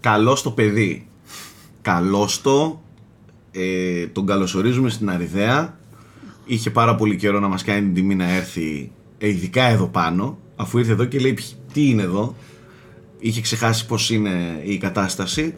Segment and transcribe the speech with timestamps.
[0.00, 1.06] Καλό το παιδί.
[1.82, 2.82] Καλό το.
[3.50, 5.78] Ε, τον καλωσορίζουμε στην Αριδαία.
[6.44, 10.38] Είχε πάρα πολύ καιρό να μας κάνει την τιμή να έρθει, ε, ειδικά εδώ πάνω.
[10.56, 11.38] Αφού ήρθε εδώ και λέει
[11.72, 12.34] τι είναι εδώ;
[13.18, 15.54] Είχε ξεχάσει πώς είναι η κατάσταση.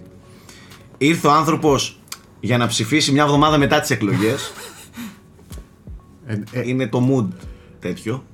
[0.99, 2.01] Ήρθε ο άνθρωπος
[2.41, 4.53] για να ψηφίσει μια εβδομάδα μετά τις εκλογές.
[6.27, 7.35] Ε, ε, είναι το mood
[7.81, 8.25] τέτοιο.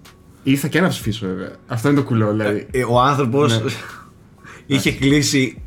[0.43, 1.53] ήρθα και να ψηφίσω βέβαια.
[1.67, 2.67] Αυτό είναι το κουλό δηλαδή.
[2.71, 3.71] Ε, ο άνθρωπος Ναι.
[4.67, 5.66] είχε κλείσει α,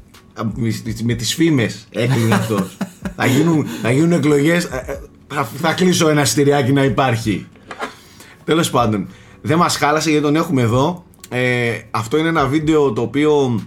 [0.55, 2.77] με τις- με τις φήμες έκλεινε αυτός.
[3.15, 4.99] Θα, γίνουν, θα γίνουν εκλογές ε, ε,
[5.35, 7.47] θα, θα κλείσω ένα στηριάκι να υπάρχει.
[8.43, 9.07] Τέλος πάντων
[9.41, 11.03] δεν μας χάλασε γιατί τον έχουμε εδώ.
[11.29, 13.61] Ε, αυτό είναι ένα βίντεο το οποίο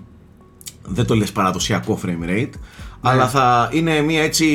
[0.83, 2.51] δεν το λες παραδοσιακό frame rate
[3.01, 4.47] αλλά θα είναι μια έτσι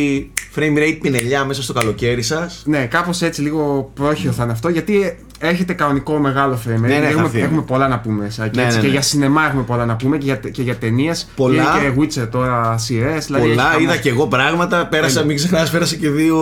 [0.56, 2.64] frame rate πινελιά μέσα στο καλοκαίρι σας.
[2.66, 6.76] Ναι, κάπως έτσι λίγο πρόχειρο θα είναι αυτό γιατί έρχεται κανονικό μεγάλο frame.
[6.78, 6.80] rate.
[6.80, 7.40] ναι, θα έχουμε, έρθει.
[7.42, 8.30] έχουμε πολλά να πούμε.
[8.30, 8.94] Σαν και, Ναι, έτσι, ναι, και ναι.
[8.94, 11.28] για σινεμά έχουμε πολλά να πούμε και για, και για ταινίες.
[11.36, 11.64] Πολλά.
[11.64, 13.18] Και Witcher τώρα σειρέ.
[13.26, 13.98] Δηλαδή Πολλά, έχει είδα χαμός.
[14.04, 14.86] και εγώ πράγματα.
[14.88, 16.38] Πέρασα, μην ξεχνάς, πέρασα και δύο.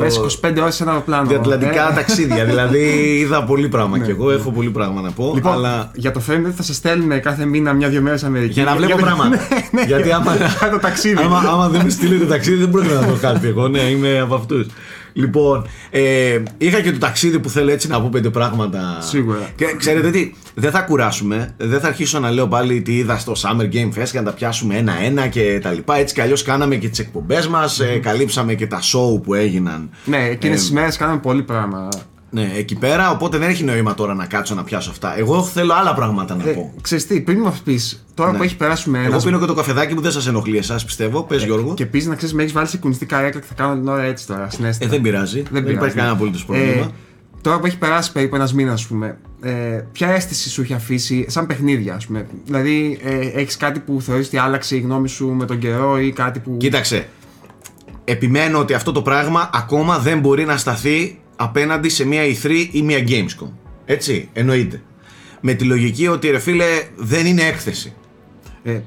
[0.00, 1.28] Πες 25 ώρες σε ένα αεροπλάνο.
[1.28, 2.44] Διατλαντικά Ε, ταξίδια.
[2.44, 2.78] δηλαδή
[3.22, 5.32] είδα πολύ πράγμα και εγώ έχω πολύ πράγμα να πω.
[5.34, 8.52] Λοιπόν, αλλά για το frame rate θα σε στέλνουν κάθε μήνα μια-δυο μέρες Αμερική.
[8.52, 9.36] για να βλέπω το- πράγματα.
[9.72, 11.22] Ναι, ναι, Γιατί άμα, για το ταξίδι.
[11.22, 13.46] άμα, άμα δεν με στείλετε ταξίδι, δεν πρόκειται να το κάτι.
[13.46, 14.66] Εγώ ναι, είμαι από αυτούς.
[15.12, 18.98] Λοιπόν, ε, είχα και το ταξίδι που θέλω έτσι να πω πέντε πράγματα.
[19.00, 19.50] Σίγουρα.
[19.56, 21.54] Και ξέρετε τι, δεν θα κουράσουμε.
[21.56, 24.32] Δεν θα αρχίσω να λέω πάλι τι είδα στο Summer Game Fest και να τα
[24.32, 25.96] πιάσουμε ένα-ένα και τα λοιπά.
[25.96, 29.90] Έτσι κι αλλιώς κάναμε και τις εκπομπές μας, καλύψαμε και τα show που έγιναν.
[30.04, 31.88] Ναι, εκείνες Ε, τις μέρες κάναμε πολύ πράγμα.
[32.34, 35.18] Ναι, εκεί πέρα, οπότε δεν έχει νόημα τώρα να κάτσω να πιάσω αυτά.
[35.18, 36.72] Εγώ θέλω άλλα πράγματα να Ε, πω.
[36.80, 38.36] ξέρεις τι, πριν μου πεις, τώρα Ναι.
[38.36, 39.24] που έχει περάσει με Εγώ ένας.
[39.24, 41.22] πίνω και το καφεδάκι που δεν σας ενοχλεί εσάς, πιστεύω.
[41.22, 41.74] Πες Γιώργο.
[41.74, 44.02] Και επίση να ξέρεις, με έχεις βάλει σε κουνιστικά έκλα και θα κάνω την ώρα
[44.02, 44.50] έτσι τώρα.
[44.50, 44.90] Στην Ε, αίσθηση.
[44.90, 45.42] δεν πειράζει.
[45.42, 45.72] Δεν, πειράζει.
[45.72, 46.70] υπάρχει κανένα απολύτως πρόβλημα.
[46.70, 46.88] Ε,
[47.40, 49.50] τώρα που έχει περάσει περίπου ένας μήνας, ας πούμε, ε,
[49.92, 52.26] ποια αίσθηση σου έχει αφήσει σαν παιχνίδια, ας πούμε.
[52.44, 56.12] Δηλαδή, ε, έχεις κάτι που θεωρείς ότι άλλαξε η γνώμη σου με τον καιρό ή
[56.12, 56.56] κάτι που.
[56.56, 57.06] Κοίταξε.
[58.04, 62.82] Επιμένω ότι αυτό το πράγμα ακόμα δεν μπορεί να σταθεί απέναντι σε μια E3 ή
[62.82, 63.48] μια Gamescom.
[63.84, 64.82] Έτσι, εννοείται.
[65.40, 66.64] Με τη λογική ότι ρε φίλε
[66.96, 67.92] δεν είναι έκθεση.
[68.62, 68.80] Ε,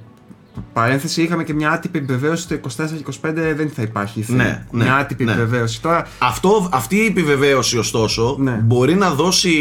[0.73, 4.19] παρένθεση, είχαμε και μια άτυπη επιβεβαίωση το 24 και 25 δεν θα υπάρχει.
[4.19, 5.31] η Ναι, μια ναι, άτυπη ναι.
[5.31, 5.81] επιβεβαίωση.
[5.81, 8.51] Τώρα, Αυτό, αυτή η επιβεβαίωση ωστόσο Ναι.
[8.51, 9.51] μπορεί να δώσει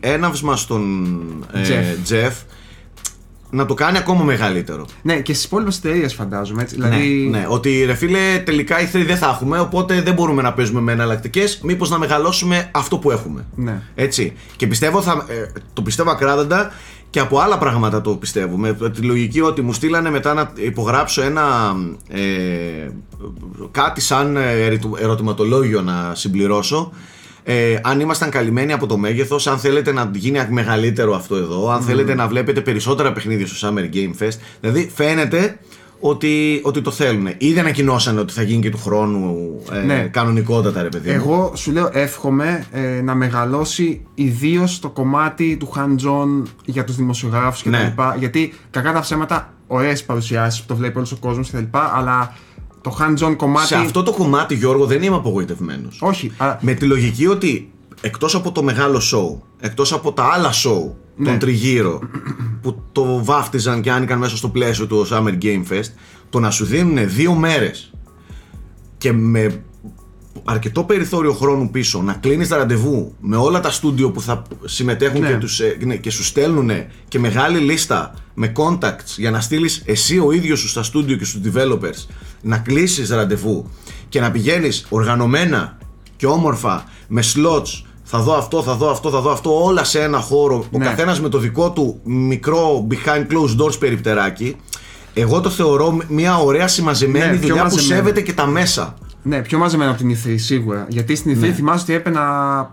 [0.00, 1.06] έναυσμα στον
[1.52, 2.32] ε, Jeff.
[3.50, 4.86] Jeff να το κάνει ακόμα μεγαλύτερο.
[5.02, 6.62] ναι, και στις υπόλοιπες εταιρείε φαντάζομαι.
[6.62, 10.14] Έτσι, δηλαδή, Ναι, ναι, ότι ρε φίλε τελικά η 3 δεν θα έχουμε οπότε δεν
[10.14, 13.44] μπορούμε να παίζουμε με εναλλακτικές μήπως να μεγαλώσουμε αυτό που έχουμε.
[13.54, 13.82] Ναι.
[13.94, 14.32] Έτσι.
[14.56, 16.72] Και πιστεύω θα, ε, το πιστεύω ακράδαντα
[17.10, 18.56] και από άλλα πράγματα το πιστεύω.
[18.56, 21.74] Με τη λογική ότι μου στείλανε μετά να υπογράψω ένα
[22.08, 22.20] ε,
[23.70, 26.92] κάτι σαν ε, ερητου- ερωτηματολόγιο να συμπληρώσω.
[27.52, 31.80] Ε, αν ήμασταν καλυμμένοι από το μέγεθος, αν θέλετε να γίνει μεγαλύτερο αυτό εδώ, αν
[31.82, 34.36] θέλετε να βλέπετε περισσότερα παιχνίδια στο Summer Game Fest.
[34.60, 35.58] Δηλαδή φαίνεται
[36.00, 37.26] ότι, ότι το θέλουν.
[37.38, 39.36] Ήδη ανακοινώσανε ότι θα γίνει και του χρόνου
[39.72, 40.08] ε, Ναι.
[40.12, 41.08] κανονικότατα, ρε παιδί.
[41.08, 41.14] μου.
[41.14, 47.60] Εγώ σου λέω εύχομαι ε, να μεγαλώσει ιδίως το κομμάτι του hands-on για τους δημοσιογράφους
[47.62, 47.70] κτλ.
[47.70, 47.94] Ναι.
[48.18, 51.78] Γιατί κακά τα ψέματα, ωραίες παρουσιάσεις που το βλέπει όλος ο κόσμος κτλ.
[51.96, 52.34] Αλλά
[52.80, 53.66] το hands-on κομμάτι.
[53.66, 55.98] Σε αυτό το κομμάτι, Γιώργο, δεν είμαι απογοητευμένος.
[56.02, 56.32] Όχι.
[56.36, 60.90] α, Με τη λογική ότι εκτός από το μεγάλο show, εκτός από τα άλλα show,
[61.16, 61.28] Ναι.
[61.28, 62.00] τον τριγύρο,
[62.62, 65.90] που το βάφτιζαν και άνοιγαν μέσα στο πλαίσιο του Summer Game Fest,
[66.30, 67.92] το να σου δίνουν δύο μέρες
[68.98, 69.62] και με
[70.44, 75.20] αρκετό περιθώριο χρόνου πίσω να κλείνεις τα ραντεβού με όλα τα στούντιο που θα συμμετέχουν
[75.20, 75.28] Ναι.
[75.28, 76.70] και, τους, ε, ναι, και σου στέλνουν
[77.08, 81.24] και μεγάλη λίστα με contacts για να στείλεις εσύ ο ίδιος σου στα στούντιο και
[81.24, 82.06] στους developers
[82.42, 83.70] να κλείσεις ραντεβού
[84.08, 85.78] και να πηγαίνεις οργανωμένα
[86.16, 90.00] και όμορφα με slots θα δω αυτό, θα δω αυτό, θα δω αυτό όλα σε
[90.02, 90.84] ένα χώρο ο Ναι.
[90.84, 94.56] καθένας με το δικό του μικρό behind closed doors περιπτεράκι
[95.14, 98.00] εγώ το θεωρώ μια ωραία συμμαζεμένη Ναι, πιο δουλειά που μαζεμένη.
[98.00, 100.86] σέβεται και τα μέσα Ναι, πιο μαζεμένο από την E3 σίγουρα.
[100.88, 101.52] Γιατί στην E3 Ναι.
[101.52, 102.68] θυμάσαι ότι έπαινα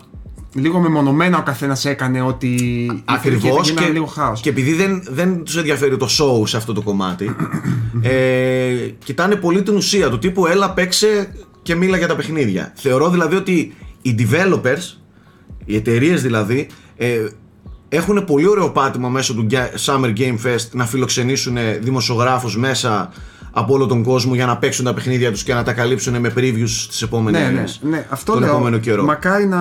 [0.54, 3.02] λίγο μεμονωμένα ο καθένας έκανε ότι.
[3.04, 4.40] Ακριβώς και, και, λίγο χάος.
[4.40, 7.36] και επειδή δεν, δεν τους ενδιαφέρει το show σε αυτό το κομμάτι,
[8.02, 12.72] ε, κοιτάνε πολύ την ουσία του τύπου έλα παίξε και μίλα για τα παιχνίδια.
[12.76, 14.96] Θεωρώ δηλαδή ότι οι developers,
[15.64, 17.26] οι εταιρείες δηλαδή, ε,
[17.88, 23.12] έχουν πολύ ωραίο πάτημα μέσω του Ga- Summer Game Fest να φιλοξενήσουν δημοσιογράφους μέσα
[23.50, 26.32] από όλο τον κόσμο για να παίξουν τα παιχνίδια τους και να τα καλύψουν με
[26.36, 27.64] previews τις επόμενες Ναι, ναι,
[27.96, 28.50] ναι, αυτό τον λέω.
[28.50, 29.04] επόμενο καιρό.
[29.04, 29.60] Μακάρι να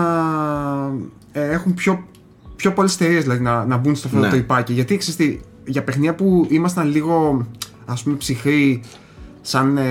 [1.31, 2.04] ε, έχουν πιο,
[2.56, 4.25] πιο πολλές εταιρείες δηλαδή, να, να μπουν στο αυτό Ναι.
[4.25, 4.74] το τρυπάκι.
[4.74, 7.45] Γιατί ξέρεις τι, για παιχνίδια που ήμασταν λίγο
[7.86, 8.81] ας πούμε ψυχροί
[9.42, 9.84] σαν ε,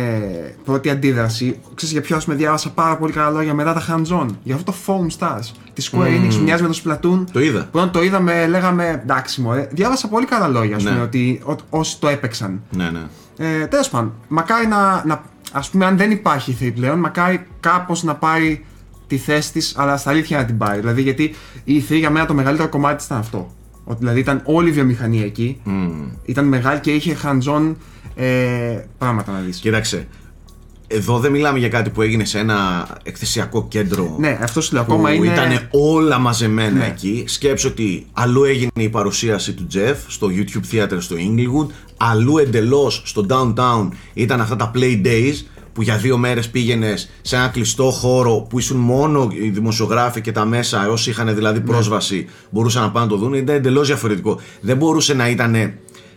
[0.64, 4.26] πρώτη αντίδραση, ξέρεις για ποιος ας με διάβασα πάρα πολύ καλά λόγια μετά τα hands-on.
[4.42, 7.24] Για αυτό το Foam Stars τη Square Enix που μοιάζει με το Splatoon.
[7.32, 7.68] Το είδα.
[7.72, 9.68] Πρώτον το είδαμε, λέγαμε εντάξει μωρέ.
[9.72, 10.90] Διάβασα πολύ καλά λόγια, ας Ναι.
[10.90, 12.60] πούμε, ότι ό- όσοι το έπαιξαν.
[12.70, 13.00] Ναι, ναι.
[13.38, 15.22] Ε, Τέλος πάντων, μακάρι να, να.
[15.52, 18.64] Α πούμε, αν δεν υπάρχει η 3 πλέον, μακάρι κάπως να πάρει
[19.06, 20.80] τη θέση της, αλλά στα αλήθεια να την πάρει.
[20.80, 21.34] Δηλαδή, γιατί
[21.64, 23.54] η 3 για μένα το μεγαλύτερο κομμάτι ήταν αυτό.
[23.84, 25.60] Ότι δηλαδή ήταν όλη η βιομηχανία εκεί.
[26.24, 27.74] Ήταν μεγάλη και είχε hands-on
[28.14, 29.58] ε, πράγματα να δεις.
[29.58, 30.06] Κοίταξε.
[30.88, 34.16] Εδώ δεν μιλάμε για κάτι που έγινε σε ένα εκθεσιακό κέντρο.
[34.18, 35.26] Ναι, αυτό σου λέω που ακόμα είναι.
[35.26, 36.86] ήταν όλα μαζεμένα Ναι.
[36.86, 37.24] εκεί.
[37.26, 41.66] Σκέψω ότι αλλού έγινε η παρουσίαση του Jeff στο YouTube Theater στο Inglewood,
[41.96, 45.34] αλλού εντελώς στο Downtown ήταν αυτά τα Play Days
[45.72, 50.32] που για δύο μέρες πήγαινες σε ένα κλειστό χώρο που ήσουν μόνο οι δημοσιογράφοι και
[50.32, 51.64] τα μέσα, όσοι είχαν δηλαδή Ναι.
[51.64, 53.34] πρόσβαση, μπορούσαν να πάνε να το δουν.
[53.34, 54.40] Ήταν εντελώς διαφορετικό.
[54.60, 55.72] Δεν μπορούσε να ήταν.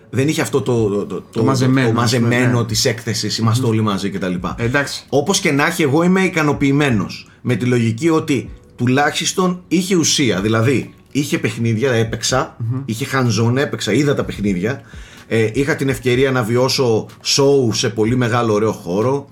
[0.09, 2.65] Δεν είχε αυτό το, το, το, μαζεμένο, το ας πούμε, μαζεμένο ναι.
[2.65, 4.33] της έκθεσης, είμαστε όλοι μαζί κτλ.
[4.55, 5.03] Ε, εντάξει.
[5.09, 10.41] Όπως και να έχει, εγώ είμαι ικανοποιημένος με τη λογική ότι τουλάχιστον είχε ουσία.
[10.41, 14.81] Δηλαδή, είχε παιχνίδια, έπαιξα, είχε hands-on, έπαιξα, είδα τα παιχνίδια.
[15.27, 19.29] Ε, είχα την ευκαιρία να βιώσω show σε πολύ μεγάλο ωραίο χώρο,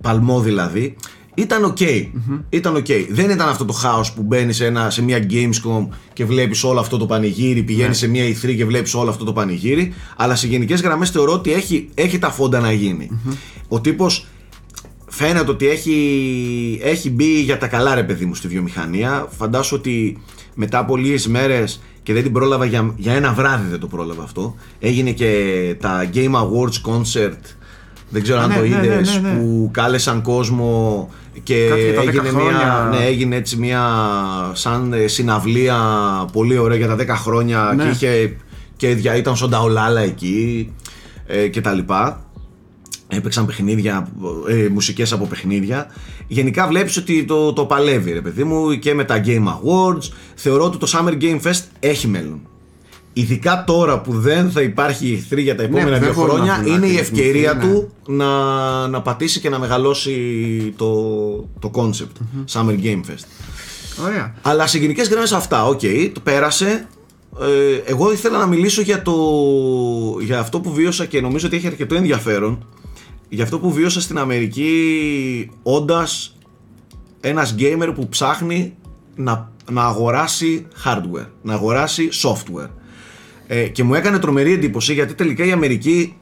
[0.00, 0.96] παλμό δηλαδή.
[1.34, 1.80] Ήταν οκ.
[2.48, 2.86] Ήταν οκ.
[3.10, 6.80] Δεν ήταν αυτό το χάος που μπαίνεις σε, ένα, σε μια Gamescom και βλέπεις όλο
[6.80, 9.92] αυτό το πανηγύρι, πηγαίνεις σε μια E3 και βλέπεις όλο αυτό το πανηγύρι.
[10.16, 13.10] Αλλά σε γενικές γραμμές θεωρώ ότι έχει, έχει τα φόντα να γίνει.
[13.68, 14.26] Ο τύπος
[15.06, 19.28] φαίνεται ότι έχει, έχει μπει για τα καλά ρε παιδί μου στη βιομηχανία.
[19.36, 20.22] Φαντάσου ότι
[20.54, 24.22] μετά από λίγες μέρες και δεν την πρόλαβα για, για ένα βράδυ δεν το πρόλαβα
[24.22, 24.54] αυτό.
[24.78, 25.30] Έγινε και
[25.80, 27.40] τα Game Awards Concert.
[28.14, 29.34] Δεν ξέρω Α, αν ναι, το ναι, ναι, είδες ναι, ναι.
[29.38, 31.08] που κάλεσαν κόσμο
[31.42, 32.88] και Κάτι για τα 10 έγινε, μια, χρόνια.
[32.90, 33.82] ναι, έγινε έτσι μια
[34.52, 35.76] σαν ε, συναυλία
[36.32, 37.84] πολύ ωραία για τα 10 χρόνια Ναι.
[37.84, 38.36] και, είχε,
[38.76, 40.72] και δια- ήταν στον Ταολάλα εκεί
[41.26, 42.24] ε, και τα λοιπά.
[43.08, 44.08] Έπαιξαν παιχνίδια,
[44.48, 45.86] ε, μουσικές από παιχνίδια.
[46.26, 50.08] Γενικά βλέπεις ότι το, το παλεύει ρε παιδί μου και με τα Game Awards.
[50.34, 52.40] Θεωρώ ότι το Summer Game Fest έχει μέλλον.
[53.16, 56.54] Ειδικά τώρα που δεν θα υπάρχει E3 για τα επόμενα Ναι, δεν δύο μπορούν να
[56.54, 57.62] χρόνια, βγουν είναι η άκρη, ευκαιρία ναι.
[57.62, 58.28] του να,
[58.88, 60.14] να πατήσει και να μεγαλώσει
[60.76, 60.94] το,
[61.58, 63.24] το concept Summer Game Fest.
[64.04, 64.34] Ωραία.
[64.42, 65.80] Αλλά σε γενικές γραμμές αυτά, οκ,
[66.12, 66.88] το πέρασε.
[67.40, 69.14] Ε, εγώ ήθελα να μιλήσω για, το,
[70.20, 72.66] για αυτό που βίωσα και νομίζω ότι έχει αρκετό ενδιαφέρον.
[73.28, 76.36] Για αυτό που βίωσα στην Αμερική όντας
[77.20, 78.74] ένας gamer που ψάχνει
[79.14, 82.68] να, να αγοράσει hardware, να αγοράσει software.
[83.46, 86.16] Ε, και μου έκανε τρομερή εντύπωση γιατί τελικά η Αμερική,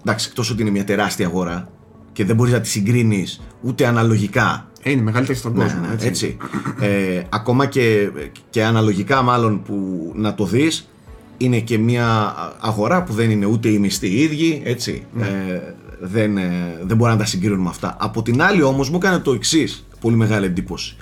[0.00, 1.68] εντάξει, εκτός ότι είναι μια τεράστια αγορά
[2.12, 5.80] και δεν μπορείς να τη συγκρίνεις ούτε αναλογικά Ε, είναι μεγαλύτερη στον κόσμο.
[5.80, 6.06] ναι, έτσι.
[6.06, 6.36] έτσι.
[6.80, 8.10] Ε, ακόμα και,
[8.50, 10.88] και αναλογικά μάλλον που να το δεις
[11.36, 15.26] είναι και μια αγορά που δεν είναι ούτε οι μισθοί οι ίδιοι έτσι Ναι.
[15.26, 19.18] ε, δεν, ε, δεν μπορεί να τα συγκρίνουμε αυτά από την άλλη όμως μου έκανε
[19.18, 20.96] το εξής πολύ μεγάλη εντύπωση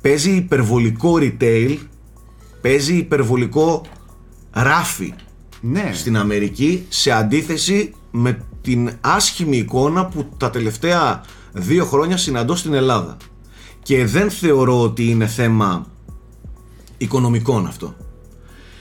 [0.00, 1.76] παίζει υπερβολικό retail
[2.60, 3.82] παίζει υπερβολικό
[4.50, 5.14] ράφι
[5.60, 5.90] Ναι.
[5.94, 12.72] στην Αμερική σε αντίθεση με την άσχημη εικόνα που τα τελευταία δύο χρόνια συναντώ στην
[12.74, 13.16] Ελλάδα.
[13.82, 15.86] Και δεν θεωρώ ότι είναι θέμα
[16.98, 17.94] οικονομικών αυτό.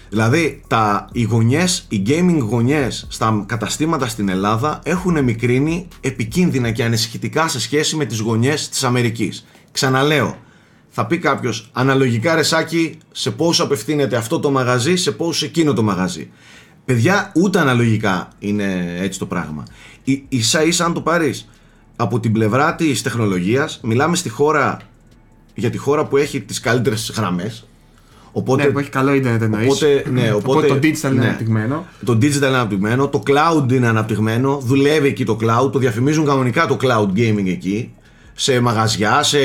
[0.10, 6.84] Δηλαδή, τα, οι γωνιές, οι gaming γωνιές στα καταστήματα στην Ελλάδα έχουν μικρύνει επικίνδυνα και
[6.84, 9.46] ανησυχητικά σε σχέση με τις γωνιές της Αμερικής.
[9.72, 10.38] Ξαναλέω,
[10.90, 15.84] θα πει κάποιος αναλογικά ρεσάκι σε πόσο απευθύνεται αυτό το μαγαζί, σε πόσο εκείνο το
[15.84, 16.30] μαγαζί.
[16.86, 19.64] Παιδιά, ούτε αναλογικά είναι έτσι το πράγμα.
[20.04, 21.50] Η, ίσα ίσα αν το πάρεις
[21.96, 24.80] από την πλευρά της τεχνολογίας, μιλάμε στη χώρα,
[25.56, 27.68] για τη χώρα που έχει τις καλύτερες γραμμές.
[28.32, 29.68] Οπότε, Ναι, που έχει καλό ίντερνετ εννοείς.
[29.68, 31.26] Οπότε, ναι, οπότε, το digital είναι ναι.
[31.26, 31.86] αναπτυγμένο.
[32.06, 36.68] Το digital είναι αναπτυγμένο, το cloud είναι αναπτυγμένο, δουλεύει εκεί το cloud, το διαφημίζουν κανονικά
[36.68, 37.92] το cloud gaming εκεί.
[38.42, 39.40] Σε μαγαζιά, σε,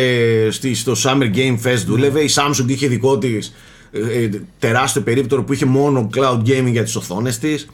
[0.51, 2.21] στη, στο Summer Game Fest δούλευε.
[2.21, 3.55] Η Samsung είχε δικό της
[3.91, 7.69] ε, τεράστιο περίπτωρο που είχε μόνο cloud gaming για τις οθόνες της.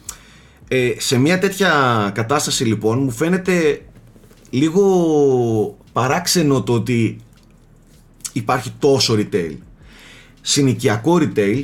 [0.67, 1.71] Ε, σε μια τέτοια
[2.13, 3.81] κατάσταση λοιπόν μου φαίνεται
[4.49, 7.17] λίγο παράξενο το ότι
[8.33, 9.55] υπάρχει τόσο retail.
[10.41, 11.61] Συνοικιακό retail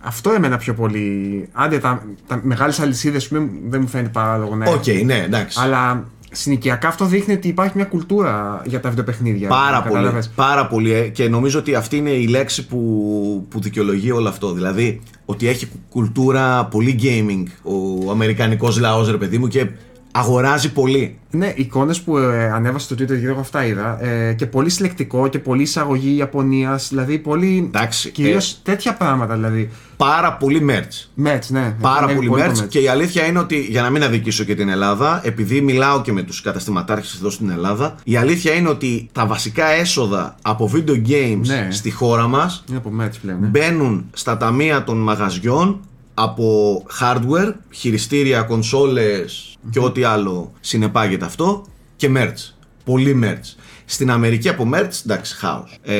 [0.00, 1.48] Αυτό εμένα πιο πολύ.
[1.52, 3.28] Άντε, τα, τα μεγάλες αλυσίδες
[3.68, 5.06] δεν μου φαίνεται παράλογο να Οκ, έχουν.
[5.06, 5.58] ναι, εντάξει.
[5.62, 6.08] Αλλά
[6.40, 9.48] συνοικιακά αυτό δείχνει ότι υπάρχει μια κουλτούρα για τα βιντεοπαιχνίδια.
[9.48, 10.30] Πάρα πολύ, Κατάλαβες.
[10.34, 14.52] πάρα πολύ ε, και νομίζω ότι αυτή είναι η λέξη που, που δικαιολογεί όλο αυτό.
[14.52, 19.66] Δηλαδή ότι έχει κου- κουλτούρα πολύ gaming ο αμερικανικός λαός ρε παιδί μου και
[20.12, 21.18] αγοράζει πολύ.
[21.30, 24.04] Ναι, εικόνες που ε, ανέβασε στο Twitter Γιώργο αυτά είδα.
[24.04, 26.88] Ε, και πολύ συλλεκτικό και πολύ εισαγωγή Ιαπωνίας.
[26.88, 27.62] Δηλαδή πολύ.
[27.66, 29.70] Εντάξει, Κυρίως ε, τέτοια πράγματα δηλαδή.
[29.96, 31.06] Πάρα πολύ merch.
[31.14, 31.74] Μέτς, ναι.
[31.80, 32.68] Πάρα Ανέβει πολύ το merch merch.
[32.68, 36.12] και η αλήθεια είναι ότι για να μην αδικήσω και την Ελλάδα, επειδή μιλάω και
[36.12, 41.08] με τους καταστηματάρχες εδώ στην Ελλάδα, η αλήθεια είναι ότι τα βασικά έσοδα από video
[41.08, 41.68] games Ναι.
[41.70, 43.40] στη χώρα μας Είναι από μέτς πλέον.
[43.40, 43.46] Ναι.
[43.46, 45.80] μπαίνουν στα ταμεία των μαγαζιών
[46.20, 51.64] από hardware, χειριστήρια, κονσόλες και ό,τι άλλο συνεπάγεται αυτό
[51.96, 52.54] και merch.
[52.84, 53.60] Πολύ merch.
[53.84, 55.78] Στην Αμερική από merch, εντάξει, χάος.
[55.82, 55.94] Ε,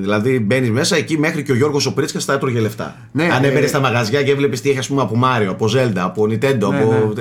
[0.00, 2.96] δηλαδή μπαίνεις μέσα εκεί μέχρι και ο Γιώργος ο Πρίτσκα θα έτρωγε λεφτά.
[3.12, 5.66] Ναι, Αν ε, έμπαινε στα μαγαζιά και έβλεπες τι έχεις, ας πούμε, από Μάριο, από
[5.76, 7.12] Zelda, από Nintendo, Ναι, από.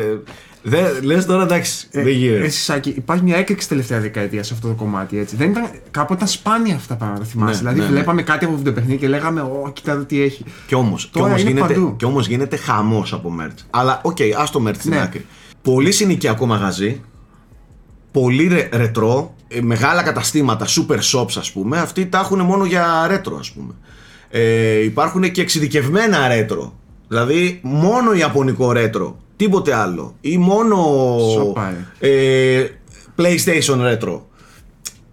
[0.64, 2.44] Δεν λες τώρα εντάξει, Ε, δεν γίνεται.
[2.46, 5.18] Εσύ, Σάκη, υπάρχει μια έκρηξη τελευταία δεκαετία σε αυτό το κομμάτι.
[5.20, 5.36] Έτσι.
[5.36, 7.52] Δεν ήταν, κάποτε ήταν σπάνια αυτά τα πράγματα, θυμάσαι.
[7.54, 7.92] Ναι, δηλαδή, ναι, ναι.
[7.92, 10.44] βλέπαμε κάτι από βιντεοπαιχνίδι και λέγαμε, Ω, κοίτα εδώ τι έχει.
[10.68, 11.96] Κι όμως, κι Τώρα όμως, είναι γίνεται, παντού.
[11.96, 13.64] κι όμως γίνεται χαμός από merch.
[13.70, 15.02] Αλλά οκ, ας το merch στην Ναι.
[15.02, 15.26] άκρη.
[15.62, 17.02] Πολύ συνοικιακό μαγαζί,
[18.12, 23.06] πολύ ρε, retro, ε, μεγάλα καταστήματα, super shops ας πούμε, αυτοί τα έχουν μόνο για
[23.08, 23.74] retro ας πούμε.
[24.30, 26.79] Ε, υπάρχουν και εξειδικευμένα retro.
[27.10, 30.16] Δηλαδή μόνο ιαπωνικό retro, τίποτε άλλο.
[30.22, 30.76] Ή μόνο
[31.34, 32.64] Σοπα, ε,
[33.18, 34.28] PlayStation retro.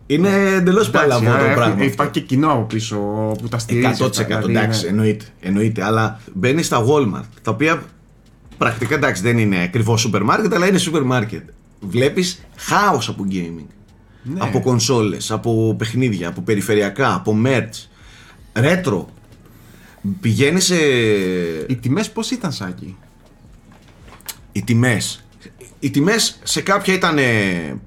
[0.07, 1.73] Είναι εντελώς παλαβό Εντάξει, το ε, πράγμα.
[1.75, 1.93] έχει- αυτό.
[1.93, 2.97] Υπάρχει και κοινό από πίσω
[3.43, 3.87] που τα στηρίζει.
[3.87, 4.89] 100% αυτά, δηλαδή, εντάξει, ναι.
[4.91, 5.85] εννοείται, εννοείται.
[5.85, 7.83] Αλλά μπαίνει στα Walmart, τα οποία
[8.59, 11.43] πρακτικά εντάξει δεν είναι ακριβώς σούπερ μάρκετ, αλλά είναι σούπερ μάρκετ.
[11.81, 13.67] Βλέπεις χάος από gaming.
[14.23, 14.39] Ναι.
[14.41, 17.87] Από κονσόλες, από παιχνίδια, από περιφερειακά, από merch.
[18.53, 19.09] Ρέτρο.
[20.21, 20.77] Πηγαίνει σε.
[21.69, 22.97] Οι τιμές πώς ήταν, Σάκη;
[24.53, 25.21] Οι τιμές.
[25.81, 27.19] Οι τιμές σε κάποια ήταν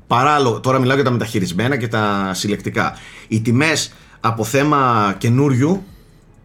[0.08, 0.60] παράλογο.
[0.60, 2.98] Τώρα μιλάω για τα μεταχειρισμένα και τα συλλεκτικά.
[3.28, 5.84] Οι τιμές από θέμα καινούριου,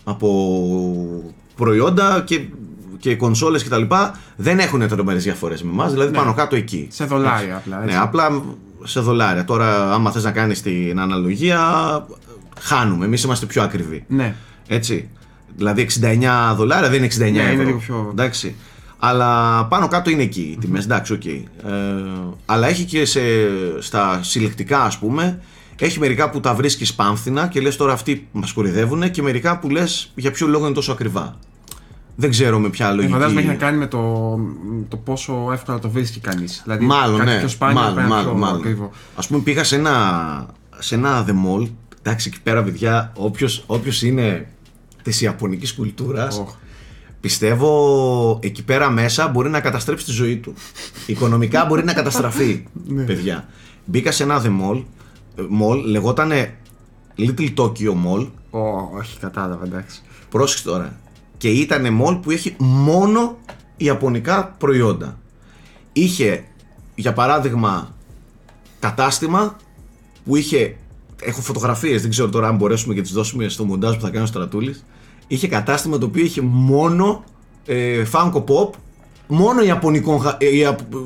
[0.05, 2.41] από προϊόντα και,
[2.99, 6.17] και κονσόλες και τα λοιπά, δεν έχουν τρομερές διαφορές με εμάς, δηλαδή Ναι.
[6.17, 6.89] πάνω κάτω εκεί.
[6.91, 7.79] Σε δολάρια απλά.
[7.79, 7.97] Ναι, έτσι.
[8.01, 8.43] απλά
[8.85, 9.45] σε δολάρια.
[9.45, 11.61] Τώρα, άμα θες να κάνεις την αναλογία,
[12.61, 13.05] χάνουμε.
[13.05, 14.05] Εμείς είμαστε πιο ακριβοί.
[14.09, 14.35] Ναι.
[14.67, 15.09] Έτσι.
[15.57, 17.63] Δηλαδή 69 δολάρια δεν είναι 69 Ναι, είναι ευρώ.
[17.65, 18.55] λίγο πιο- Εντάξει.
[18.99, 20.85] Αλλά πάνω κάτω είναι εκεί οι τιμές.
[20.85, 21.25] Εντάξει, οκ.
[21.25, 21.43] Ε,
[22.47, 23.21] αλλά έχει και σε,
[23.79, 25.41] στα συλλεκτικά, ας πούμε,
[25.79, 29.71] έχει μερικά που τα βρίσκεις πάμφθηνα και λες τώρα αυτοί μας κορυδεύουν και μερικά που
[29.71, 31.37] λες για ποιο λόγο είναι τόσο ακριβά.
[32.17, 33.13] Δεν ξέρω με ποια Ε, λογική.
[33.13, 34.39] Φαντάζομαι έχει να κάνει με το,
[34.89, 36.61] το πόσο εύκολα το βρίσκει κανείς.
[36.65, 37.39] Δηλαδή, Μάλλον, κάτι ναι.
[37.39, 38.61] πιο σπάνιο μάλλον, πρέπει να είναι μάλλον, πιο μάλλον.
[38.61, 38.91] ακριβό.
[39.17, 40.47] Ας πούμε πήγα σε ένα,
[40.79, 41.69] σε ένα The Mall.
[42.03, 44.47] Εντάξει, εκεί πέρα, παιδιά, όποιος, όποιος είναι
[45.05, 46.55] της ιαπωνικής κουλτούρας, Οχ.
[47.21, 50.55] πιστεύω εκεί πέρα μέσα μπορεί να καταστρέψει τη ζωή του.
[51.07, 53.03] Οικονομικά μπορεί να καταστραφεί, Ναι.
[53.05, 53.49] παιδιά.
[53.85, 54.83] Μπήκα σε ένα The Mall,
[55.37, 56.55] ε, mall λεγότανε
[57.19, 58.61] Little Tokyo Mall, Ω,
[58.97, 60.03] όχι, κατάλαβα, εντάξει.
[60.31, 60.99] πρόσεξε τώρα.
[61.37, 63.39] Και ήταν mall που έχει μόνο
[63.77, 65.19] ιαπωνικά προϊόντα.
[65.93, 66.45] Είχε,
[66.95, 67.95] για παράδειγμα,
[68.81, 69.57] κατάστημα
[70.25, 70.77] που είχε.
[71.23, 74.25] Έχω φωτογραφίες, δεν ξέρω τώρα αν μπορέσουμε και τις δώσουμε στο μοντάζ που θα κάνει
[74.25, 74.85] ο Στρατούλης.
[75.27, 77.25] Είχε κατάστημα το οποίο είχε μόνο
[77.67, 78.71] ε, Funko Pop,
[79.27, 80.97] μόνο ιαπωνικών, χα- ε, ιαπ- ε,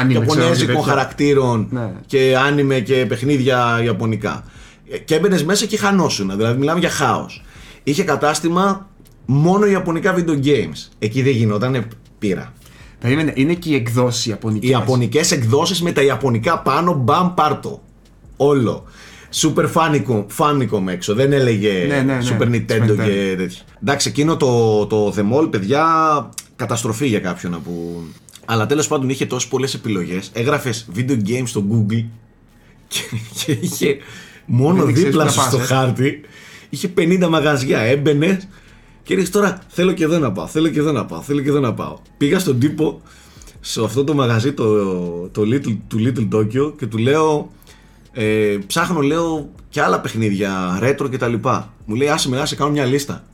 [0.00, 0.88] Άνιμε, ξέρω, και ιαπωνέζικων τέτοια.
[0.90, 1.92] χαρακτήρων Ναι.
[2.06, 4.44] και άνιμε και παιχνίδια ιαπωνικά.
[4.90, 7.44] Ε, Και έμπαινες μέσα και χανόσουν, δηλαδή μιλάμε για χάος.
[7.82, 8.88] Είχε κατάστημα
[9.26, 10.88] μόνο ιαπωνικά video games.
[10.98, 12.52] Εκεί δεν γινόταν πείρα.
[13.00, 14.68] Περίμενε, είναι και οι εκδόσεις ιαπωνικές.
[14.68, 17.82] Οι ιαπωνικές εκδόσεις με τα ιαπωνικά πάνω, μπαμ, πάρτο.
[18.36, 18.84] Όλο.
[19.32, 21.14] Super Famicom, Famicom έξω.
[21.14, 22.18] Δεν έλεγε Ναι, ναι, ναι.
[22.22, 23.62] Super Nintendo Super και τέτοια.
[23.82, 25.84] Εντάξει, εκείνο το, το The Mall, παιδιά,
[26.56, 28.02] καταστροφή για κάποιον που.
[28.44, 30.30] Αλλά τέλος πάντων είχε τόσες πολλές επιλογές.
[30.32, 32.04] Έγραφες video games στο Google
[32.88, 33.00] και,
[33.44, 33.96] και είχε
[34.46, 35.74] μόνο Δεν ξέρεις δίπλα πού σου να στο πας, ε.
[35.74, 36.20] χάρτη.
[36.70, 37.78] Είχε 50 μαγαζιά.
[37.78, 38.40] Έμπαινε
[39.02, 41.48] και έλεγες τώρα θέλω και εδώ να πάω, θέλω και εδώ να πάω, θέλω και
[41.48, 41.98] εδώ να πάω.
[42.16, 43.02] Πήγα στον τύπο
[43.60, 44.64] σε αυτό το μαγαζί το,
[45.28, 47.50] το little, του Little Tokyo και του λέω
[48.12, 51.72] ε, ψάχνω λέω και άλλα παιχνίδια, ρέτρο και τα λοιπά.
[51.84, 53.24] Μου λέει άσε με άσε κάνω μια λίστα.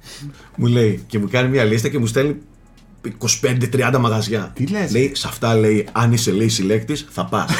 [0.56, 2.36] μου λέει και μου κάνει μια λίστα και μου στέλνει
[3.92, 4.50] 25-30 μαγαζιά.
[4.54, 7.50] Τι λες; Λέει σε αυτά λέει αν είσαι λέει συλλέκτης θα πας.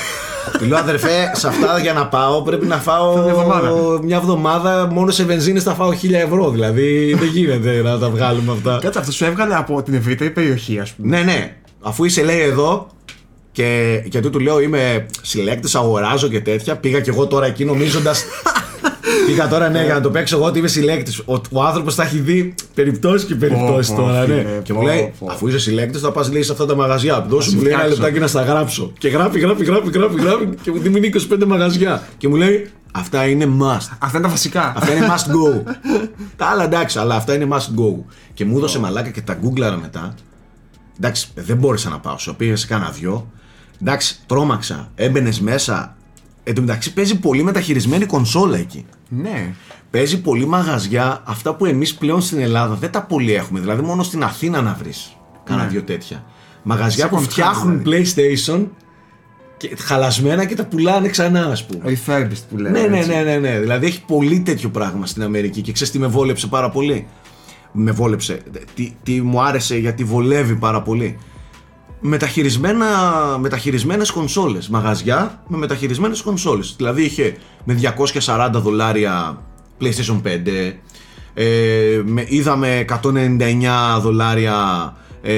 [0.58, 3.70] Του λέω αδερφέ σε αυτά για να πάω πρέπει να φάω Μια εβδομάδα.
[4.02, 6.50] μια εβδομάδα μόνο σε βενζίνες θα φάω 1000 ευρώ.
[6.50, 8.78] Δηλαδή δεν γίνεται να τα βγάλουμε αυτά.
[8.82, 11.16] Κάτσε, αυτό σου έβγαλε από την ευρύτερη περιοχή, ας πούμε.
[11.16, 11.56] Ναι, ναι.
[11.80, 12.86] Αφού είσαι λέει εδώ
[13.56, 16.76] και γιατί του λέω είμαι συλλέκτης, αγοράζω και τέτοια.
[16.76, 18.14] Πήγα και εγώ τώρα εκεί νομίζοντα.
[19.26, 22.02] Πήγα τώρα ναι για να το παίξω εγώ ότι είμαι συλλέκτης Ο, ο άνθρωπος τα
[22.02, 24.26] έχει δει περιπτώσεις και περιπτώσεις Πω, πω, τώρα.
[24.26, 24.34] Ναι.
[24.34, 25.26] φίλε, και μου πω, λέει πω.
[25.30, 27.26] Αφού είσαι συλλέκτης θα πας λέει σε αυτά τα μαγαζιά.
[27.28, 28.02] Δώσου σε μου λέει ένα φτιάξω.
[28.02, 28.92] λεπτάκι να στα γράψω.
[28.98, 32.08] Και γράφει, γράφει, γράφει, γράφει, γράφει και μου δίνει 25 μαγαζιά.
[32.18, 33.88] Και μου λέει Αυτά είναι must.
[33.98, 34.72] Αυτά είναι τα βασικά.
[34.76, 35.72] Αυτά είναι must go.
[36.36, 38.04] τα άλλα εντάξει, αλλά αυτά είναι must go.
[38.34, 40.14] Και μου έδωσε μαλάκα και τα γκούγκλαρα μετά.
[40.98, 42.18] Εντάξει, δεν μπόρεσα να πάω.
[42.18, 43.30] Σου πήγα σε κάνα δυο.
[43.82, 44.90] Εντάξει, τρόμαξα.
[44.94, 45.96] Έμπαινες μέσα.
[46.44, 48.86] Εν τω μεταξύ παίζει πολύ μεταχειρισμένη κονσόλα εκεί.
[49.08, 49.54] ναι.
[49.90, 51.22] Παίζει πολύ μαγαζιά.
[51.24, 53.60] Αυτά που εμείς πλέον στην Ελλάδα δεν τα πολύ έχουμε.
[53.60, 55.68] Δηλαδή μόνο στην Αθήνα να βρεις κάνα Ναι.
[55.68, 56.24] δυο τέτοια.
[56.62, 58.12] Μαγαζιά που Second hand, φτιάχνουν δηλαδή.
[58.46, 58.66] PlayStation
[59.56, 61.82] και χαλασμένα και τα πουλάνε ξανά, ας πούμε.
[61.86, 62.80] Refurbished που λέμε.
[62.80, 63.10] Ναι, ναι, έτσι.
[63.10, 63.58] ναι, ναι, ναι.
[63.58, 67.06] Δηλαδή έχει πολύ τέτοιο πράγμα στην Αμερική και ξέρεις τι με βόλεψε πάρα πολύ;
[67.72, 68.42] με βόλεψε,
[68.74, 71.18] τι, τι μου άρεσε γιατί βολεύει πάρα πολύ.
[72.00, 72.86] Μεταχειρισμένα,
[73.40, 76.74] μεταχειρισμένες κονσόλες, μαγαζιά με μεταχειρισμένες κονσόλες.
[76.76, 79.42] Δηλαδή είχε με 240 δολάρια
[79.80, 80.80] PlayStation 5,
[81.34, 84.56] ε, με, είδαμε 199 δολάρια
[85.22, 85.34] ε,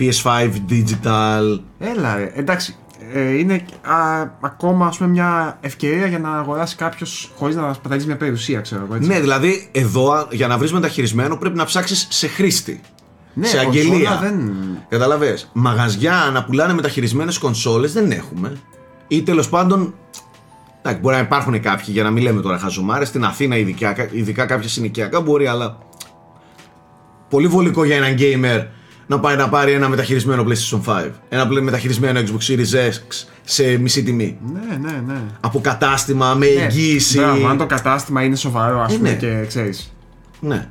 [0.00, 1.60] PS5 Digital.
[1.78, 2.32] Έλα, ρε.
[2.34, 2.76] εντάξει.
[3.12, 8.06] Ε, είναι α, ακόμα ας πούμε, μια ευκαιρία για να αγοράσει κάποιος χωρίς να παταλήσει
[8.06, 8.94] μια περιουσία, ξέρω εγώ.
[8.94, 9.08] Έτσι.
[9.08, 12.80] Ναι, δηλαδή εδώ για να βρεις μεταχειρισμένο πρέπει να ψάξεις σε χρήστη.
[13.38, 14.18] Ναι, σε κονσόλα αγγελία.
[14.22, 14.52] δεν-
[14.88, 15.50] Καταλαβες.
[15.52, 18.56] Μαγαζιά να πουλάνε μεταχειρισμένες κονσόλες δεν έχουμε.
[19.08, 19.94] Ή τέλος πάντων.
[20.82, 23.08] Εντάξει, μπορεί να υπάρχουν κάποιοι για να μην λέμε τώρα χαζομάρες.
[23.08, 25.78] Στην Αθήνα, ειδικά, ειδικά κάποια συνοικιακά μπορεί, αλλά.
[27.30, 28.66] Πολύ βολικό για έναν gamer
[29.06, 31.10] να πάει να πάρει ένα μεταχειρισμένο PlayStation 5.
[31.28, 34.38] Ένα πλε- μεταχειρισμένο Xbox Series X σε μισή τιμή.
[34.52, 35.20] Ναι, ναι, ναι.
[35.40, 37.18] Από κατάστημα, με Ναι, εγγύηση.
[37.18, 39.14] Μπράβο, αν το κατάστημα είναι σοβαρό, ας Ε, πούμε, ναι.
[39.16, 39.92] και ξέρεις.
[40.40, 40.68] Ναι.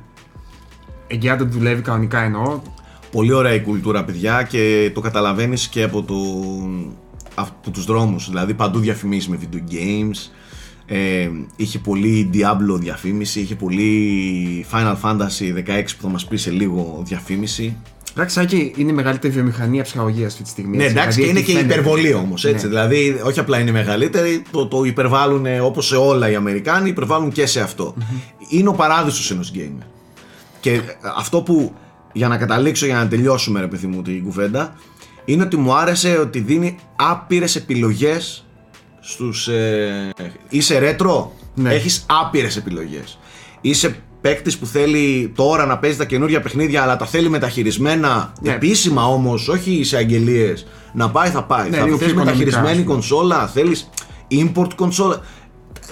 [1.08, 2.60] Εγγυάται ότι δουλεύει κανονικά εννοώ.
[3.12, 6.14] Πολύ ωραία η κουλτούρα, παιδιά, και το καταλαβαίνεις και από, το,
[7.34, 8.28] από τους δρόμους.
[8.28, 10.30] Δηλαδή, παντού διαφημίσεις με video games.
[10.86, 16.50] Ε, είχε πολύ Diablo διαφήμιση, είχε πολύ Final Fantasy 16 που θα μας πει σε
[16.50, 17.76] λίγο διαφήμιση.
[18.12, 20.76] Εντάξει, Σάκη, είναι η μεγαλύτερη βιομηχανία ψυχαγωγίας αυτή τη στιγμή.
[20.76, 20.96] Ναι, έτσι.
[20.96, 21.80] εντάξει, Δηλαδή, και είναι εκεί και φαίνεται.
[21.80, 22.44] υπερβολή όμως.
[22.44, 22.64] Έτσι.
[22.64, 22.70] Ναι.
[22.70, 27.46] Δηλαδή, όχι απλά είναι μεγαλύτερη, το, το υπερβάλλουν όπως σε όλα οι Αμερικάνοι, υπερβάλλουν και
[27.46, 27.94] σε αυτό.
[28.48, 29.86] Είναι ο παράδεισος ενός gamer.
[30.68, 30.80] Και ε,
[31.16, 31.74] αυτό που
[32.12, 34.74] για να καταλήξω, για να τελειώσουμε, ρε παιδί μου, την κουβέντα,
[35.24, 38.44] είναι ότι μου άρεσε ότι δίνει άπειρες επιλογές
[39.00, 39.48] στους...
[39.48, 40.12] Ε,
[40.48, 41.74] είσαι ρέτρο, Ναι.
[41.74, 43.18] έχεις άπειρες επιλογές.
[43.60, 48.52] Είσαι παίκτης που θέλει τώρα να παίζει τα καινούργια παιχνίδια, αλλά τα θέλει μεταχειρισμένα Ναι.
[48.52, 50.66] επίσημα όμως, όχι σε αγγελίες.
[50.92, 51.70] Να πάει θα πάει.
[51.70, 52.92] Ναι, θα λίγο θες πιο οικονομικά, μεταχειρισμένη ας πούμε.
[52.94, 53.88] κονσόλα, θέλεις
[54.30, 55.20] import κονσόλα.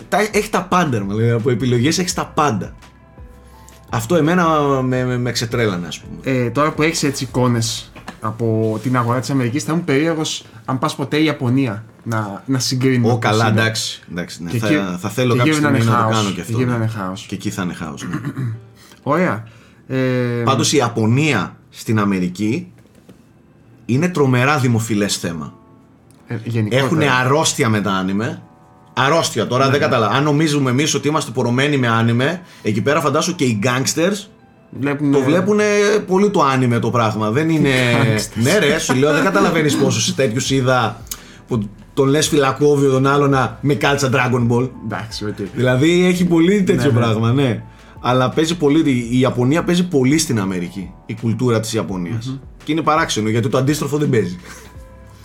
[0.09, 2.75] Τα, έχεις τα πάντα, ρε, δηλαδή, από επιλογές έχεις τα πάντα.
[3.91, 4.49] Αυτό εμένα
[4.83, 6.37] με, με, με ξετρέλανε, ας πούμε.
[6.39, 10.79] Ε, τώρα που έχεις έτσι εικόνες από την αγορά της Αμερικής, θα ήμουν περίεργος αν
[10.79, 13.09] πας ποτέ η Ιαπωνία να, να συγκρίνουμε.
[13.09, 13.61] Ω, όπως καλά, είναι.
[13.61, 14.03] εντάξει.
[14.11, 14.51] εντάξει ναι.
[14.51, 16.15] Και θα, εκεί- θα θέλω και κάποια εκεί στιγμή είναι να το χάος.
[16.17, 16.53] κάνω και αυτό.
[16.59, 16.75] Εκεί ναι.
[16.75, 17.27] είναι χάος.
[17.29, 18.21] Και εκεί θα είναι χάος, ναι.
[19.03, 19.45] Ωραία.
[19.87, 19.97] Ε,
[20.45, 22.73] Πάντως η Ιαπωνία στην Αμερική
[23.87, 25.53] είναι τρομερά δημοφιλές θέμα.
[26.27, 26.85] ε, γενικότερα.
[26.87, 28.43] Έχουν αρρώστια με τα άνιμε.
[28.99, 30.19] Αρρώστια τώρα, Ναι, δεν καταλαβαίνω.
[30.19, 34.27] Αν νομίζουμε εμείς ότι είμαστε πορωμένοι με άνιμε, εκεί πέρα φαντάσου και οι gangsters
[34.71, 35.59] Βλέπουν, το ε, βλέπουν
[36.07, 37.31] πολύ το άνιμε το πράγμα.
[37.31, 37.69] Δεν είναι.
[37.69, 38.43] gangsters.
[38.43, 41.01] ναι, ρε, σου λέω, δεν καταλαβαίνεις πόσου τέτοιους είδα
[41.47, 44.71] που τον λες φυλακόβιο τον άλλο να με κάλτσα Dragon Ball.
[44.85, 45.35] Εντάξει, οκ.
[45.55, 47.05] Δηλαδή έχει πολύ τέτοιο Ναι, ναι.
[47.05, 47.63] πράγμα, ναι.
[48.01, 50.91] Αλλά παίζει πολύ, η Ιαπωνία παίζει πολύ στην Αμερική.
[51.07, 54.37] Η κουλτούρα της Ιαπωνίας Και είναι παράξενο γιατί το αντίστροφο δεν παίζει.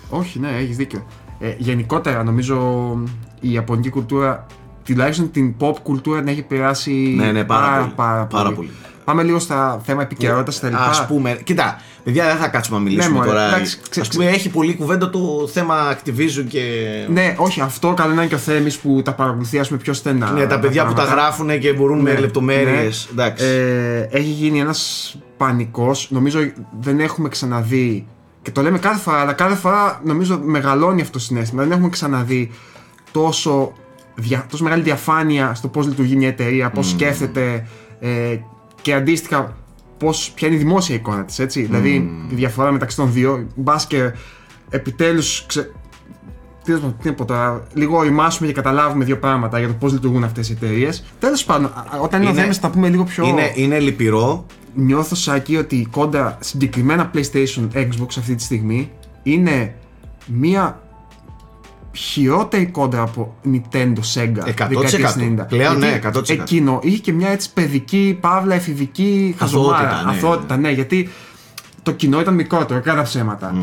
[0.10, 1.06] Όχι, ναι, έχεις δίκιο.
[1.40, 2.58] Ε, γενικότερα, νομίζω
[3.42, 4.46] η Ιαπωνική κουλτούρα,
[4.86, 7.92] τουλάχιστον την pop κουλτούρα, την έχει επηρεάσει Ναι, ναι, πάρα πολύ.
[7.96, 8.56] πάρα, Πάρα πολύ.
[8.56, 8.70] πολύ.
[9.06, 11.02] Πάμε λίγο στα θέμα επικαιρότητας και τα λοιπά.
[11.02, 13.48] Α πούμε, κοίτα, παιδιά δεν θα κάτσουμε να μιλήσουμε Ναι, μωρέ, τώρα.
[13.48, 16.62] εντάξει, ξε- Α πούμε, έχει πολλή κουβέντα το θέμα Activision και.
[17.10, 20.32] Ναι, όχι, αυτό καλό είναι και ο Θέμης που τα παρακολουθεί ας πούμε πιο στενά.
[20.32, 21.22] Ναι, τα παιδιά που τα πράγματα.
[21.22, 23.10] γράφουν και μπορούν με Ναι, λεπτομέρειες.
[23.16, 23.22] ναι.
[23.24, 23.46] Εντάξει.
[23.46, 26.40] Ε, έχει γίνει ένας πανικός, νομίζω
[26.80, 28.08] δεν έχουμε ξαναδεί
[28.42, 31.62] και το λέμε κάθε φορά, αλλά κάθε φορά νομίζω μεγαλώνει αυτό το συνέστημα.
[31.64, 32.52] Δεν έχουμε ξαναδεί
[33.12, 33.72] τόσο,
[34.16, 37.68] δια, τόσο μεγάλη διαφάνεια στο πώς λειτουργεί μια εταιρεία, πώς σκέφτεται
[38.00, 38.38] ε,
[38.82, 39.58] και αντίστοιχα
[39.98, 41.62] πώς, ποια είναι η δημόσια εικόνα της, έτσι.
[41.62, 44.12] Δηλαδή τη διαφορά μεταξύ των δύο, μπας και
[44.70, 45.72] επιτέλους ξε,
[46.64, 49.74] τι να πω- τι να πω τώρα, λίγο οριμάσουμε και καταλάβουμε δύο πράγματα για το
[49.74, 51.04] πώς λειτουργούν αυτές οι εταιρείες.
[51.20, 53.26] Τέλος πάντων, α- όταν είναι ο Είναι- Δέμες θα τα πούμε λίγο πιο.
[53.28, 54.46] είναι, είναι λυπηρό.
[54.74, 58.92] Νιώθω σάκι ότι η κόντα συγκεκριμένα PlayStation, Xbox αυτή τη στιγμή
[59.24, 59.76] είναι
[60.26, 60.82] μία
[61.92, 64.24] χειρότερη κόντα από Nintendo, Sega.
[64.24, 64.44] 100%.
[64.46, 65.46] δεκαετίες 90.
[65.48, 66.30] Πλέον, ναι, Γιατί 100%.
[66.30, 70.04] Εκείνο είχε και μια έτσι παιδική, παύλα, εφηβική Αθωότητα, χαζομάρα.
[70.06, 70.18] ναι.
[70.18, 71.10] Αθωότητα, ναι, γιατί
[71.84, 73.56] το κοινό ήταν μικρότερο, κατά ψέματα.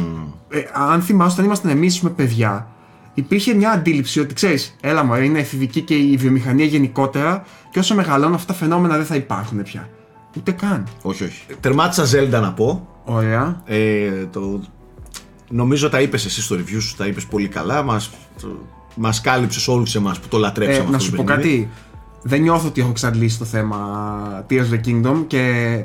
[0.48, 0.60] Ε,
[0.90, 2.68] αν θυμάσαι, όταν ήμασταν εμείς με παιδιά,
[3.14, 7.94] υπήρχε μια αντίληψη ότι ξέρεις, έλα μου, είναι εφηβική και η βιομηχανία γενικότερα, και όσο
[7.94, 9.88] μεγαλώνουν αυτά τα φαινόμενα δεν θα υπάρχουν πια.
[10.36, 10.86] Ούτε καν.
[11.02, 11.42] Όχι, όχι.
[11.60, 12.88] Τερμάτισα Zelda να πω.
[13.04, 13.62] Ωραία.
[13.64, 14.60] Ε, το...
[15.48, 17.82] Νομίζω τα είπες εσύ στο review σου, τα είπες πολύ καλά.
[17.82, 18.11] Μας,
[18.94, 21.56] μας κάλυψες όλους εμάς που το Ε, λατρέψαμε να αυτό σου το πω παιχνίδι.
[21.58, 21.68] κάτι.
[22.22, 25.38] Δεν νιώθω ότι έχω εξαντλήσει το θέμα Tears of the Kingdom και.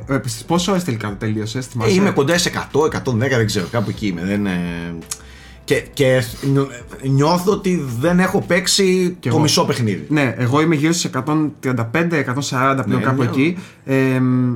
[0.08, 3.66] Ε, στις πόσε ώρες τελικά το τελείωσες, Ε, είμαι κοντά σε 100, 110, δεν ξέρω,
[3.72, 4.22] κάπου εκεί είμαι.
[4.26, 4.52] Δεν, ε,
[5.64, 6.68] και, και νιώ-
[7.04, 9.40] νιώθω ότι δεν έχω παίξει το εγώ.
[9.40, 10.06] μισό παιχνίδι.
[10.10, 13.30] Ναι, εγώ είμαι γύρω στις 135-140 πλέον Ναι, κάπου ναι.
[13.30, 13.58] εκεί.
[13.86, 14.56] Ε, μ,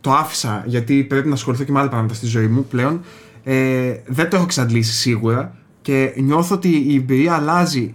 [0.00, 3.00] το άφησα γιατί πρέπει να ασχοληθώ και με άλλα πράγματα στη ζωή μου πλέον.
[3.48, 7.94] Ε, δεν το έχω εξαντλήσει σίγουρα και νιώθω ότι η εμπειρία αλλάζει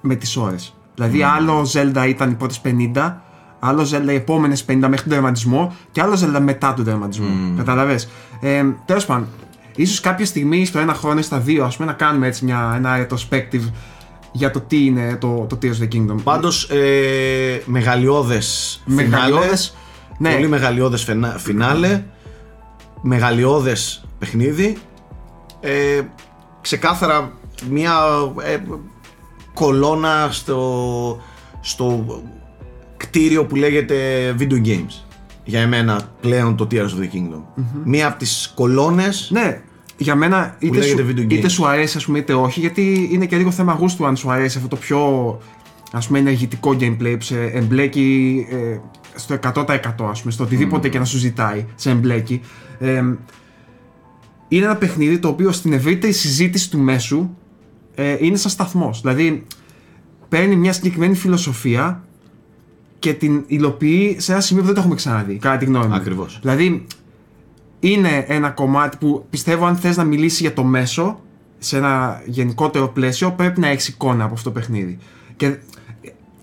[0.00, 0.74] με τις ώρες.
[0.94, 2.60] Δηλαδή άλλο Zelda ήταν οι πρώτες
[2.94, 3.14] 50,
[3.58, 7.26] άλλο Zelda οι επόμενες 50 μέχρι τον τερματισμό και άλλο Zelda μετά τον τερματισμό.
[7.26, 7.56] Mm.
[7.56, 8.00] Καταλαβέ.
[8.40, 9.26] Ε, Τέλος πάντων,
[9.76, 12.72] ίσως κάποια στιγμή στο ένα χρόνο ή στα δύο, ας πούμε, να κάνουμε έτσι μια,
[12.76, 13.72] ένα retrospective
[14.32, 16.16] για το τι είναι το, το Tears of the Kingdom.
[16.22, 19.76] Πάντως, ε, μεγαλειώδες Μεγαλειώδες,
[20.18, 20.32] ναι.
[20.32, 22.02] Πολύ μεγαλειώδες φινάλε.
[23.02, 24.76] Μεγαλειώδες παιχνίδι.
[25.60, 26.00] Ε,
[26.60, 27.32] ξεκάθαρα
[27.70, 27.92] μια
[28.44, 28.58] ε,
[29.54, 31.20] κολόνα στο,
[31.60, 32.04] στο
[32.96, 33.96] κτίριο που λέγεται
[34.38, 35.02] video games.
[35.44, 37.42] Για εμένα πλέον το Tears of the Kingdom.
[37.84, 39.60] Μία από τις κολόνες Ναι,
[39.96, 41.32] για μένα είτε λέγεται σου, video game.
[41.32, 44.30] είτε σου αρέσει ας πούμε είτε όχι γιατί είναι και λίγο θέμα γούστου αν σου
[44.30, 45.38] αρέσει αυτό το πιο
[45.92, 48.78] ας πούμε ενεργητικό gameplay που σε εμπλέκει ε,
[49.14, 49.66] στο 100%
[50.10, 52.40] ας πούμε στο οτιδήποτε και να σου ζητάει σε εμπλέκει
[52.78, 53.02] Ε,
[54.48, 57.30] είναι ένα παιχνίδι το οποίο στην ευρύτερη συζήτηση του μέσου
[57.94, 59.46] ε, είναι σαν σταθμός δηλαδή
[60.28, 62.02] παίρνει μια συγκεκριμένη φιλοσοφία
[62.98, 65.94] και την υλοποιεί σε ένα σημείο που δεν το έχουμε ξαναδεί κατά τη γνώμη μου
[65.94, 66.38] Ακριβώς.
[66.40, 66.86] Δηλαδή,
[67.80, 71.20] είναι ένα κομμάτι που πιστεύω αν θες να μιλήσει για το μέσο
[71.58, 74.98] σε ένα γενικότερο πλαίσιο πρέπει να έχεις εικόνα από αυτό το παιχνίδι.
[75.36, 75.56] Και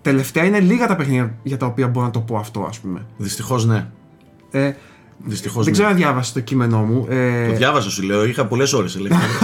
[0.01, 3.05] τελευταία είναι λίγα τα παιχνίδια για τα οποία μπορώ να το πω αυτό ας πούμε.
[3.17, 3.87] Δυστυχώς ναι.
[4.51, 4.73] Ε,
[5.23, 5.71] Δυστυχώς δεν ναι.
[5.71, 7.05] ξέρω αν διάβασες το κείμενό μου.
[7.09, 9.35] Ε, Το διάβασα σου λέω, είχα πολλές ώρες ελεύθερες.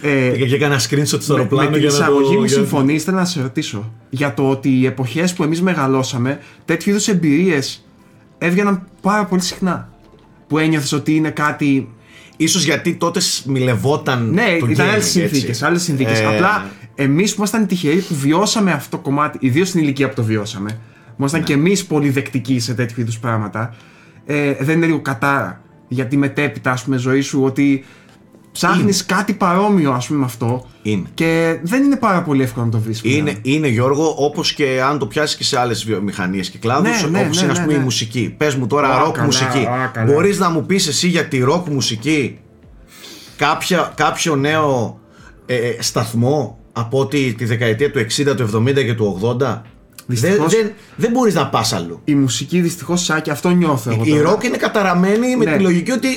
[0.00, 2.12] ε, και έκανα screenshot στο με, αεροπλάνο με την για να το...
[2.12, 5.42] εισαγωγή μου για να- συμφωνείς, θέλω να σε ρωτήσω για το ότι οι εποχές που
[5.42, 7.84] εμείς μεγαλώσαμε τέτοιου είδους εμπειρίες
[8.38, 9.92] έβγαιναν πάρα πολύ συχνά.
[10.46, 11.88] Που ένιωθες ότι είναι κάτι
[12.40, 15.10] Ίσως γιατί τότε σμιλευόταν Ναι, το ήταν gaming, άλλες έτσι.
[15.18, 15.62] συνθήκες.
[15.62, 16.20] Άλλες συνθήκες.
[16.20, 20.14] Ε, Απλά εμείς που ήμασταν τυχεροί που βιώσαμε αυτό το κομμάτι, ιδίως στην ηλικία που
[20.14, 20.70] το βιώσαμε,
[21.06, 21.46] που ήμασταν Ναι.
[21.46, 23.74] και εμείς πολύ δεκτικοί σε τέτοιου είδους πράγματα,
[24.30, 27.84] ε, δεν είναι λίγο κατάρα για τη μετέπειτα ας πούμε, ζωή σου ότι
[28.52, 31.08] ψάχνεις κάτι παρόμοιο ας πούμε, με αυτό Είναι.
[31.14, 33.00] και δεν είναι πάρα πολύ εύκολο να το βρεις.
[33.04, 37.08] Είναι, είναι Γιώργο, όπως και αν το πιάσεις και σε άλλες βιομηχανίες και κλάδους, Ναι,
[37.08, 37.80] ναι, όπως ναι, είναι ναι, ας πούμε ναι.
[37.80, 38.34] η μουσική.
[38.36, 39.64] Πες μου τώρα Α, ροκ καλά, μουσική.
[39.66, 40.12] α, καλά.
[40.12, 42.38] Μπορείς να μου πεις εσύ για τη ροκ μουσική
[43.36, 45.00] κάποια, κάποιο νέο
[45.46, 49.60] ε, ε, σταθμό από ότι τη δεκαετία του 60, του 70 και του 80.
[50.10, 52.00] Δεν, Δυστυχώς- δεν, δεν μπορείς να πας αλλού.
[52.04, 54.02] Η μουσική δυστυχώς Σάκη, αυτό νιώθω εγώ.
[54.04, 54.22] Η τώρα.
[54.30, 55.56] ροκ είναι καταραμένη με Ναι.
[55.56, 56.08] τη λογική ότι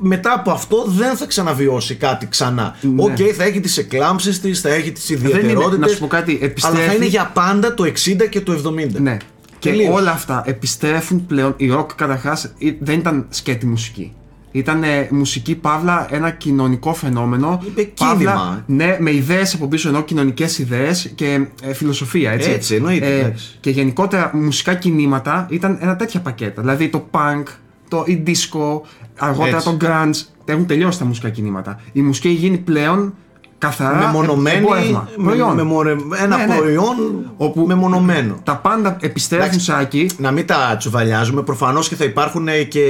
[0.00, 2.76] μετά από αυτό δεν θα ξαναβιώσει κάτι ξανά.
[2.80, 3.02] Ναι.
[3.02, 5.78] Οκ, θα έχει τις εκλάμψεις της, θα έχει τις είναι- ιδιαιτερότητες.
[5.78, 9.00] να σου πω κάτι, Αλλά θα επιστρέφει- είναι για πάντα το 60 και το 70.
[9.00, 9.16] Ναι.
[9.58, 9.94] Και Τελείως.
[9.94, 11.54] όλα αυτά επιστρέφουν πλέον.
[11.56, 14.12] Η ροκ καταρχάς δεν ήταν σκέτη μουσική.
[14.56, 17.62] Ήταν ε, μουσική παύλα ένα κοινωνικό φαινόμενο.
[17.66, 18.64] Είπε Παύλα, κίνημα.
[18.66, 22.50] ναι, με ιδέες από πίσω ενώ κοινωνικές ιδέες και ε, φιλοσοφία, έτσι.
[22.50, 23.56] Έτσι, εννοείται, εντάξει.
[23.60, 26.60] και γενικότερα μουσικά κινήματα ήταν ένα τέτοια πακέτα.
[26.60, 27.42] Δηλαδή το punk,
[27.88, 28.80] το η disco,
[29.18, 29.76] αργότερα Έτσι.
[29.76, 30.26] το grunge.
[30.44, 31.80] Έχουν τελειώσει τα μουσικά κινήματα.
[31.92, 33.14] Η μουσική έχει γίνει πλέον
[33.58, 35.54] καθαρά Μεμονωμένη, εμπόρευμα, με, προϊόν.
[35.54, 36.56] με, μορε- ένα Ναι, ναι.
[36.56, 36.94] προϊόν
[37.36, 38.40] Όπου μεμονωμένο.
[38.44, 39.64] Τα πάντα επιστρέφουν Εντάξει.
[39.64, 40.10] σάκι.
[40.18, 42.84] Να μην τα τσουβαλιάζουμε, προφανώς και θα υπάρχουν ε, και,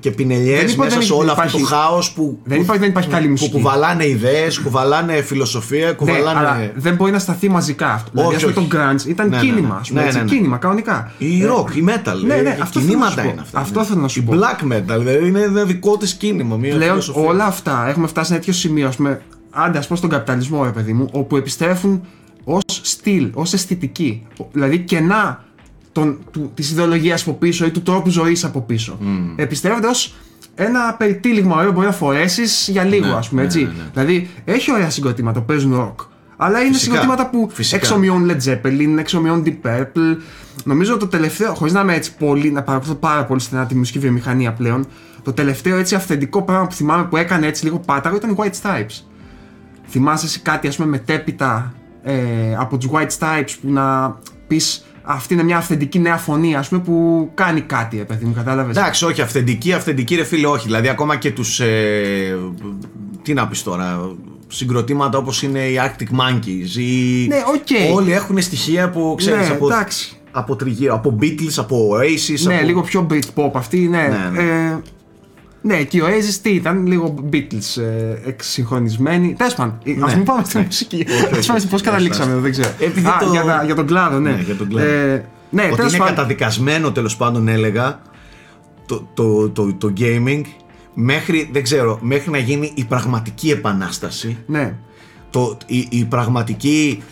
[0.00, 2.80] και πινελιές Δεν είπα μέσα δεν σε όλο αυτό υπάρχει- το χάος που, Δεν υπάρχει,
[2.80, 3.50] δεν υπάρχει καλή που μουσική.
[3.50, 6.38] κουβαλάνε ιδέες, κουβαλάνε φιλοσοφία, Ναι, κουβαλάνε.
[6.38, 8.10] αλλά δεν μπορεί να σταθεί μαζικά αυτό.
[8.12, 8.68] Δηλαδή, Όχι, ας πούμε, όχι.
[8.68, 9.80] το grunge ήταν Ναι, ναι, κίνημα, ναι.
[9.80, 10.30] ας πούμε, Ναι, έτσι, ναι, ναι.
[10.30, 11.12] κίνημα, κανονικά.
[11.18, 12.16] Η Ε, rock, η metal.
[12.26, 13.28] ναι, ναι, ε, αυτό οι θέλω να κινήματα σου πω.
[13.32, 13.58] είναι αυτά.
[13.60, 13.86] Αυτό ναι.
[13.86, 14.32] θέλω να σου Η πω.
[14.36, 16.56] black metal, δηλαδή είναι ένα δικό της κίνημα.
[16.56, 17.22] Μια Πλέον φιλοσοφία.
[17.28, 19.20] όλα αυτά έχουμε φτάσει σε ένα τέτοιο σημείο, ας πούμε,
[19.52, 22.02] άντε ας πω στον καπιταλισμό, ρε παιδί μου, όπου επιστρέφουν
[22.44, 24.26] ως στυλ, ως αισθητική.
[24.52, 25.44] Δηλαδή κενά
[25.92, 28.98] των, του, της ιδεολογίας από πίσω ή του τρόπου ζωής από πίσω.
[29.36, 30.14] Επιστρέφονται ως
[30.54, 33.62] ένα περιτύλιγμα ωραίο που μπορεί να φορέσεις για λίγο, Ναι, ας πούμε, ναι, έτσι.
[33.62, 33.90] ναι, ναι.
[33.92, 36.00] Δηλαδή, έχει ωραία συγκροτήματα που παίζουν ροκ.
[36.36, 37.76] Αλλά είναι Φυσικά, συγκροτήματα που φυσικά.
[37.76, 40.16] εξομοιώνουν Led Zeppelin, εξομοιώνουν Deep Purple.
[40.64, 43.98] Νομίζω το τελευταίο, χωρίς να είμαι έτσι πολύ, να παρακολουθώ πάρα πολύ στενά τη μουσική
[43.98, 44.86] βιομηχανία πλέον,
[45.22, 48.60] το τελευταίο έτσι αυθεντικό πράγμα που θυμάμαι που έκανε έτσι λίγο πάταγο ήταν οι White
[48.62, 49.02] Stripes.
[49.92, 52.14] Θυμάσαι εσύ κάτι ας πούμε μετέπειτα ε,
[52.58, 56.80] από τους White Stripes που να πεις αυτή είναι μια αυθεντική νέα φωνή ας πούμε
[56.80, 60.66] που κάνει κάτι ε, παιδί μου κατάλαβες; Εντάξει, όχι, αυθεντική, αυθεντική ρε φίλε, όχι.
[60.66, 61.60] Δηλαδή, ακόμα και τους.
[61.60, 62.38] Ε,
[63.22, 64.14] τι να πεις τώρα,
[64.48, 67.26] συγκροτήματα όπως είναι οι Arctic Monkeys ή.
[67.26, 67.94] Ναι, οκ.
[67.96, 69.66] Όλοι έχουν στοιχεία που ξέρεις Ναι, από.
[69.66, 70.16] εντάξει.
[70.30, 72.40] Από τριγύρω, από Beatles, από Oasis.
[72.40, 72.66] Ναι, από...
[72.66, 74.30] λίγο πιο Britpop αυτή, ναι.
[74.32, 74.48] Ναι, ναι.
[74.48, 74.78] Ε,
[75.62, 79.34] ναι, και ο Oasis τι ήταν, λίγο Beatles ε, εκσυγχρονισμένοι.
[79.38, 80.04] Τέλος πάντων, Ναι.
[80.04, 81.06] ας μην πάμε στη μουσική.
[81.34, 81.84] όχι, Α πούμε πώ όχι.
[81.84, 82.68] καταλήξαμε, δεν ξέρω.
[82.78, 84.30] Επειδή Α, το- για, τα- για τον κλάδο, ναι.
[84.30, 84.88] Ναι, για τον κλάδο.
[84.88, 86.14] Ε, ναι, Ότι τέλος είναι πάντων.
[86.14, 88.00] καταδικασμένο τέλος πάντων έλεγα
[88.86, 90.42] το, το, το, το gaming
[90.94, 94.74] μέχρι, δεν ξέρω, μέχρι να γίνει η πραγματική επανάσταση Ναι.
[95.30, 97.11] το, η, η πραγματική α-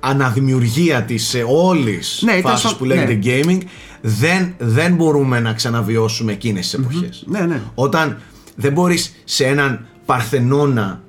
[0.00, 3.20] αναδημιουργία της ε, όλης Ναι, ήταν φάσης σαν- που λέγεται ναι.
[3.24, 3.58] gaming
[4.00, 7.24] δεν, δεν μπορούμε να ξαναβιώσουμε εκείνες τις εποχές.
[7.26, 7.60] Ναι, ναι.
[7.74, 8.20] Όταν
[8.56, 11.02] δεν μπορείς σε έναν Παρθενώνα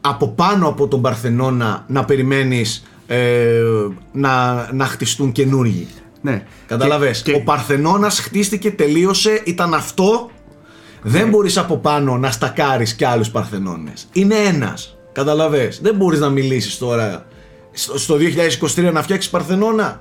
[0.00, 3.60] από πάνω από τον Παρθενώνα να περιμένεις ε,
[4.12, 5.86] να, να χτιστούν καινούργοι.
[6.20, 6.42] Ναι.
[6.66, 10.30] Καταλαβες; Και- και- Ο Παρθενώνας χτίστηκε, τελείωσε, ήταν αυτό.
[11.02, 11.28] Δεν Ναι.
[11.30, 14.08] μπορείς από πάνω να στακάρεις κι άλλους Παρθενώνες.
[14.12, 14.96] Είναι ένας.
[15.12, 17.26] Καταλαβες; Δεν μπορείς να μιλήσεις τώρα
[17.78, 18.16] στο, στο
[18.76, 20.00] 2023 να φτιάξεις Παρθενώνα;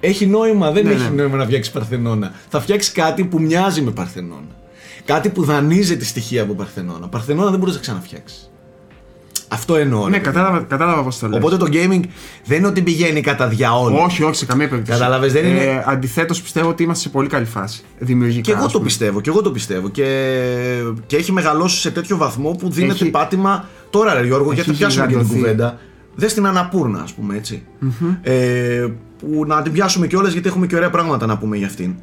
[0.00, 1.22] Έχει νόημα, δεν Ναι, έχει ναι.
[1.22, 2.32] νόημα να φτιάξεις Παρθενώνα.
[2.48, 4.56] Θα φτιάξεις κάτι που μοιάζει με Παρθενώνα.
[5.04, 7.08] Κάτι που δανείζεται στοιχεία από Παρθενώνα.
[7.08, 8.46] Παρθενώνα δεν μπορείς να ξαναφτιάξεις.
[9.48, 10.04] Αυτό εννοώ.
[10.04, 10.24] ρε Ναι, παιδί.
[10.24, 11.38] κατάλαβα, κατάλαβα πώς το λες.
[11.38, 12.00] Οπότε το gaming
[12.44, 13.96] δεν είναι ότι πηγαίνει κατά διαόλου.
[13.98, 14.98] Όχι, όχι, σε καμία περίπτωση.
[14.98, 17.82] Κατάλαβες, δεν είναι- Ε, Αντιθέτως, πιστεύω ότι είμαστε σε πολύ καλή φάση.
[17.98, 18.40] Δημιουργικά.
[18.40, 18.84] Και εγώ ας το πούμε.
[18.84, 19.88] πιστεύω, και εγώ το πιστεύω.
[19.88, 20.04] Και,
[21.06, 23.68] και έχει μεγαλώσει σε τέτοιο βαθμό που δίνεται Έχει- πάτημα.
[23.90, 25.40] Τώρα, ρε Γιώργο, γιατί έχει πιάσουμε και την γιγαντωθεί.
[25.40, 25.78] κουβέντα.
[26.14, 27.62] Δε στην Αναπούρνα, ας πούμε έτσι.
[28.22, 28.86] Ε,
[29.18, 31.94] που να την πιάσουμε κιόλας γιατί έχουμε και ωραία πράγματα να πούμε για αυτήν.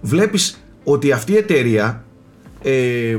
[0.00, 2.04] Βλέπεις ότι αυτή η εταιρεία.
[2.62, 3.16] Ε,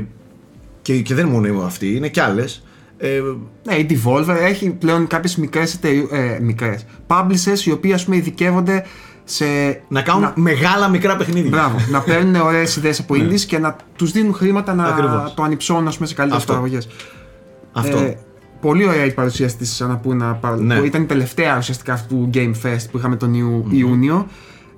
[0.82, 2.64] και, και δεν είναι μόνο αυτή, είναι κι άλλες.
[2.98, 3.20] Ε,
[3.64, 5.78] Ναι, η Devolver έχει πλέον κάποιες μικρές
[6.10, 8.84] ε, μικρές publishers οι οποίοι ας πούμε ειδικεύονται
[9.24, 9.44] σε.
[9.88, 11.50] να κάνουν μεγάλα μικρά παιχνίδια.
[11.50, 14.88] Μπράβο, να παίρνουν ωραίες ιδέες από indies και να τους δίνουν χρήματα να Ναι.
[14.88, 15.34] Ακριβώς.
[15.34, 16.54] το ανυψώνουν ας πούμε, σε καλύτερες Αυτό.
[16.54, 16.88] παραγωγές.
[17.72, 17.98] Αυτό.
[17.98, 18.16] Ε,
[18.62, 20.38] πολύ ωραία η παρουσίαση της Αναπούνα.
[20.58, 20.78] Ναι.
[20.78, 24.26] Που ήταν η τελευταία ουσιαστικά αυτού του Game Fest που είχαμε τον Ιου- Ιούνιο.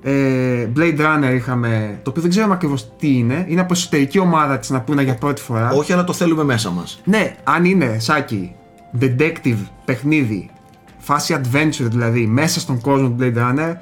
[0.03, 1.99] Ε, Blade Runner είχαμε.
[2.03, 3.45] Το οποίο δεν ξέρουμε ακριβώς τι είναι.
[3.49, 5.71] Είναι από εσωτερική ομάδα της Αναπούνα για πρώτη φορά.
[5.71, 7.01] Όχι, αλλά το θέλουμε μέσα μας.
[7.05, 8.53] Ναι, αν είναι σάκι,
[9.01, 10.51] detective, παιχνίδι,
[10.99, 13.73] φάση adventure δηλαδή, μέσα στον κόσμο του Blade Runner,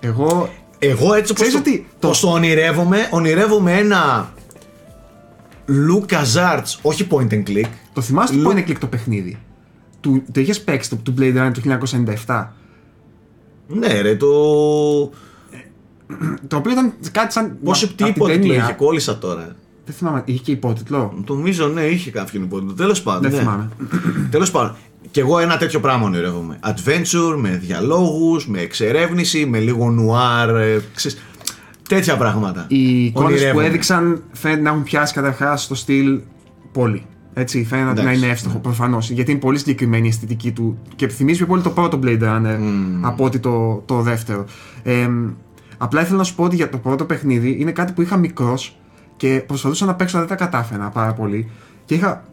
[0.00, 0.48] εγώ.
[0.78, 4.32] Εγώ έτσι όπως Ξέρεις το, ότι το- πως το ονειρεύομαι, ονειρεύομαι ένα
[5.68, 7.68] LucasArts, όχι point and click.
[7.92, 9.38] Το θυμάσαι Λου- το point and click το παιχνίδι;
[10.00, 11.60] Του, το είχες παίξει το, του Blade Runner του
[12.26, 12.46] 1997.
[13.66, 14.26] Ναι ρε, το...
[16.48, 17.56] Το οποίο ήταν κάτι σαν.
[17.64, 18.62] Πόση απ' την υπότιτλο ταινία.
[18.64, 19.56] είχε, κόλλησα τώρα.
[19.84, 22.74] Δεν θυμάμαι, είχε και υπότιτλο; Νομίζω ναι, είχε κάποιον υπότιτλο.
[22.74, 23.22] Τέλος πάντων.
[23.22, 23.38] Δεν ναι.
[23.38, 23.68] θυμάμαι.
[24.30, 24.76] Τέλος πάντων.
[25.10, 26.58] Και εγώ ένα τέτοιο πράγμα ονειρεύομαι.
[26.62, 31.22] Adventure, με διαλόγους, με εξερεύνηση, με λίγο νουάρ, ε, ξέρεις,
[31.88, 32.64] τέτοια πράγματα.
[32.68, 33.66] Οι εικόνες που Ονειρεύομαι.
[33.66, 36.20] έδειξαν φαίνεται να έχουν πιάσει καταρχάς το στυλ
[36.72, 37.02] πολύ.
[37.34, 39.10] Έτσι, φαίνεται να Εντάξει, είναι εύστοχο προφανώς.
[39.10, 42.58] Γιατί είναι πολύ συγκεκριμένη η αισθητική του και θυμίζει πιο πολύ το πρώτο Blade Runner
[43.00, 44.44] από ότι το, το δεύτερο.
[44.82, 45.08] Ε,
[45.78, 48.76] απλά ήθελα να σου πω ότι για το πρώτο παιχνίδι είναι κάτι που είχα μικρός
[49.16, 51.50] και προσπαθούσα να παίξω, δεν τα κατάφερα πάρα πολύ.
[51.84, 52.24] Και είχα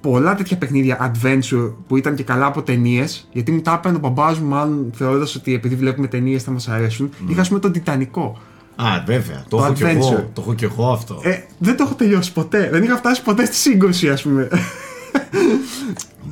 [0.00, 3.28] πολλά τέτοια παιχνίδια adventure που ήταν και καλά από ταινίες.
[3.32, 6.68] Γιατί μου τα έπαιρνε ο μπαμπάς μου, μάλλον θεωρώντας ότι επειδή βλέπουμε ταινίες θα μας
[6.68, 7.10] αρέσουν.
[7.28, 8.38] Είχα, ας πούμε, τον Τιτανικό.
[8.76, 9.44] Α, βέβαια.
[9.48, 9.88] Το, Το έχω κι adventure.
[9.88, 10.30] εγώ.
[10.32, 11.20] Το έχω κι εγώ αυτό.
[11.22, 12.68] Ε, δεν το έχω τελειώσει ποτέ.
[12.72, 14.48] Δεν είχα φτάσει ποτέ στη σύγκρουση, ας πούμε.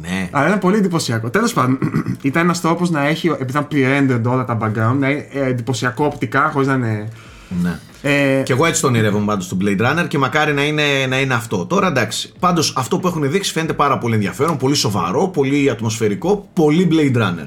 [0.00, 0.28] ναι.
[0.30, 1.30] Αλλά ήταν πολύ εντυπωσιακό.
[1.30, 1.78] Τέλος πάντων,
[2.22, 6.04] ήταν ένας τρόπος να έχει, επειδή ήταν pre-rendered όλα τα background, να είναι ε, εντυπωσιακό
[6.04, 7.08] οπτικά, χωρίς να είναι.
[7.62, 7.78] ναι.
[8.06, 11.20] Ε, Και εγώ έτσι τον ονειρεύομαι πάντως του Blade Runner και μακάρι να είναι, να
[11.20, 11.66] είναι αυτό.
[11.66, 12.32] Τώρα εντάξει.
[12.38, 17.16] Πάντως αυτό που έχουν δείξει φαίνεται πάρα πολύ ενδιαφέρον, πολύ σοβαρό, πολύ ατμοσφαιρικό, πολύ Blade
[17.16, 17.46] Runner.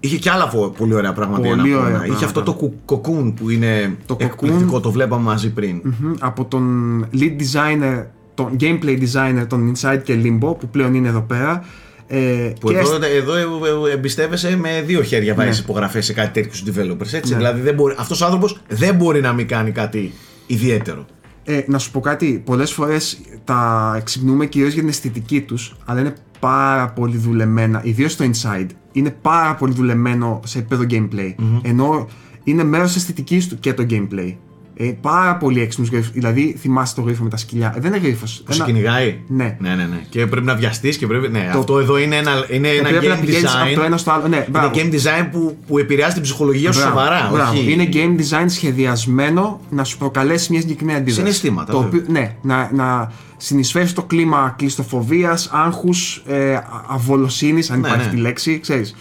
[0.00, 1.40] Είχε και άλλα πο- πολύ ωραία πράγματα.
[1.48, 1.74] Πολύ για να πούμε.
[1.76, 2.24] ωραία Είχε πράγματα.
[2.26, 4.24] αυτό το κου- cocoon που είναι Το cocoon.
[4.24, 5.80] εκπληκτικό, το βλέπαμε μαζί πριν.
[5.84, 11.08] μμμ, από τον lead designer, τον gameplay designer των Inside και Limbo, που πλέον είναι
[11.08, 11.64] εδώ πέρα.
[12.10, 15.62] Ε, Που και εδώ, εδώ ε, ε, εμπιστεύεσαι με δύο χέρια βάζεις ναι.
[15.64, 17.12] υπογραφές σε κάτι τέτοιου developers.
[17.12, 17.30] Έτσι.
[17.30, 17.36] Ναι.
[17.36, 20.12] Δηλαδή δεν μπορεί, αυτός ο άνθρωπος δεν μπορεί να μην κάνει κάτι
[20.46, 21.06] ιδιαίτερο.
[21.44, 26.00] Ε, να σου πω κάτι, πολλές φορές τα εξυπνούμε κυρίως για την αισθητική τους, αλλά
[26.00, 28.66] είναι πάρα πολύ δουλεμένα, ιδίως στο Inside,
[28.98, 32.06] είναι πάρα πολύ δουλεμένο σε επίπεδο gameplay, ενώ
[32.44, 34.34] είναι μέρος της αισθητικής του και το gameplay.
[34.80, 38.00] Ε, πάρα πολύ έξυπνος γρίφος, δηλαδή θυμάσαι το γρίφο με τα σκυλιά, ε, δεν είναι
[38.06, 38.42] γρίφος.
[38.46, 39.18] Που σε κυνηγάει.
[39.26, 39.56] Ναι.
[39.60, 40.00] ναι, ναι, ναι.
[40.08, 41.28] Και πρέπει να βιαστείς και πρέπει.
[41.28, 43.66] Ναι, αυτό εδώ είναι ένα, είναι ένα Πρέπει να game πηγαίνεις design.
[43.66, 44.28] από το ένα στο άλλο.
[44.28, 44.70] Ναι, είναι μπράβο.
[44.74, 47.28] game design που, που επηρεάζει την ψυχολογία σου Μπράβο, σοβαρά.
[47.32, 47.50] μπράβο.
[47.58, 47.72] Όχι...
[47.72, 51.20] Είναι game design σχεδιασμένο να σου προκαλέσει μια συγκεκριμένη αντίδραση.
[51.20, 52.00] Συναισθήματα, Το βέβαια.
[52.00, 58.12] οποίο, ναι, να, να συνεισφέρεις στο κλίμα κλειστοφοβίας, άγχους, ε, αβολοσύνης, αν Ναι, υπάρχει ναι.
[58.14, 58.94] τη λέξη, ξέρεις.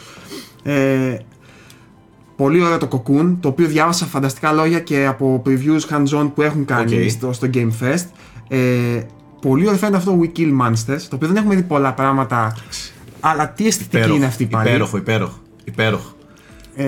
[0.63, 1.17] Ε,
[2.37, 6.65] πολύ ωραίο το Cocoon, το οποίο διάβασα φανταστικά λόγια και από previews hands-on που έχουν
[6.65, 7.09] κάνει Οκ.
[7.09, 8.05] στο, στο Game Fest.
[8.47, 8.57] Ε,
[9.41, 12.55] πολύ ωραίο φαίνεται αυτό We Kill Monsters, το οποίο δεν έχουμε δει πολλά πράγματα.
[13.19, 14.67] Αλλά τι αισθητική Υπέροχο, είναι αυτή πάλι.
[14.69, 15.37] Υπέροχο, υπέροχο.
[15.63, 16.11] υπέροχο.
[16.75, 16.85] Ε,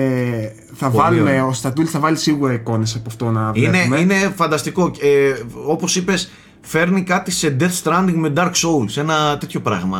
[0.74, 1.46] θα Πολύ βάλουμε, ωραίο.
[1.46, 3.98] ο Στατούλη θα βάλει σίγουρα εικόνες από αυτό να Είναι, βλέπουμε.
[3.98, 4.90] είναι φανταστικό.
[5.00, 5.32] Ε,
[5.66, 8.96] Όπως είπες, φέρνει κάτι σε Death Stranding με Dark Souls.
[8.96, 9.98] Ένα τέτοιο πράγμα.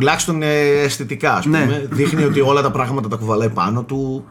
[0.00, 1.64] Τουλάχιστον ε, αισθητικά, ας πούμε.
[1.64, 1.82] Ναι.
[1.90, 4.24] Δείχνει ότι όλα τα πράγματα τα κουβαλάει πάνω του.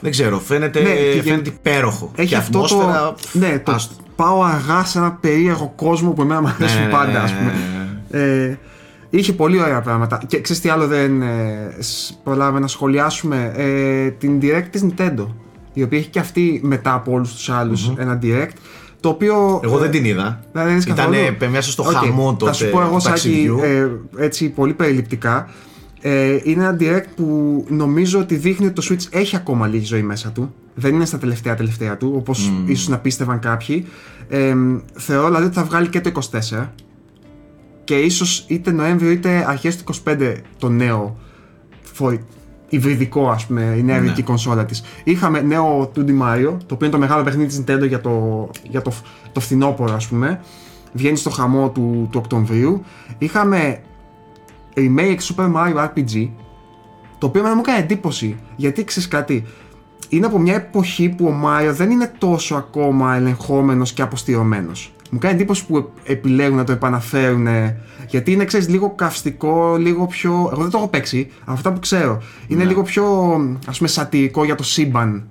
[0.00, 2.10] Δεν ξέρω, φαίνεται, Ναι, και φαίνεται υπέροχο.
[2.16, 2.64] Έχει και αυτό το.
[2.64, 3.94] ατμόσφαιρα, Ναι, το άστο.
[4.16, 7.36] πάω αργά σε ένα περίεργο κόσμο που εμένα μου αρέσουν ναι, ναι, πάντα, ας ναι,
[7.38, 7.52] πούμε.
[8.24, 8.58] Ε,
[9.10, 10.20] είχε πολύ ωραία πράγματα.
[10.26, 15.26] Και ξέρεις τι άλλο δεν ε, σ- προλάβαμε να σχολιάσουμε; Ε, την direct της Nintendo.
[15.72, 18.50] Η οποία έχει και αυτή μετά από όλους τους άλλους ένα direct.
[19.02, 19.60] Το οποίο.
[19.64, 20.40] Εγώ δεν ε, την είδα.
[20.52, 23.08] Δεν είδες Ήταν καθόλου; μέσα στο Οκ, χαμό τότε Θα σου πω εγώ, του Σάκη,
[23.10, 23.58] ταξιδιού.
[23.62, 25.48] ε, έτσι πολύ περιληπτικά.
[26.00, 30.02] Ε, είναι ένα direct που νομίζω ότι δείχνει ότι το Switch έχει ακόμα λίγη ζωή
[30.02, 30.54] μέσα του.
[30.74, 33.86] Δεν είναι στα τελευταία τελευταία του, όπως ίσως να πίστευαν κάποιοι.
[34.28, 34.54] Ε,
[34.94, 36.10] θεωρώ δηλαδή ότι θα βγάλει και το
[36.60, 36.66] 24
[37.84, 41.16] και ίσως είτε Νοέμβριο είτε αρχές του 25 το νέο
[41.98, 42.18] for-
[42.72, 44.82] υβριδικό, ας πούμε, η νέα υβριδική κονσόλα της.
[45.04, 48.82] Είχαμε νέο 2D Mario, το οποίο είναι το μεγάλο παιχνίδι της Nintendo για το, για
[48.82, 48.92] το,
[49.32, 50.40] το φθινόπωρο, ας πούμε.
[50.92, 52.84] Βγαίνει στο χαμό του, του Οκτωβρίου.
[53.18, 53.80] Είχαμε
[54.76, 56.28] remake Super Mario RPG,
[57.18, 58.36] το οποίο εμένα μου έκανε εντύπωση.
[58.56, 59.44] Γιατί ξέρεις κάτι,
[60.08, 64.92] είναι από μια εποχή που ο Μάριο δεν είναι τόσο ακόμα ελεγχόμενος και αποστηρωμένος.
[65.14, 67.46] Μου κάνει εντύπωση που ε- επιλέγουν να το επαναφέρουν
[68.06, 70.48] γιατί είναι ξέρεις λίγο καυστικό, λίγο πιο...
[70.52, 72.22] Εγώ δεν το έχω παίξει, αλλά αυτά που ξέρω.
[72.46, 73.04] Είναι λίγο πιο
[73.66, 75.24] ας πούμε σατυρικό για το σύμπαν.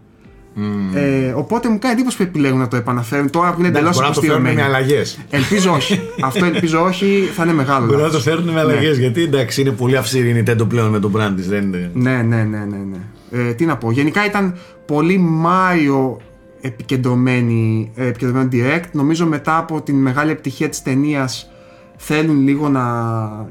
[0.93, 4.07] Ε, οπότε μου κάνει εντύπωση που επιλέγουν να το επαναφέρουν τώρα που είναι εντελώς Μπορεί
[4.07, 5.19] να το φέρουν με αλλαγές.
[5.29, 6.01] Ελπίζω όχι.
[6.29, 7.85] Αυτό ελπίζω όχι, θα είναι μεγάλο.
[7.85, 8.23] Μπορεί να λάθος.
[8.23, 8.97] το φέρουν με αλλαγές.
[8.97, 11.47] Γιατί εντάξει, είναι πολύ αυστηρή η Nintendo πλέον με τον brand της.
[11.47, 11.91] Δεν είναι.
[11.93, 12.77] Ναι, ναι, ναι, ναι.
[12.77, 13.49] ναι.
[13.49, 13.91] Ε, τι να πω.
[13.91, 16.21] Γενικά ήταν πολύ Μάιο
[16.61, 18.89] επικεντρωμένη, ε, επικεντρωμένο direct.
[18.91, 21.49] Νομίζω μετά από την μεγάλη επιτυχία της ταινίας
[21.97, 22.83] θέλουν λίγο να,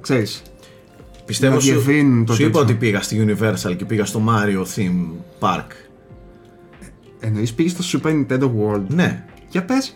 [0.01, 0.43] ξέρεις,
[1.27, 2.63] Πιστεύω να σου, διευρύνουν το σου είπα τέτοιο.
[2.65, 5.07] ότι πήγα στη Universal και πήγα στο Mario Theme
[5.41, 5.67] Park.
[7.21, 9.25] εννοείς πήγες στο Super Nintendo World; Ναι.
[9.49, 9.95] Για πες.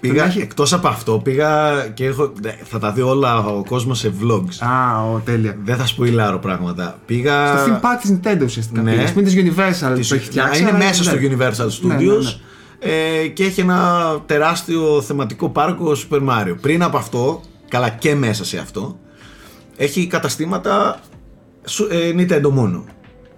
[0.00, 3.38] Πήγα, Πρέπει να έχει- εκτός από αυτό, πήγα και έχω, ναι, θα τα δει όλα
[3.46, 4.54] ο κόσμος σε vlogs.
[4.68, 5.56] Α, ο, τέλεια.
[5.64, 6.98] Δεν θα σπουιλάρω πράγματα.
[7.06, 7.56] Πήγα...
[7.58, 8.90] Στο theme park της Nintendo ουσιαστικά ναι.
[8.90, 9.12] πήγες.
[9.12, 10.60] Μην της Universal της- το έχεις φτιάξει.
[10.60, 11.28] είναι αλλά μέσα στο ναι.
[11.30, 12.34] Universal Studios Ναι, ναι, ναι.
[12.82, 16.54] Ε, και έχει ένα τεράστιο θεματικό πάρκο Super Mario.
[16.60, 18.98] Πριν από αυτό, καλά και μέσα σε αυτό,
[19.76, 21.00] έχει καταστήματα
[21.64, 22.84] σου- ε, Nintendo μόνο.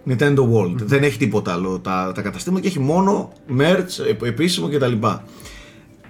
[0.09, 0.75] Nintendo World.
[0.77, 4.93] Δεν έχει τίποτα άλλο τα, τα καταστήματα και έχει μόνο merch, ε, επίσημο κτλ.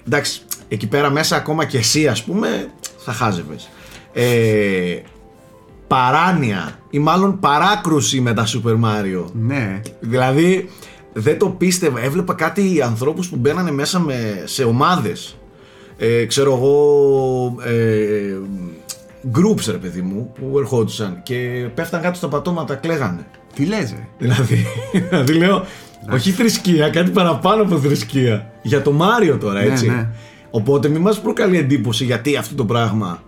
[0.06, 3.68] Εντάξει, εκεί πέρα μέσα ακόμα και εσύ ας πούμε θα χάζευες.
[4.12, 4.96] Ε,
[5.86, 9.24] παράνοια ή μάλλον παράκρουση με τα Super Mario.
[9.32, 9.80] Ναι.
[10.00, 10.68] Δηλαδή
[11.12, 12.00] δεν το πίστευα.
[12.00, 15.36] Έβλεπα κάτι ανθρώπους που μπαίνανε μέσα με, σε ομάδες.
[15.98, 18.36] Ε, ξέρω εγώ ε,
[19.32, 23.26] groups ρε παιδί μου που ερχόντουσαν και πέφταν κάτω στα πατώματα κλαίγανε.
[23.54, 24.66] Τι λες ρε; Δηλαδή,
[25.08, 25.64] δηλαδή λέω,
[26.12, 28.52] όχι θρησκεία, κάτι παραπάνω από θρησκεία.
[28.62, 29.86] Για το Μάριο τώρα, Ναι, έτσι.
[29.88, 30.08] ναι.
[30.50, 33.22] Οπότε μην μας προκαλεί εντύπωση γιατί αυτό το πράγμα.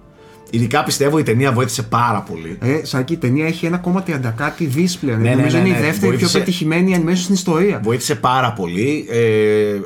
[0.55, 2.59] Ειδικά πιστεύω η ταινία βοήθησε πάρα πολύ.
[2.61, 5.21] Ε, Σάκη, η ταινία έχει 1,30 κάτι δις πλέον.
[5.21, 6.31] Ναι, ναι, Νομίζω ναι, είναι η ναι, δεύτερη βοήθησε.
[6.31, 7.81] πιο πετυχημένη animation στην ιστορία.
[7.85, 9.07] Βοήθησε πάρα πολύ.
[9.11, 9.81] Ε,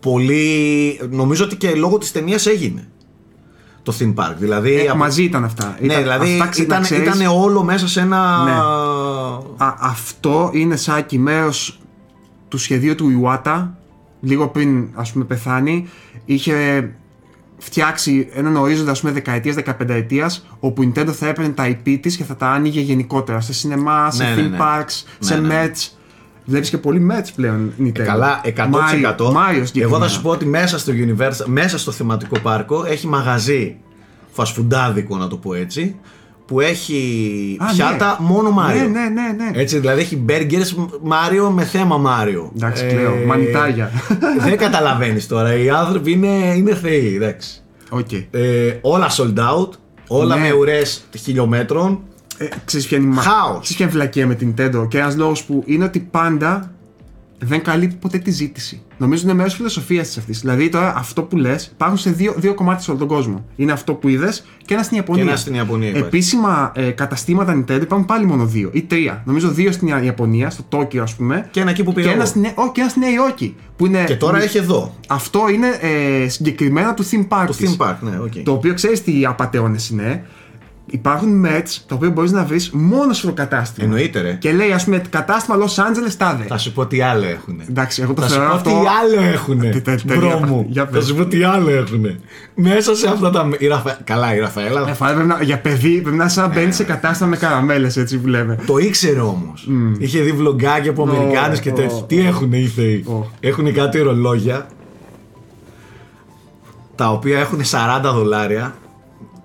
[0.00, 1.00] πολύ.
[1.10, 2.88] Νομίζω ότι και λόγω της ταινίας έγινε
[3.82, 4.34] το theme park.
[4.38, 5.76] Δηλαδή, Ε, από- Μαζί ήταν αυτά.
[5.80, 8.44] Ναι, Ήταν- δηλαδή αυτά, ξε- να ήταν, ξέρεις, ήταν όλο μέσα σε ένα.
[8.44, 8.50] Ναι.
[9.64, 11.80] α, αυτό είναι Σάκη μέρος
[12.48, 13.68] του σχεδίου του Iwata
[14.20, 15.88] λίγο πριν ας πούμε πεθάνει
[16.24, 16.88] είχε
[17.58, 22.16] φτιάξει έναν ορίζοντα ας πούμε δεκαετίας, δεκαπενταετίας όπου η Nintendo θα έπαιρνε τα IP της
[22.16, 24.56] και θα τα άνοιγε γενικότερα σε σινεμά, σε Ναι, ναι, theme ναι.
[24.60, 25.64] parks, σε Ναι, ναι.
[25.64, 25.88] merch
[26.46, 28.46] Βλέπεις και πολύ merch πλέον Nintendo Ε, Καλά, 100%.
[28.56, 29.98] Mario, Mario Εγώ συγκεκριμένα.
[30.04, 33.76] θα σου πω ότι μέσα στο Universal, μέσα στο θεματικό πάρκο έχει μαγαζί
[34.32, 35.96] φαστφουντάδικο να το πω έτσι
[36.46, 38.26] που έχει Α, πιάτα ναι.
[38.26, 38.82] μόνο Μάριο.
[38.82, 39.60] Ναι, ναι, ναι, ναι.
[39.60, 42.52] Έτσι, δηλαδή έχει burgers Μάριο με θέμα Μάριο.
[42.56, 43.14] Εντάξει, κλαίω.
[43.26, 43.90] Μανιτάρια.
[44.38, 45.54] δεν καταλαβαίνεις τώρα.
[45.56, 47.62] Οι άνθρωποι είναι, είναι θεοί, εντάξει.
[47.90, 48.12] Οκ.
[48.12, 49.68] Ε, όλα sold out,
[50.08, 50.40] όλα Ναι.
[50.40, 52.00] με ουρές χιλιόμετρων.
[52.38, 53.58] Ε, ξέρεις ποια είναι η μα- Χάος.
[53.60, 56.73] Ξέρεις ποια είναι η βλακεία με την Nintendo; Και ένας λόγος που είναι ότι πάντα
[57.38, 58.82] δεν καλύπτει ποτέ τη ζήτηση.
[58.98, 60.40] Νομίζω είναι μέρος φιλοσοφίας της αυτής.
[60.40, 63.44] Δηλαδή τώρα αυτό που λες υπάρχουν σε δύο, δύο κομμάτια σε όλο τον κόσμο.
[63.56, 65.22] Είναι αυτό που είδες και ένα στην Ιαπωνία.
[65.22, 66.06] Και ένα στην Ιαπωνία υπάρχει.
[66.06, 69.22] Επίσημα ε, καταστήματα Nintendo υπάρχουν πάλι μόνο δύο ή τρία.
[69.26, 71.48] Νομίζω δύο στην Ιαπωνία, στο Τόκιο ας πούμε.
[71.50, 72.30] Και ένα εκεί που πήγα και ένα, εγώ.
[72.30, 73.54] στη, Νε- Ω, και ένα στη Νέα Υόρκη.
[73.76, 74.94] Που είναι, Και τώρα που- έχει εδώ.
[75.08, 77.76] Αυτό είναι ε, συγκεκριμένα του theme park Το της.
[77.78, 78.32] theme park, ναι, οκ.
[78.44, 80.24] Το οποίο ξέρεις τι απαταιώνες είναι.
[80.86, 83.86] Υπάρχουν merch τα οποία μπορείς να βρεις μόνο στο κατάστημα.
[83.86, 84.32] Εννοείται, ρε.
[84.32, 86.44] Και λέει, ας πούμε, κατάστημα Los Angeles τάδε.
[86.48, 87.60] Θα σου πω τι άλλο έχουν.
[87.70, 88.70] Εντάξει, εγώ το Θα σου θεωρώ πω αυτό.
[88.70, 89.68] τι άλλο έχουνε.
[89.68, 90.46] Τι τε- Μπρο τέλεια.
[90.46, 90.66] μου.
[90.68, 91.04] Για Θα πες.
[91.06, 92.20] σου πω τι άλλο έχουνε.
[92.54, 93.48] Μέσα σε αυτά τα.
[93.58, 93.98] Η Ραφα...
[94.04, 94.88] Καλά, η Ραφαέλα.
[94.88, 97.36] Ε, φάει, πρέπει να, για παιδί πρέπει να είναι σαν να μπαίνεις σε κατάστημα με
[97.36, 98.58] καραμέλες, έτσι που λέμε.
[98.66, 99.68] Το ήξερε όμως.
[99.98, 101.96] Είχε δει βλογκάκια από Ω, Αμερικάνους και ω, τέτοια.
[101.96, 102.02] ω.
[102.02, 103.30] Τι έχουνε οι θεοί; Ω.
[103.40, 104.66] Έχουν κάτι ρολόγια
[106.94, 108.74] τα οποία έχουν 40 δολάρια,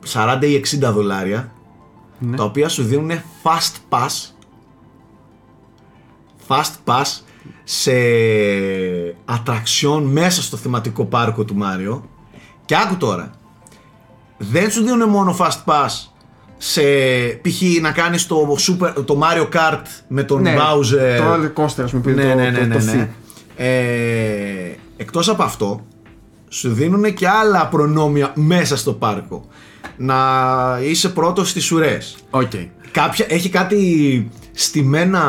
[0.08, 1.52] 40 ή 60 δολάρια,
[2.20, 2.36] Ναι.
[2.38, 3.12] τα οποία σου δίνουν
[3.44, 4.34] fast pass
[6.48, 7.06] fast pass
[7.64, 7.92] σε
[9.26, 12.10] ατραξιόν μέσα στο θεματικό πάρκο του Μάριο
[12.66, 13.32] και άκου τώρα
[14.38, 15.90] δεν σου δίνουν μόνο fast pass
[16.58, 16.82] σε
[17.42, 17.82] π.χ.
[17.82, 21.92] να κάνεις το, super, το Mario Kart με τον Ναι, Bowser Το roller coaster, ας
[21.92, 23.10] πούμε, που είναι ναι, το, ναι, ναι, το, ναι, το ναι.
[23.10, 23.14] theme.
[23.56, 25.82] Ε, εκτός από αυτό
[26.50, 29.48] σου δίνουν και άλλα προνόμια μέσα στο πάρκο
[29.98, 30.16] να
[30.84, 32.52] είσαι πρώτος στις ουρές Οκ.
[32.92, 35.22] Κάποια, έχει κάτι στημένα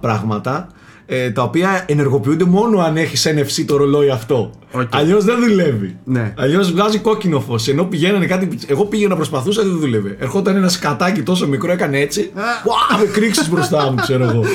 [0.00, 0.68] πράγματα
[1.06, 4.50] ε, τα οποία ενεργοποιούνται μόνο αν έχεις NFC το ρολόι αυτό.
[4.72, 4.88] Οκ.
[4.90, 5.98] Αλλιώς δεν δουλεύει.
[6.04, 6.34] Ναι.
[6.36, 7.68] Αλλιώς βγάζει κόκκινο φως.
[7.68, 8.58] Ενώ πηγαίνανε κάτι.
[8.66, 10.16] Εγώ πήγαινα, προσπαθούσα, δεν δούλευε.
[10.20, 12.30] Ερχόταν ένα σκατάκι τόσο μικρό, έκανε έτσι.
[12.34, 14.42] Ουά, με κράξεις μπροστά μου, ξέρω εγώ.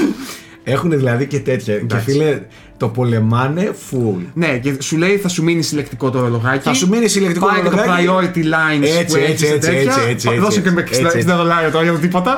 [0.71, 1.77] Έχουν δηλαδή και τέτοια.
[1.79, 2.41] Και φίλε,
[2.77, 4.25] το πολεμάνε full.
[4.33, 6.63] Ναι, και σου λέει θα σου μείνει συλλεκτικό το ρολογάκι.
[6.63, 8.07] Θα σου μείνει συλλεκτικό Πάει και το ρολογάκι.
[8.07, 9.79] priority lines Έτσι, που έτσι, έχεις και έτσι, τέτοια.
[9.91, 11.21] έτσι, έτσι, έτσι, Δώσε και με έτσι, 60 έτσι.
[11.21, 12.37] δολάρια τώρα για το τίποτα.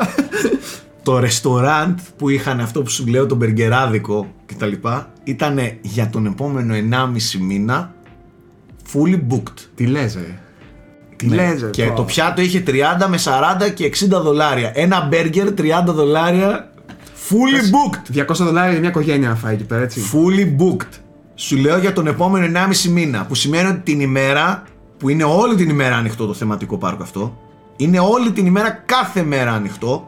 [1.03, 4.71] το ρεστοράντ που είχαν αυτό που σου λέω, τον μπεργκεράδικο κτλ.
[5.23, 7.93] ήταν για τον επόμενο 1,5 μήνα
[8.93, 9.67] fully booked.
[9.75, 10.39] Τι λες ρε.
[11.15, 11.35] Τι Ναι.
[11.35, 11.69] λες ρε.
[11.69, 11.93] Και τώρα.
[11.95, 12.71] το πιάτο είχε 30
[13.09, 14.71] με 40 και 60 δολάρια.
[14.75, 16.70] Ένα μπέργκερ 30 δολάρια
[17.29, 18.25] fully booked.
[18.25, 20.01] 200 δολάρια για μια οικογένεια να φάει εκεί πέρα έτσι.
[20.13, 20.99] Fully booked.
[21.35, 23.25] Σου λέω για τον επόμενο 1,5 μήνα.
[23.25, 24.63] Που σημαίνει ότι την ημέρα,
[24.97, 27.37] που είναι όλη την ημέρα ανοιχτό το θεματικό πάρκο αυτό,
[27.75, 30.05] είναι όλη την ημέρα κάθε μέρα ανοιχτό.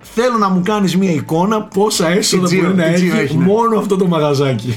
[0.00, 3.24] Θέλω να μου κάνεις μια εικόνα πόσα έσοδα Τι τζίρο, μπορεί να τι τζίρο έχει
[3.24, 3.44] έχει, ναι.
[3.44, 4.74] μόνο αυτό το μαγαζάκι.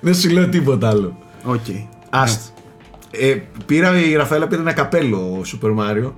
[0.00, 1.16] Δεν σου λέω τίποτα άλλο.
[1.44, 1.64] Οκ.
[2.10, 2.52] Άστ.
[3.10, 3.36] Ε,
[3.66, 6.12] πήρα, η Ραφαέλα πήρε ένα καπέλο Super Mario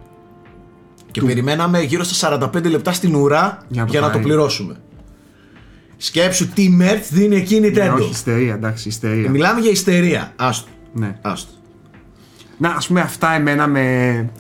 [1.21, 4.23] και περιμέναμε γύρω στα 45 λεπτά στην ουρά για, Για να το να το πάρει.
[4.23, 4.77] πληρώσουμε.
[5.97, 7.95] Σκέψου τι merch δίνει εκείνη η Ναι, Nintendo.
[8.01, 9.31] όχι, ιστερία, εντάξει, ιστερία.
[9.31, 10.33] Μιλάμε για ιστερία.
[10.37, 10.69] Άστο.
[10.93, 11.17] Ναι.
[11.23, 11.51] Άστο.
[12.59, 13.81] Να, ας πούμε, αυτά εμένα με.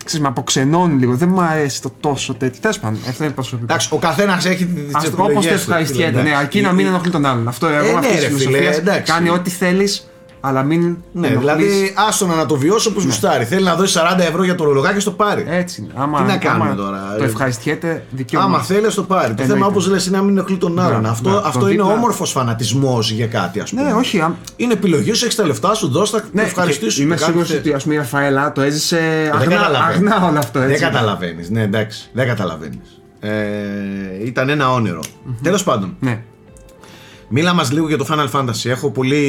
[0.05, 1.15] ξέρεις, με αποξενώνουν λίγο.
[1.15, 2.61] Δεν μου αρέσει το τόσο τέτοιο.
[2.61, 3.65] Τέλος πάντων, αυτό είναι προσωπικό.
[3.65, 5.33] Εντάξει, ο καθένας έχει τις Ας- επιλογές.
[5.37, 7.49] Όπως το ευχαριστιέται, ναι, αρκεί να μην ενοχλεί τον άλλον.
[7.49, 8.73] Αυτό εγώ Ε, με αυτή ναι, τη ρε, φίλε, φιλοσοφία.
[8.73, 9.13] εντάξει.
[9.13, 10.11] Κάνει ό,τι θέλεις,
[10.47, 10.97] αλλά μην.
[11.13, 11.39] Ναι, ενοχλείς.
[11.41, 13.45] δηλαδή άστο να το βιώσει όπω γουστάρει.
[13.45, 15.45] Θέλει να δώσει 40 ευρώ για το ρολογάκι, στο πάρει.
[15.49, 15.91] Έτσι είναι.
[15.95, 17.27] Άμα, Τι να κάνουμε άμα τώρα, Το ε.
[17.27, 18.47] ευχαριστιέται, δικαίωμα.
[18.47, 19.23] Άμα θέλει, το πάρει.
[19.27, 19.53] Το Εννοείται.
[19.53, 21.01] θέμα, όπως λες, είναι να μην ενοχλεί τον άλλον.
[21.01, 23.83] Ναι, αυτό ναι, αυτό το είναι δίπλα- όμορφος φανατισμός για κάτι, ας πούμε.
[23.83, 24.21] Ναι, όχι.
[24.21, 26.97] α- Είναι επιλογή σου, έχεις τα λεφτά σου, δώσ' τα, Ναι, το ευχαριστήσω.
[26.97, 30.13] και Είμαι σίγουρος ότι ας πούμε, η Ραφαέλα το έζησε αγνά, καταλαβαίνεις.
[30.13, 30.59] αγνά όλο αυτό.
[30.61, 30.83] Δεν Έτσι.
[30.83, 31.51] καταλαβαίνεις.
[31.51, 33.01] Ναι, εντάξει, δεν καταλαβαίνεις.
[33.21, 33.31] Ε,
[34.25, 35.01] ήταν ένα όνειρο.
[35.43, 36.23] Τέλος πάντων, Ναι.
[37.29, 38.65] Μίλα μας λίγο για το Final Fantasy.
[38.69, 39.23] Έχω πολύ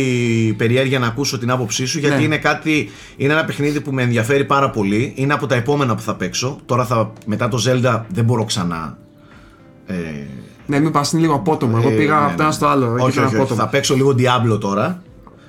[0.57, 2.23] περιέργεια να ακούσω την άποψή σου γιατί Ναι.
[2.23, 2.89] είναι κάτι.
[3.17, 5.13] Είναι ένα παιχνίδι που με ενδιαφέρει πάρα πολύ.
[5.15, 6.57] Είναι από τα επόμενα που θα παίξω.
[6.65, 8.97] Τώρα θα, μετά το Zelda δεν μπορώ ξανά.
[9.85, 9.93] Ε,
[10.65, 11.77] Ναι, μην πας λίγο απότομο.
[11.79, 12.43] Εγώ ε, πήγα ναι, από το ναι.
[12.43, 12.85] ένα στο άλλο.
[12.85, 13.35] εκεί Όχι, ήταν όχι, όχι.
[13.35, 13.59] απότομο.
[13.61, 15.01] Θα παίξω λίγο Diablo τώρα.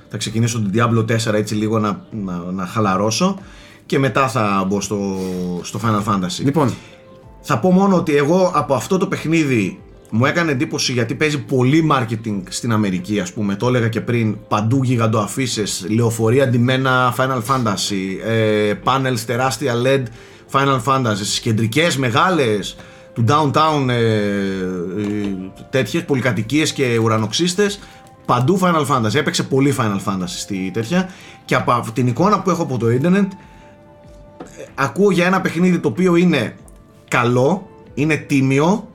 [0.08, 0.98] Θα ξεκινήσω το Diablo
[1.30, 3.38] 4 έτσι λίγο να, να, να χαλαρώσω.
[3.86, 4.98] Και μετά θα μπω στο,
[5.62, 6.42] στο Final Fantasy.
[6.44, 6.74] Λοιπόν,
[7.40, 9.78] Θα πω μόνο ότι εγώ από αυτό το παιχνίδι
[10.10, 14.36] μου έκανε εντύπωση γιατί παίζει πολύ marketing στην Αμερική ας πούμε, το έλεγα και πριν,
[14.48, 20.02] παντού γιγαντοαφίσες, λεωφορεία αντιμένα Final Fantasy, ε, panels τεράστια LED
[20.52, 22.76] Final Fantasy, στις κεντρικές μεγάλες
[23.12, 24.28] του downtown ε, ε,
[25.70, 27.78] τέτοιες πολυκατοικίες και ουρανοξύστες
[28.28, 31.08] παντού Final Fantasy, έπαιξε πολύ Final Fantasy στη τέτοια.
[31.44, 33.32] Και από την εικόνα που έχω από το ίντερνετ
[34.74, 36.54] ακούω για ένα παιχνίδι το οποίο είναι
[37.08, 38.88] καλό, είναι τίμιο,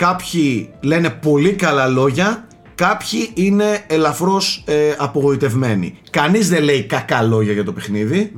[0.00, 5.94] κάποιοι λένε πολύ καλά λόγια, κάποιοι είναι ελαφρώς ε, απογοητευμένοι.
[6.10, 8.32] Κανείς δεν λέει κακά λόγια για το παιχνιδι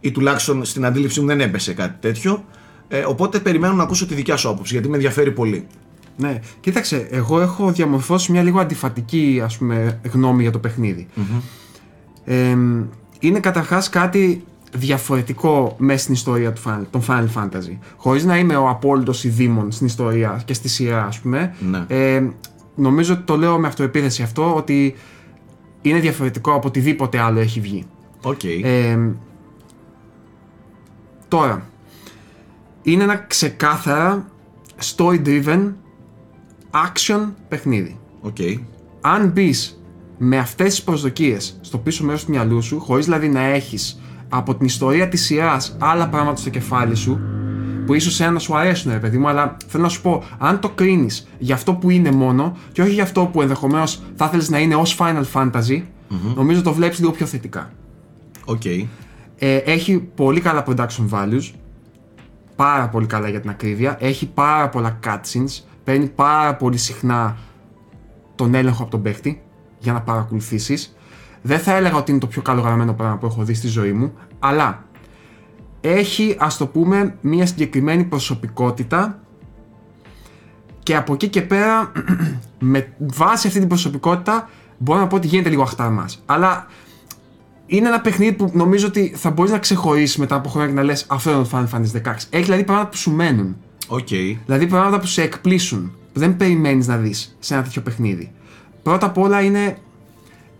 [0.00, 2.44] ή τουλάχιστον στην αντίληψή μου δεν έπεσε κάτι τέτοιο.
[2.88, 5.66] Ε, οπότε περιμένω να ακούσω τη δικιά σου άποψη γιατί με ενδιαφέρει πολύ.
[6.16, 6.40] ναι.
[6.60, 11.06] Κοίταξε, εγώ έχω διαμορφώσει μια λίγο αντιφατική ας πούμε, γνώμη για το παιχνιδι
[12.24, 12.56] Ε,
[13.20, 17.78] είναι καταρχάς κάτι διαφορετικό μέσα στην ιστορία του Final, των Final Fantasy.
[17.96, 21.54] Χωρίς να είμαι ο απόλυτος ειδήμων στην ιστορία και στη σειρά, ας πούμε.
[21.70, 21.84] Ναι.
[21.88, 22.28] Ε,
[22.74, 24.94] νομίζω ότι το λέω με αυτοεπίθεση αυτό, ότι
[25.82, 27.86] είναι διαφορετικό από οτιδήποτε άλλο έχει βγει.
[28.22, 28.44] Οκ.
[28.44, 28.98] Ε,
[31.28, 31.68] τώρα,
[32.82, 34.26] είναι ένα ξεκάθαρα
[34.96, 35.72] story-driven
[36.70, 37.98] action παιχνίδι.
[38.20, 38.36] Οκ.
[39.00, 39.82] Αν μπεις
[40.18, 44.00] με αυτές τις προσδοκίες στο πίσω μέρος του μυαλού σου, χωρίς δηλαδή να έχεις
[44.32, 47.20] από την ιστορία της σειρά άλλα πράγματα στο κεφάλι σου,
[47.86, 50.60] που ίσως ένα να σου αρέσουν, ρε παιδί μου, αλλά θέλω να σου πω, αν
[50.60, 54.42] το κρίνεις για αυτό που είναι μόνο και όχι για αυτό που ενδεχομένως θα ήθελε
[54.48, 55.82] να είναι ως Final Fantasy,
[56.36, 57.70] νομίζω το βλέπεις λίγο πιο θετικά.
[58.44, 58.64] Οκ.
[58.64, 61.50] Ε, έχει πολύ καλά production values.
[62.56, 63.96] Πάρα πολύ καλά για την ακρίβεια.
[64.00, 65.62] Έχει πάρα πολλά cutscenes.
[65.84, 67.36] Παίρνει πάρα πολύ συχνά
[68.34, 69.42] τον έλεγχο από τον παίχτη
[69.78, 70.96] για να παρακολουθήσεις.
[71.42, 74.12] Δεν θα έλεγα ότι είναι το πιο καλογραμμένο πράγμα που έχω δει στη ζωή μου,
[74.38, 74.84] αλλά
[75.80, 79.18] έχει ας το πούμε μια συγκεκριμένη προσωπικότητα
[80.82, 81.92] και από εκεί και πέρα
[82.58, 86.22] με βάση αυτή την προσωπικότητα μπορώ να πω ότι γίνεται λίγο αχτάρμας.
[86.26, 86.66] Αλλά
[87.66, 90.82] είναι ένα παιχνίδι που νομίζω ότι θα μπορείς να ξεχωρίσεις μετά από χρόνια και να
[90.82, 92.14] λες αυτό είναι το Final Fantasy 16.
[92.30, 93.56] Έχει δηλαδή πράγματα που σου μένουν.
[93.88, 94.08] Οκ.
[94.46, 95.92] Δηλαδή πράγματα που σε εκπλήσσουν.
[96.12, 98.32] Που δεν περιμένεις να δεις σε ένα τέτοιο παιχνίδι.
[98.82, 99.76] Πρώτα απ' όλα είναι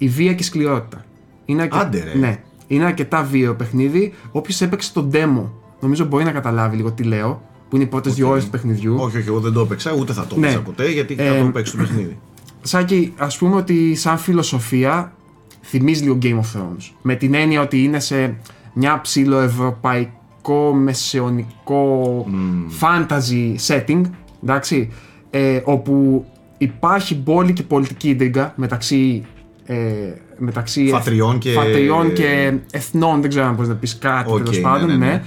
[0.02, 1.04] η βία και η σκληρότητα.
[1.44, 2.18] Είναι αρκε- Άντε, ρε.
[2.18, 2.38] Ναι.
[2.66, 4.12] Είναι αρκετά βίαιο παιχνίδι.
[4.32, 5.44] Όποιος έπαιξε το demo,
[5.80, 7.42] νομίζω μπορεί να καταλάβει λίγο τι λέω.
[7.68, 8.96] Που είναι οι πρώτες δύο ώρες του παιχνιδιού.
[8.98, 10.46] Όχι, όχι, εγώ δεν το έπαιξα, ούτε θα το Ναι.
[10.46, 12.18] έπαιξα ποτέ γιατί Ε, θα το παίξεις το παιχνίδι.
[12.62, 15.12] Σάκη, ας πούμε ότι σαν φιλοσοφία
[15.62, 16.90] θυμίζει λίγο Game of Thrones.
[17.02, 18.36] Με την έννοια ότι είναι σε
[18.72, 22.26] μια ψιλοευρωπαϊκό, μεσαιωνικό
[22.80, 24.00] fantasy setting,
[24.42, 24.90] εντάξει,
[25.30, 26.24] ε, όπου
[26.58, 29.24] υπάρχει πόλη και πολιτική ίντριγκα μεταξύ
[29.72, 34.36] ε, μεταξύ Φατριών και- φατριών και εθνών, δεν ξέρω αν μπορείς να πεις κάτι Οκ,
[34.38, 35.22] τέλος ναι, πάντων, ναι, ναι, ναι.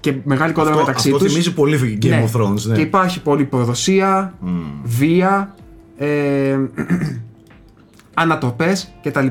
[0.00, 1.32] Και μεγάλη κόντρα Αυτό, μεταξύ αυτό τους.
[1.32, 2.28] θυμίζει πολύ Game Ναι.
[2.32, 2.60] of Thrones.
[2.62, 2.74] Ναι.
[2.74, 4.34] Και υπάρχει πολλή προδοσία,
[4.84, 5.54] βία,
[5.98, 6.58] ε,
[8.14, 9.26] ανατροπές κτλ.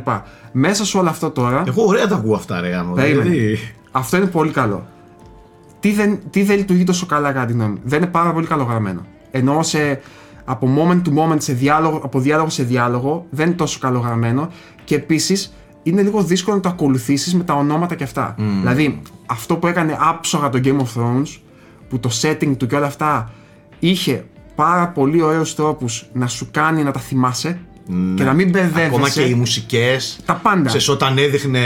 [0.51, 2.93] Μέσα σε όλο αυτό τώρα, Εγώ ωραία τα ακούω αυτά, ρε Άνω.
[2.93, 3.29] Περίμενε.
[3.29, 3.57] Δηλαδή,
[3.91, 4.87] αυτό είναι πολύ καλό.
[5.79, 7.79] Τι δεν, τι δεν λειτουργεί τόσο καλά κατά τη γνώμη μου.
[7.83, 9.05] Δεν είναι πάρα πολύ καλογραμμένο.
[9.31, 10.01] Ενώ σε,
[10.45, 14.49] από moment to moment, σε διάλογο, από διάλογο σε διάλογο, δεν είναι τόσο καλογραμμένο.
[14.83, 18.35] Και επίσης είναι λίγο δύσκολο να το ακολουθήσεις με τα ονόματα και αυτά.
[18.59, 21.39] Δηλαδή, αυτό που έκανε άψογα το Game of Thrones,
[21.89, 23.31] που το setting του και όλα αυτά
[23.79, 24.25] είχε
[24.55, 27.59] πάρα πολύ ωραίους τρόπους να σου κάνει να τα θυμάσαι
[28.15, 28.85] και να μην μπερδεύεσαι.
[28.85, 30.19] Ακόμα και οι μουσικές.
[30.25, 30.65] Τα πάντα.
[30.67, 31.59] Ξέρεις, όταν έδειχνε.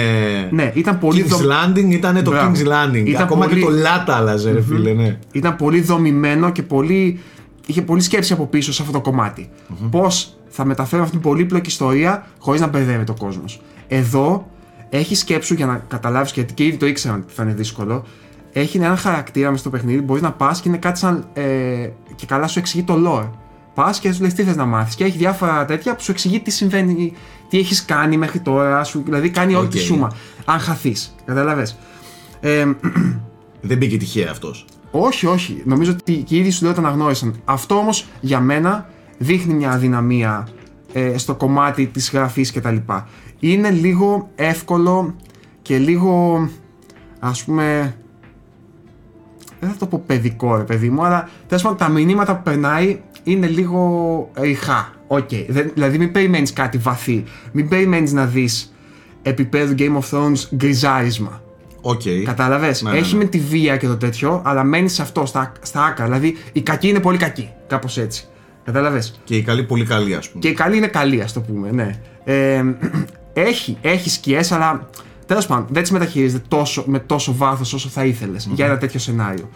[0.52, 2.52] Ναι, ήταν πολύ King's δο- Landing ήταν το Μπράβο.
[2.56, 3.06] King's Landing.
[3.06, 5.18] Ήταν Ακόμα πολύ- και το Λάτα άλλαζε, ρε φίλε, ναι.
[5.32, 7.20] ήταν πολύ δομημένο και πολύ,
[7.66, 9.49] είχε πολύ σκέψη από πίσω σε αυτό το κομματι
[9.91, 13.61] Πώς θα μεταφέρω αυτή την πολύπλοκη ιστορία χωρίς να μπερδεύεται ο κόσμος.
[13.88, 14.47] Εδώ
[14.89, 18.03] έχει σκέψου για να καταλάβεις γιατί και ήδη το ήξερα ότι θα είναι δύσκολο.
[18.51, 21.28] Έχει ένα χαρακτήρα μες στο παιχνίδι, μπορείς να πας και είναι κάτι σαν.
[21.34, 21.41] Ε,
[22.16, 23.30] και καλά σου εξηγεί το lore.
[23.74, 24.95] Πας και σου λες τι θες να μάθεις.
[24.95, 27.13] Και έχει διάφορα τέτοια που σου εξηγεί τι συμβαίνει,
[27.49, 28.84] τι έχεις κάνει μέχρι τώρα.
[28.84, 29.84] Σου, δηλαδή κάνει όλη τη Οκ.
[29.84, 30.11] σούμα.
[30.45, 31.16] Αν χαθείς.
[31.26, 31.68] Κατάλαβες.
[32.39, 32.68] Ε,
[33.68, 34.66] Δεν μπήκε τυχαία αυτός.
[34.91, 35.61] όχι, όχι.
[35.66, 37.36] Νομίζω ότι και οι ίδιοι σου λέω το αναγνώρισαν.
[37.45, 40.47] Αυτό όμως για μένα δείχνει μια αδυναμία
[40.93, 42.76] ε, στο κομμάτι της γραφής κτλ.
[43.39, 45.16] Είναι λίγο εύκολο
[45.61, 46.49] και λίγο
[47.20, 47.95] ας πούμε.
[49.59, 52.99] Δεν θα το πω παιδικό ρε παιδί μου, αλλά τέλος πάντων τα μηνύματα που περνάει
[53.24, 54.93] είναι λίγο ρηχά.
[55.07, 55.30] Οκ.
[55.47, 57.24] Δεν- Δηλαδή μην περιμένεις κάτι βαθύ.
[57.51, 58.74] Μην περιμένεις να δεις
[59.22, 61.41] επίπεδου Game of Thrones γκριζάρισμα.
[61.88, 62.02] Οκ.
[62.26, 63.24] Κατάλαβες; Ναι, ναι, Έχει ναι.
[63.24, 66.06] με τη βία και το τέτοιο, αλλά μένεις σε αυτό, στα, στα άκρα.
[66.06, 67.50] Δηλαδή η κακή είναι πολύ κακή.
[67.68, 68.26] Κάπως έτσι.
[68.64, 70.42] Κατάλαβες; Και η καλή, πολύ καλή, ας πούμε.
[70.42, 72.00] Και η καλή είναι καλή, ας το πούμε, ναι.
[72.24, 72.64] Ε,
[73.34, 74.90] έχει έχει σκιές, αλλά
[75.26, 79.00] τέλος πάντων δεν τις μεταχειρίζεται τόσο, με τόσο βάθος όσο θα ηθελε για ένα τέτοιο
[79.00, 79.50] σενάριο.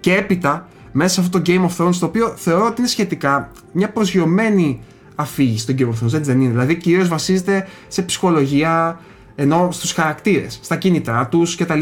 [0.00, 3.50] Και έπειτα, μέσα σε αυτό το Game of Thrones, το οποίο θεωρώ ότι είναι σχετικά
[3.72, 4.80] μια προσγειωμένη
[5.14, 6.50] αφήγηση στο Game of Thrones, έτσι δεν είναι.
[6.50, 9.00] Δηλαδή, κυρίως βασίζεται σε ψυχολογία,
[9.36, 11.80] ενώ στους χαρακτήρες, στα κίνητρά τους κτλ.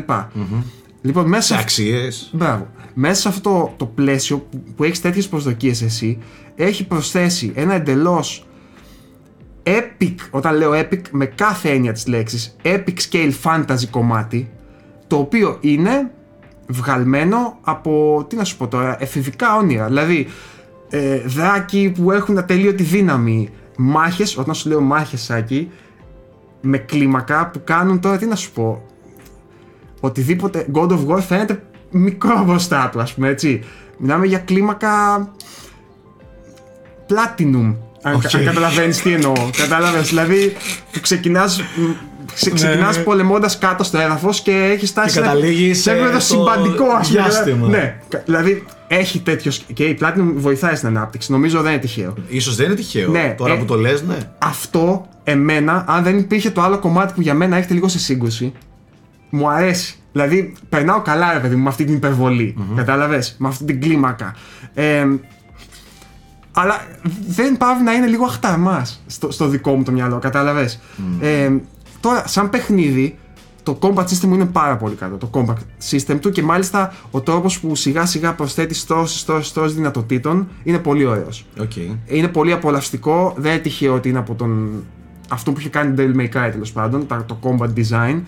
[1.01, 2.31] Λοιπόν, μέσα Σε σε αξίες.
[2.33, 2.69] Μπράβο.
[2.95, 6.19] Μέσα σε αυτό το, το πλαίσιο που, που έχεις τέτοιες προσδοκίες εσύ,
[6.57, 8.47] έχει προσθέσει ένα εντελώς
[9.63, 14.51] epic, όταν λέω epic με κάθε έννοια της λέξης, epic scale fantasy κομμάτι,
[15.07, 16.11] το οποίο είναι
[16.69, 19.87] βγαλμένο από, τι να σου πω τώρα, εφηβικά όνειρα.
[19.87, 20.27] Δηλαδή,
[20.91, 25.71] ε, δράκοι που έχουν ατελείωτη δύναμη, μάχες, όταν σου λέω μάχες, Σάκη,
[26.67, 28.83] με κλίμακα που κάνουν τώρα, τι να σου πω,
[30.01, 33.63] οτιδήποτε God of War φαίνεται μικρό μπροστά του, ας πούμε έτσι.
[33.99, 34.91] Μιλάμε για κλίμακα
[37.09, 37.75] platinum.
[38.03, 38.35] Αν, Οκ.
[38.35, 39.33] αν καταλαβαίνεις τι εννοώ.
[39.63, 40.57] Κατάλαβες, δηλαδή
[41.75, 41.97] που
[42.35, 43.03] ξεκινάς, μ, ξε, ξεκινάς ναι.
[43.03, 47.09] πολεμώντας κάτω στο έδαφος και έχεις φτάσει Και καταλήγεις, σε επίπεδο ε, στο συμπαντικό ας
[47.09, 47.21] πούμε.
[47.23, 47.69] διάστημα.
[47.69, 51.81] Ναι, κα- δηλαδή έχει τέτοιο σκ- και η Platinum βοηθάει στην ανάπτυξη, νομίζω δεν είναι
[51.81, 52.15] τυχαίο.
[52.29, 53.11] Ίσως δεν είναι τυχαίο.
[53.11, 54.17] Ναι, Τώρα ε, που το λες, ναι.
[54.39, 58.53] Αυτό εμένα, αν δεν υπήρχε το άλλο κομμάτι που για μένα έχετε λίγο σε σύγκρουση,
[59.31, 59.97] μου αρέσει.
[60.13, 64.35] Δηλαδή, περνάω καλά, ρε παιδί μου, με αυτή την υπερβολή Κατάλαβες, με αυτή την κλίμακα.
[64.75, 65.07] Ε,
[66.53, 66.81] αλλά
[67.29, 70.81] δεν παύει να είναι λίγο αχταρμάς στο, στο δικό μου το μυαλό, κατάλαβες;
[71.21, 71.51] Ε,
[72.09, 73.19] τώρα, σαν παιχνίδι,
[73.63, 75.17] το combat system μου είναι πάρα πολύ καλό.
[75.17, 75.55] Το combat
[75.91, 80.79] system του και μάλιστα ο τρόπος που σιγά σιγά προσθέτει στρώσεις, στρώσεις, στρώσεις δυνατοτήτων είναι
[80.79, 81.47] πολύ ωραίος.
[81.61, 81.77] Οκ.
[82.07, 83.35] Είναι πολύ απολαυστικό.
[83.37, 84.83] Δεν είναι τυχαίο ότι είναι από τον.
[85.29, 88.21] αυτό που είχε κάνει Devil May Cry τέλος πάντων, τα- το combat design.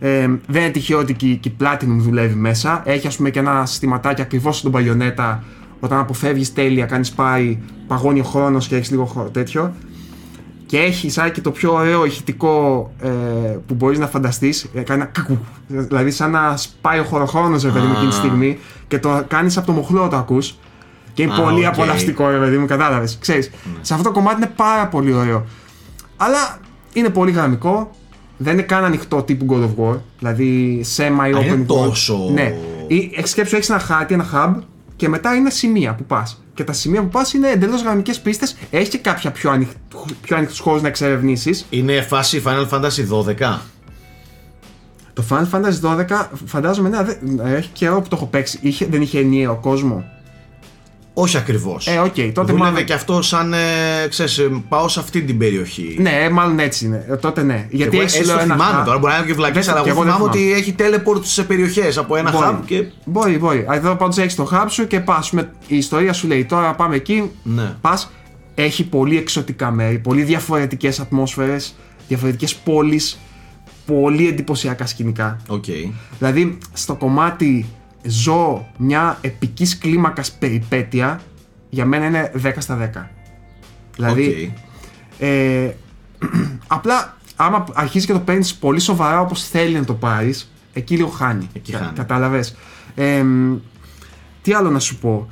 [0.00, 2.82] Ε, δεν είναι τυχαίο ότι και, η- και η Platinum δουλεύει μέσα.
[2.84, 5.38] Έχει ας πούμε και ένα συστηματάκι ακριβώς στον Bayonetta.
[5.80, 9.74] Όταν αποφεύγεις τέλεια, κάνεις πάει, παγώνει ο χρόνος και έχεις λίγο χώρο τέτοιο.
[10.70, 13.08] Και έχει σαν και το πιο ωραίο ηχητικό ε,
[13.66, 14.70] που μπορείς να φανταστείς.
[14.74, 15.38] Ε, κάνει ένα κακού.
[15.66, 18.58] Δηλαδή, σαν να σπάει ο χωροχρόνος, ρε παιδί μου, εκείνη τη στιγμή.
[18.88, 20.54] Και το κάνεις από το μοχλό το ακούς.
[21.12, 21.72] Και είναι Α, πολύ οκ.
[21.72, 23.18] απολαυστικό, ρε παιδί μου, κατάλαβες.
[23.20, 23.50] Ξέρεις,
[23.80, 25.44] σε αυτό το κομμάτι είναι πάρα πολύ ωραίο.
[26.16, 26.58] Αλλά
[26.92, 27.90] είναι πολύ γραμμικό.
[28.36, 29.96] Δεν είναι καν ανοιχτό τύπου God of War.
[30.18, 31.66] Δηλαδή, semi-open Α, είναι world.
[31.66, 32.54] τόσο- Ναι.
[32.86, 34.62] Ή, έχεις σκέψου, έχεις ένα χάρτη, ένα hub
[34.96, 36.42] και μετά είναι σημεία που πας.
[36.60, 38.56] Και τα σημεία που πας είναι εντελώς γραμμικές πίστες.
[38.70, 39.68] Έχεις και κάποια πιο, ανοιχ...
[40.22, 43.58] πιο ανοιχτού χώρους να εξερευνήσεις; Είναι φάση Final Fantasy 12.
[45.12, 48.58] Το Final Fantasy 12 φαντάζομαι ναι, δεν- έχει καιρό που το έχω παίξει.
[48.62, 50.04] Είχε, δεν είχε ενιαίο κόσμο;
[51.14, 51.86] Όχι ακριβώς.
[51.86, 53.52] Ε, οκ, τότε Δούλευε μάλλον- και αυτό σαν.
[53.52, 53.56] Ε,
[54.08, 55.96] ξέρεις, ε, πάω σε αυτή την περιοχή.
[56.00, 57.06] Ναι, μάλλον έτσι είναι.
[57.10, 57.66] Ε, τότε ναι.
[57.70, 58.84] Γιατί εγώ έχει έτσι το λέω ένα θυμάμαι hub.
[58.84, 61.20] τώρα, μπορεί να είναι και βλακείες, Δεν- αλλά και εγώ δεν θυμάμαι ότι έχει teleport
[61.22, 62.46] σε περιοχές από ένα Μπορεί.
[62.50, 62.84] hub και.
[63.04, 63.66] Μπορεί, μπορεί.
[63.72, 65.32] Εδώ πάντως έχεις το hub σου και πας.
[65.66, 67.30] Η ιστορία σου λέει τώρα πάμε εκεί.
[67.42, 67.74] Ναι.
[67.80, 68.10] Πας.
[68.54, 71.74] Έχει πολύ εξωτικά μέρη, πολύ διαφορετικές ατμόσφαιρες,
[72.08, 73.18] διαφορετικές πόλεις,
[73.86, 75.36] πολύ εντυπωσιακά σκηνικά.
[75.48, 75.64] Οκ.
[76.18, 77.66] Δηλαδή, στο κομμάτι
[78.02, 81.20] ζω μια επικής κλίμακας περιπέτεια,
[81.70, 83.10] για μένα είναι 10 στα 10.
[83.96, 84.60] Δηλαδή, Οκ.
[85.18, 85.74] ε,
[86.66, 91.08] απλά άμα αρχίζει και το παίρνεις πολύ σοβαρά όπως θέλει να το πάρεις, εκεί λίγο
[91.08, 91.48] χάνει.
[91.52, 91.92] Εκεί χάνει.
[91.94, 92.56] Κατάλαβες;
[92.94, 93.56] Ε, μ,
[94.42, 95.28] τι άλλο να σου πω;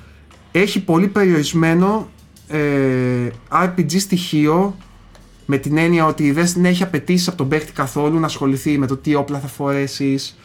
[0.52, 2.08] Έχει πολύ περιορισμένο
[2.48, 4.76] ε, RPG στοιχείο
[5.46, 8.96] με την έννοια ότι δεν έχει απαιτήσεις από τον παίκτη καθόλου να ασχοληθεί με το
[8.96, 10.38] τι όπλα θα φορέσεις,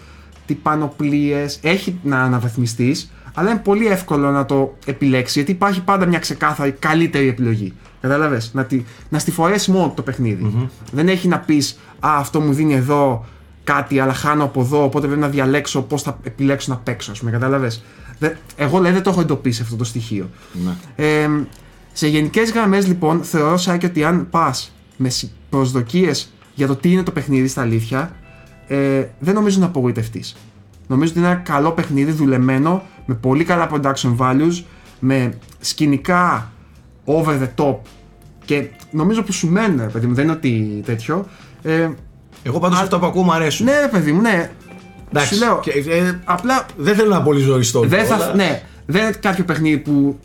[0.45, 1.45] τι πανοπλίε.
[1.61, 6.71] Έχει να αναβαθμιστείς, αλλά είναι πολύ εύκολο να το επιλέξεις γιατί υπάρχει πάντα μια ξεκάθαρη
[6.71, 7.73] καλύτερη επιλογή.
[8.01, 12.17] Κατάλαβες; Να, τη, να στη φορέσεις μόνο του το παιχνιδι Δεν έχει να πεις Α,
[12.17, 13.25] αυτό μου δίνει εδώ
[13.63, 17.19] κάτι, αλλά χάνω από εδώ, οπότε πρέπει να διαλέξω πώς θα επιλέξω να παίξω, ας
[17.19, 17.31] πούμε.
[17.31, 17.83] Κατάλαβες;
[18.55, 20.29] Εγώ λέει δεν το έχω εντοπίσει αυτό το στοιχείο.
[20.63, 21.05] Ναι.
[21.05, 21.29] Ε,
[21.93, 25.09] σε γενικές γραμμές, λοιπόν, θεωρώ Σάκη ότι αν πας με
[25.49, 28.15] προσδοκίες για το τι είναι το παιχνίδι στα αλήθεια,
[28.67, 30.35] ε, δεν νομίζω να απογοητευτείς.
[30.87, 34.63] Νομίζω ότι είναι ένα καλό παιχνίδι δουλεμένο με πολύ καλά production values,
[34.99, 36.51] με σκηνικά
[37.05, 37.75] over the top
[38.45, 41.25] και νομίζω που σου μένουν, ρε παιδί μου, δεν είναι ότι τέτοιο.
[41.61, 41.89] Ε,
[42.43, 43.65] Εγώ πάντως αυτά που ακούω μου αρέσουν.
[43.65, 44.51] ναι, ρε παιδί μου, ναι.
[45.09, 47.79] Εντάξει, Σου λέω, και, ε, απλά δεν θέλω να πολύ ζωριστώ.
[47.79, 50.19] δεν θα, ναι, δεν είναι κάποιο παιχνίδι που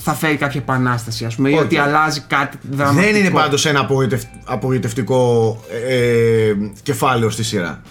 [0.00, 1.62] θα φέρει κάποια επανάσταση, ας πούμε, ή Όχι.
[1.62, 3.02] ότι αλλάζει κάτι δραματικό.
[3.12, 7.82] Δεν είναι πάντως ένα απογοητευ- απογοητευτικό ε, κεφάλαιο στη σειρά.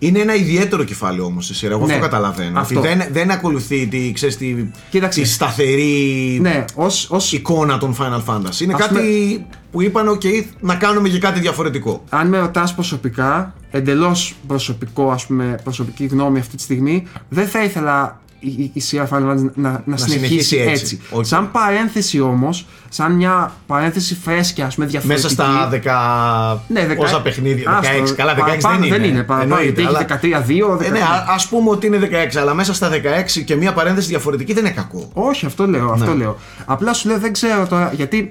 [0.00, 1.72] Είναι ένα ιδιαίτερο κεφάλαιο όμως στη σειρά.
[1.74, 2.60] Εγώ Ναι, αυτό καταλαβαίνω.
[2.60, 2.78] αυτό.
[2.78, 4.54] Ότι δεν, δεν ακολουθεί τη, ξέρεις, τη,
[4.90, 5.20] Κοίταξε.
[5.20, 8.60] τη σταθερή Ναι, ως, ως, εικόνα των Final Fantasy.
[8.60, 12.04] Είναι Ας κάτι που είπαν, OK, να κάνουμε και κάτι διαφορετικό.
[12.08, 17.62] αν με ρωτάς προσωπικά, εντελώς προσωπικό, ας πούμε, προσωπική γνώμη αυτή τη στιγμή, δεν θα
[17.64, 20.70] ήθελα η, η, η σειρά Final Fantasy να, να, συνεχίσει, συνεχίσει έτσι.
[20.70, 21.00] έτσι.
[21.10, 21.24] Οκ.
[21.24, 25.22] Σαν παρένθεση όμως, σαν μια παρένθεση φρέσκια, ας πούμε, διαφορετική.
[25.24, 26.60] Μέσα στα 10.
[26.68, 27.80] Ναι, δεκα- Πόσα παιχνίδια.
[27.82, 28.02] 16.
[28.02, 28.96] Άστο, καλά, 16 παραπάνω δεν είναι.
[28.98, 31.98] Δεν είναι, παραπάνω, Εννοείται, γιατί έχει αλλά- 13-2, Ε, ναι, ας ας πούμε ότι είναι
[31.98, 35.10] 16, αλλά μέσα στα 16 και μια παρένθεση διαφορετική δεν είναι κακό.
[35.12, 36.14] Όχι, αυτό λέω, αυτό Ναι.
[36.14, 36.36] λέω.
[36.64, 38.28] Απλά σου λέω δεν ξέρω τώρα, γιατί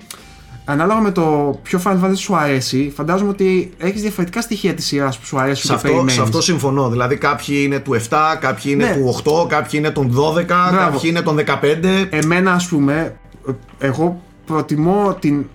[0.70, 5.18] ανάλογα με το ποιο Final Fantasy σου αρέσει, φαντάζομαι ότι έχεις διαφορετικά στοιχεία της σειράς
[5.20, 6.14] που σου αρέσουν Σε και αυτό, περιμένεις.
[6.14, 6.90] σε αυτό συμφωνώ.
[6.90, 8.94] Δηλαδή, κάποιοι είναι του 7, κάποιοι είναι Ναι.
[8.96, 12.08] του 8, κάποιοι είναι των 12, κάποιοι είναι των 15.
[12.10, 13.16] Εμένα, ας πούμε,
[13.48, 13.52] ε,
[13.88, 15.46] εγώ προτιμώ την,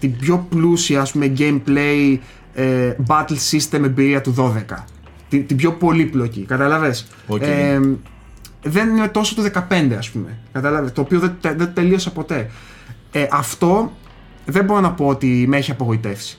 [0.00, 2.18] την πιο πλούσια, ας πούμε, gameplay
[2.54, 4.34] ε, battle system εμπειρία του
[4.70, 4.84] 12.
[5.28, 7.06] Την, την πιο πολύπλοκη, καταλαβες.
[7.26, 7.42] Οκ.
[7.42, 7.80] Ε,
[8.62, 10.38] δεν είναι τόσο του 15, ας πούμε.
[10.52, 12.50] Κατάλαβες, το οποίο δεν, τε- δεν τελείωσα ποτέ.
[13.12, 13.92] Ε, αυτό
[14.46, 16.38] δεν μπορώ να πω ότι με έχει απογοητεύσει.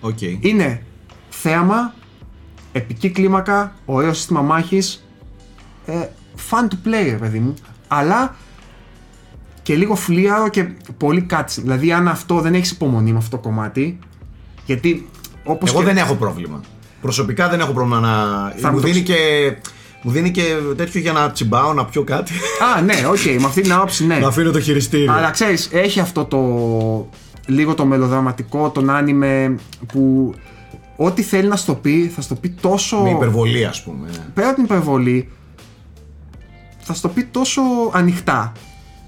[0.00, 0.20] Οκ.
[0.20, 0.82] Είναι
[1.28, 1.94] θέαμα,
[2.72, 5.06] επική κλίμακα, ωραίο σύστημα μάχης,
[5.86, 6.06] ε,
[6.50, 7.54] fun to play, ρε παιδί μου.
[7.88, 8.36] Αλλά
[9.62, 11.60] και λίγο φλύαρο και πολύ cutscene.
[11.60, 13.98] Δηλαδή, αν αυτό δεν έχεις υπομονή με αυτό το κομμάτι,
[14.66, 15.08] γιατί
[15.44, 15.86] όπως Εγώ και...
[15.86, 16.60] δεν έχω πρόβλημα.
[17.00, 18.50] Προσωπικά δεν έχω πρόβλημα να.
[18.56, 19.56] Θα μου, μου το δίνει ξε- και...
[20.02, 20.42] μου δίνει και
[20.76, 22.32] τέτοιο για να τσιμπάω, να πιω κάτι.
[22.76, 24.18] Α, ναι, οκ, με αυτή την άποψη, ναι.
[24.18, 25.12] να αφήνω το χειριστήριο.
[25.12, 26.38] Αλλά ξέρεις, έχει αυτό το
[27.46, 29.56] λίγο το μελοδραματικό, τον anime
[29.86, 30.34] που
[30.96, 33.00] ό,τι θέλει να στο πει, θα στο πει τόσο...
[33.00, 34.08] Με υπερβολή, ας πούμε.
[34.34, 35.28] πέρα από την υπερβολή,
[36.78, 38.52] θα στο πει τόσο ανοιχτά.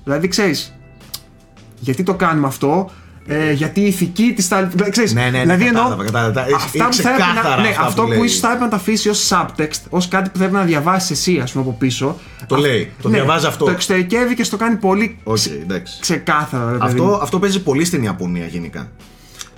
[0.05, 0.75] Δηλαδή, ξέρεις,
[1.79, 2.91] γιατί το κάνουμε αυτό,
[3.33, 4.71] ε, γιατί η ηθική της τα.
[4.91, 6.47] Ξέρεις, Ναι, ναι, ναι, δηλαδή εννοώ, κατάλαβα, κατάλαβα.
[6.47, 8.25] Είναι Αυτά που θα έπρεπε να, ξεκάθαρα ναι, αυτά αυτό που που, λέει.
[8.25, 11.39] ίσως θα έπρεπε να τα αφήσει ως subtext, ως κάτι που πρέπει να διαβάσεις εσύ,
[11.43, 12.17] ας πούμε, από πίσω.
[12.47, 13.65] Το αυ- λέει, το ναι, διαβάζει αυτό.
[13.65, 15.99] Το εξωτερικεύει και στο κάνει πολύ Οκ, ξε- εντάξει.
[16.01, 16.71] ξεκάθαρο.
[16.73, 17.07] ρε παιδί μου.
[17.13, 18.91] Αυτό, αυτό παίζει πολύ στην Ιαπωνία γενικά.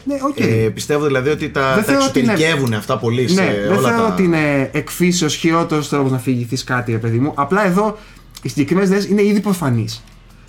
[0.04, 0.40] Ναι, οκ.
[0.40, 0.44] Ε,
[0.74, 3.76] πιστεύω δηλαδή ότι τα, Δεν τα θεωρώ ότι είναι- εξωτερικεύουν αυτά πολύ σε Ναι, δεν
[3.76, 4.12] όλα θεωρώ τα...
[4.12, 7.32] ότι είναι εκ φύσεως χειρότερος τρόπος να αφηγηθείς κάτι, ρε παιδί μου.
[7.34, 7.98] Απλά εδώ
[8.42, 10.04] οι συγκεκριμένες ιδέες είναι ήδη προφανείς.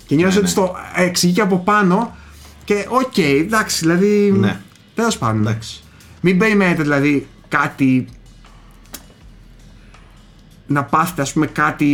[0.06, 0.50] Και νιώθω Ναι, ότι ναι.
[0.50, 2.16] στο εξηγεί και από πάνω
[2.64, 4.34] και οκ, εντάξει, δηλαδή.
[4.38, 4.60] Ναι.
[4.94, 5.40] Τέλος πάντων.
[5.40, 5.82] Εντάξει.
[6.20, 8.06] Μην περιμένετε δηλαδή κάτι.
[10.66, 11.84] Να πάθετε, ας πούμε, κάτι.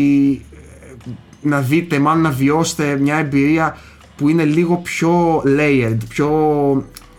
[0.53, 1.11] ε,
[1.43, 3.77] Να δείτε, μάλλον να βιώσετε μια εμπειρία
[4.17, 6.29] που είναι λίγο πιο layered, πιο.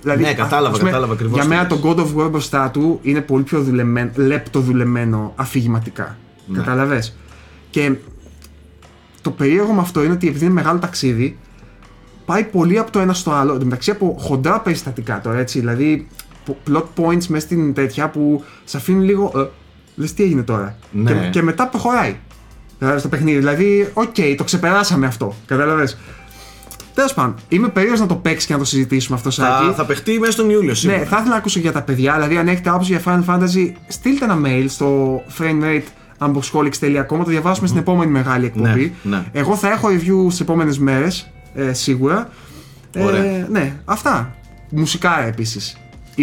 [0.01, 1.79] Δηλαδή, Ναι, κατάλαβα, ας πούμε, κατάλαβα ακριβώς Για τι μένα λες.
[1.81, 6.17] το God of War μπροστά του είναι πολύ πιο δουλεμένο, λεπτό δουλεμένο αφηγηματικά.
[6.45, 6.57] Ναι.
[6.57, 7.15] Καταλαβες;
[7.69, 7.93] Και
[9.21, 11.37] το περίεργο με αυτό είναι ότι επειδή είναι μεγάλο ταξίδι,
[12.25, 13.53] πάει πολύ από το ένα στο άλλο.
[13.53, 15.59] Εν τω μεταξύ από χοντρά περιστατικά τώρα, έτσι.
[15.59, 16.07] Δηλαδή,
[16.45, 19.31] πο- plot points μέσα στην τέτοια που σε αφήνουν λίγο.
[19.35, 19.45] Ε,
[19.95, 20.75] λες τι έγινε τώρα.
[20.91, 21.11] Ναι.
[21.11, 22.15] Και, και μετά προχωράει.
[22.79, 23.37] Δηλαδή στο παιχνίδι.
[23.37, 25.35] Δηλαδή, οκ, το ξεπεράσαμε αυτό.
[25.45, 25.97] Κατάλαβες.
[26.93, 29.65] Τέλος πάντων, είμαι περίεργος να το παίξεις και να το συζητήσουμε αυτό Σάκη.
[29.65, 30.99] Θα, θα παιχτεί μέσα στον Ιούλιο σίγουρα.
[30.99, 32.13] Ναι, θα ήθελα να ακούσω για τα παιδιά.
[32.13, 37.67] Δηλαδή, αν έχετε άποψη για Final Fantasy, στείλτε ένα mail στο framerate.unboxholics.com να το διαβάσουμε
[37.67, 38.93] στην επόμενη μεγάλη εκπομπή.
[39.03, 39.25] Ναι, ναι.
[39.31, 42.29] Εγώ θα έχω review στις επόμενες μέρες, ε, σίγουρα.
[42.97, 43.23] Ωραία.
[43.23, 44.35] Ε, ναι, αυτά.
[44.69, 45.77] Μουσικά επίσης.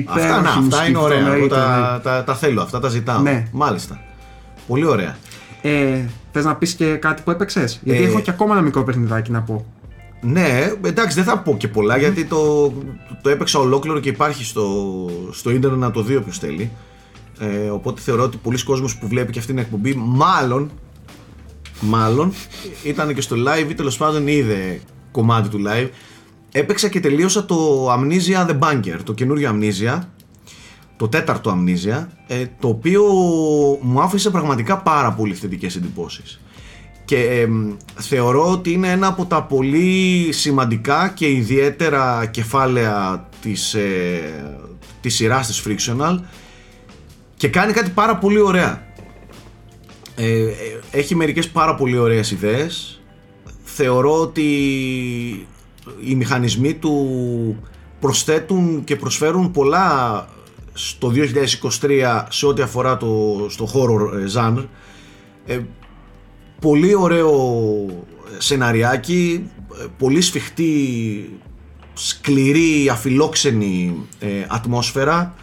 [0.07, 1.35] Αυτά, να, αυτά είναι ωραία.
[1.35, 3.21] Εγώ τα, τα, τα θέλω, αυτά τα ζητάω.
[3.21, 3.47] Ναι.
[3.53, 4.01] Μάλιστα.
[4.67, 5.17] Πολύ ωραία.
[5.63, 8.83] Ε, Θες να πεις και κάτι που έπαιξες, Γιατί Ε, έχω και ακόμα ένα μικρό
[8.85, 9.67] παιχνιδάκι να πω.
[10.21, 12.73] Ναι, εντάξει, δεν θα πω και πολλά γιατί το,
[13.23, 14.67] το έπαιξα ολόκληρο και υπάρχει στο,
[15.31, 16.71] στο ίντερνετ να το δει όποιος θέλει.
[17.39, 20.71] Ε, οπότε θεωρώ ότι πολλοί κόσμος που βλέπει και αυτή την εκπομπή, μάλλον,
[21.81, 22.33] μάλλον
[22.85, 24.81] ήταν και στο live ή τέλος πάντων είδε
[25.11, 25.89] κομμάτι του live.
[26.53, 29.99] Έπαιξα και τελείωσα το Amnesia The Bunker, το καινούριο Amnesia,
[30.97, 33.03] το τέταρτο Amnesia, ε, το οποίο
[33.81, 36.41] μου άφησε πραγματικά πάρα πολύ θετικές εντυπώσεις.
[37.05, 44.61] Και εμ, θεωρώ ότι είναι ένα από τα πολύ σημαντικά και ιδιαίτερα κεφάλαια της, ε,
[45.01, 46.19] της σειράς της Frictional
[47.37, 48.87] και κάνει κάτι πάρα πολύ ωραία.
[50.15, 50.53] Ε, ε,
[50.91, 52.98] έχει μερικές πάρα πολύ ωραίες ιδέες.
[53.81, 54.43] Θεωρώ ότι
[56.05, 57.57] οι μηχανισμοί του
[58.01, 60.29] προσθέτουν και προσφέρουν πολλά
[60.73, 61.13] στο
[61.81, 64.65] 2023 σε ό,τι αφορά το, στο horror ε, genre.
[65.47, 65.59] Ε,
[66.61, 67.33] πολύ ωραίο
[68.39, 69.51] σεναριάκι,
[69.83, 71.39] ε, πολύ σφιχτή,
[71.95, 75.35] σκληρή, αφιλόξενη ε, ατμόσφαιρα.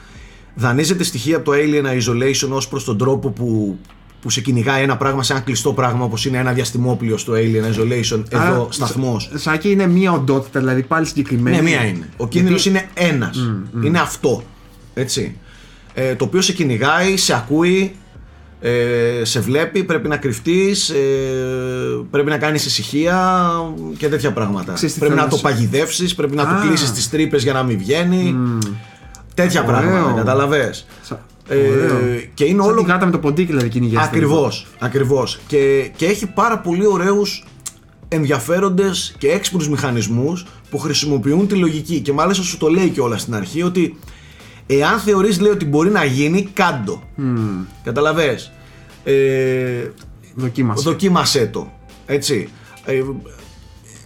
[0.56, 3.80] Δανείζεται στοιχεία από το Alien Isolation ως προς τον τρόπο που,
[4.26, 7.74] που σε κυνηγάει ένα πράγμα σε ένα κλειστό πράγμα όπως είναι ένα διαστημόπλιο στο Alien
[7.74, 9.30] Isolation, εδώ Άρα, σταθμός.
[9.32, 11.56] Σα- Σάκη είναι μία οντότητα, δηλαδή πάλι συγκεκριμένη.
[11.56, 12.10] Ναι, μία είναι.
[12.18, 13.50] Ο κίνδυνος είναι ένας.
[13.84, 14.44] Είναι αυτό.
[14.94, 15.38] Έτσι.
[15.94, 17.96] Ε, το οποίο σε κυνηγάει, σε ακούει,
[18.62, 20.96] ε, σε βλέπει, πρέπει να κρυφτείς, ε,
[22.12, 23.42] πρέπει να κάνεις ησυχία
[23.98, 24.74] και τέτοια πράγματα.
[24.74, 26.46] Ξέρεις τι πρέπει θέλω να να το σου- παγιδεύσεις, πρέπει να Α.
[26.62, 28.36] του κλείσεις τις τρύπες για να μην βγαίνει.
[29.34, 29.76] Τέτοια Ωραίο.
[29.80, 30.86] πράγματα, καταλαβες.
[31.02, 32.22] Σα- Ε, Ωραίο.
[32.34, 34.16] και είναι Σαν όλο τη γάτα με το ποντίκι, δηλαδή κυνηγιάζεται.
[34.16, 35.40] Ακριβώς, ακριβώς.
[35.48, 37.44] Και, και έχει πάρα πολύ ωραίους
[38.08, 43.18] ενδιαφέροντες και έξυπνους μηχανισμούς που χρησιμοποιούν τη λογική και μάλιστα σου το λέει και όλα
[43.18, 44.00] στην αρχή ότι
[44.68, 47.04] εάν θεωρείς λέει ότι μπορεί να γίνει κάντο
[47.84, 48.52] καταλαβες
[49.04, 49.14] ε,
[50.36, 50.90] Δοκίμασε.
[50.90, 51.72] δοκίμασέ το
[52.06, 52.50] έτσι
[52.86, 53.02] ε,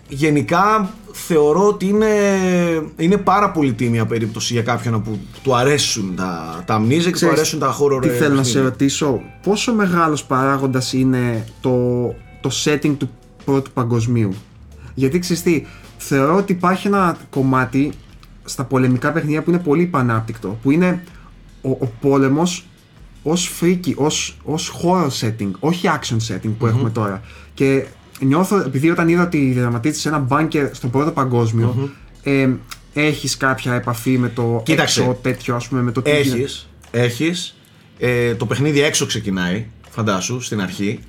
[0.07, 2.07] γενικά θεωρώ ότι είναι,
[2.97, 7.11] είναι πάρα πολύ τίμια περίπτωση για κάποιον που του αρέσουν τα, τα amnesia και του
[7.11, 8.69] Ξέρεις αρέσουν τα horror Τι ε, θέλω να σε παιχνίδια.
[8.69, 12.07] ρωτήσω, πόσο μεγάλος παράγοντας είναι το,
[12.41, 13.09] το setting του
[13.45, 14.33] πρώτου παγκοσμίου;
[14.93, 15.65] Γιατί ξέρεις τι,
[15.97, 17.91] θεωρώ ότι υπάρχει ένα κομμάτι
[18.43, 21.03] στα πολεμικά παιχνίδια που είναι πολύ πανάπτυκτο, που είναι
[21.61, 22.63] ο, ο πόλεμος
[23.23, 27.21] ως freaky, ως, ως horror setting, όχι action setting που έχουμε τώρα.
[27.53, 27.85] Και
[28.19, 31.89] νιώθω, επειδή όταν είδα ότι δραματίζεται σε ένα μπάνκερ στο πρώτο παγκόσμιο,
[32.23, 32.49] ε,
[32.93, 35.01] έχεις κάποια επαφή με το Κοίταξε.
[35.01, 37.55] έξω τέτοιο, ας πούμε, με το τι γίνεται; Έχεις, έχεις.
[37.97, 40.99] Ε, το παιχνίδι έξω ξεκινάει, φαντάσου, στην αρχή.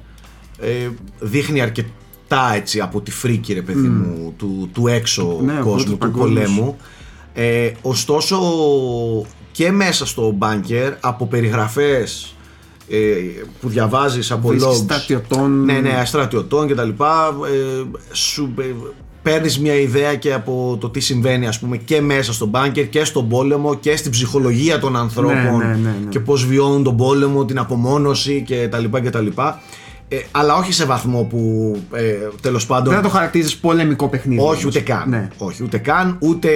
[0.59, 0.89] Ε,
[1.21, 5.65] δείχνει αρκετά έτσι από τη φρίκη, ρε παιδί μου, του, του έξω Ναι, ο κόσμου,
[5.65, 6.49] πρώτος του παγκόσμιος.
[6.49, 6.77] πολέμου.
[7.35, 8.39] Ε, ωστόσο,
[9.53, 12.40] και μέσα στο μπάνκερ, από περιγραφές ε,
[13.61, 15.65] που διαβάζεις από Βρίσκεις logs στρατιωτών.
[15.65, 17.83] ναι, ναι, στρατιωτών και τα λοιπά ε,
[18.13, 18.65] σου ε,
[19.23, 23.05] παίρνεις μια ιδέα και από το τι συμβαίνει ας πούμε και μέσα στον μπάνκερ και
[23.05, 26.09] στον πόλεμο και στην ψυχολογία των ανθρώπων Ναι, ναι, ναι, ναι.
[26.09, 29.61] και πώς βιώνουν τον πόλεμο, την απομόνωση και τα λοιπά και τα λοιπά
[30.13, 34.41] ε, αλλά όχι σε βαθμό που ε, τέλος πάντων Δεν θα το χαρακτηρίζεις πολεμικό παιχνίδι.
[34.41, 34.65] όχι όμως.
[34.65, 35.09] ούτε καν.
[35.09, 35.29] Ναι.
[35.39, 36.17] Όχι ούτε καν.
[36.21, 36.51] Ούτε,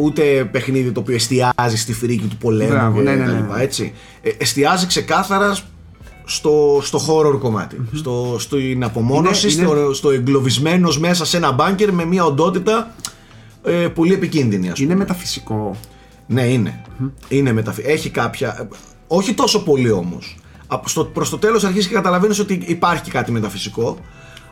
[0.00, 3.38] ούτε παιχνίδι το οποίο εστιάζει στη φρίκη του πολέμου Μπράβο, και ναι, ναι, τα ναι.
[3.38, 3.92] λοιπά, έτσι.
[4.22, 5.56] Ε, εστιάζει ξεκάθαρα
[6.30, 11.92] στο, στο horror κομματι Στο, στην απομόνωση, Είναι- στο, στο εγκλωβισμένος μέσα σε ένα μπάνκερ
[11.92, 12.94] με μια οντότητα
[13.62, 14.84] ε, πολύ επικίνδυνη ας πούμε.
[14.86, 15.76] Είναι μεταφυσικό.
[16.26, 16.82] Ναι, είναι.
[17.28, 17.82] Είναι μεταφυ...
[17.86, 18.56] Έχει κάποια.
[18.60, 18.68] ε,
[19.06, 20.36] Όχι τόσο πολύ όμως.
[21.12, 23.98] Προς το τέλος αρχίζει και καταλαβαίνεις ότι υπάρχει και κάτι μεταφυσικό.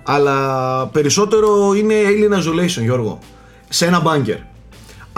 [0.02, 3.18] Αλλά περισσότερο είναι Alien Isolation, Γιώργο.
[3.68, 4.36] Σε ένα μπάνκερ.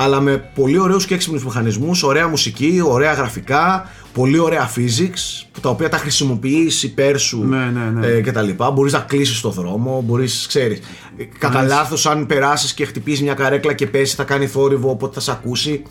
[0.02, 5.60] Αλλά με πολύ ωραίους και έξυπνους μηχανισμούς, ωραία μουσική, ωραία γραφικά, πολύ ωραία physics, που
[5.60, 8.06] τα οποία τα χρησιμοποιείς υπέρ σου Ναι, ναι, ναι.
[8.06, 8.70] ε, και τα λοιπά.
[8.70, 10.80] Μπορείς να κλείσεις το δρόμο, μπορείς, ξέρεις,
[11.16, 15.14] ε, κατά λάθος αν περάσεις και χτυπήσεις μια καρέκλα και πέσει θα κάνει θόρυβο, οπότε
[15.14, 15.82] θα σε ακούσει.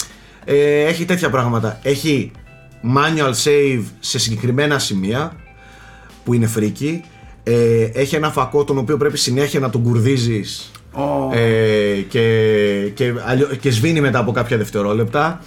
[0.45, 1.79] Ε, έχει τέτοια πράγματα.
[1.83, 2.31] Έχει
[2.95, 5.35] manual save σε συγκεκριμένα σημεία,
[6.23, 7.03] που είναι φρίκι.
[7.43, 11.29] Ε, έχει ένα φακό τον οποίο πρέπει συνέχεια να τον κουρδίζεις Ω.
[11.33, 12.21] ε, και,
[12.93, 15.41] και, αλλιώ- και σβήνει μετά από κάποια δευτερόλεπτα.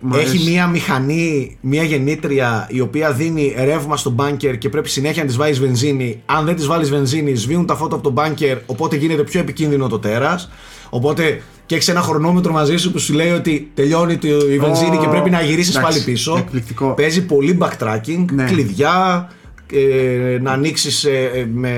[0.00, 0.50] Μ' Έχει αρέσει.
[0.50, 5.36] μία μηχανή, μία γεννήτρια η οποία δίνει ρεύμα στο μπάνκερ και πρέπει συνέχεια να της
[5.36, 6.22] βάλει βενζίνη.
[6.26, 9.88] Αν δεν της βάλεις βενζίνη, σβήνουν τα φώτα από το μπάνκερ, οπότε γίνεται πιο επικίνδυνο
[9.88, 10.50] το τέρας.
[10.90, 14.96] Οπότε και έχεις ένα χρονόμετρο μαζί σου που σου λέει ότι τελειώνει το- η βενζίνη
[14.96, 16.36] Ω, και πρέπει να γυρίσεις εντάξει, πάλι πίσω.
[16.38, 16.88] εκπληκτικό.
[16.94, 18.44] Παίζει πολύ backtracking, Ναι.
[18.44, 19.28] κλειδιά,
[19.72, 21.06] ε, να ανοίξεις
[21.52, 21.74] με,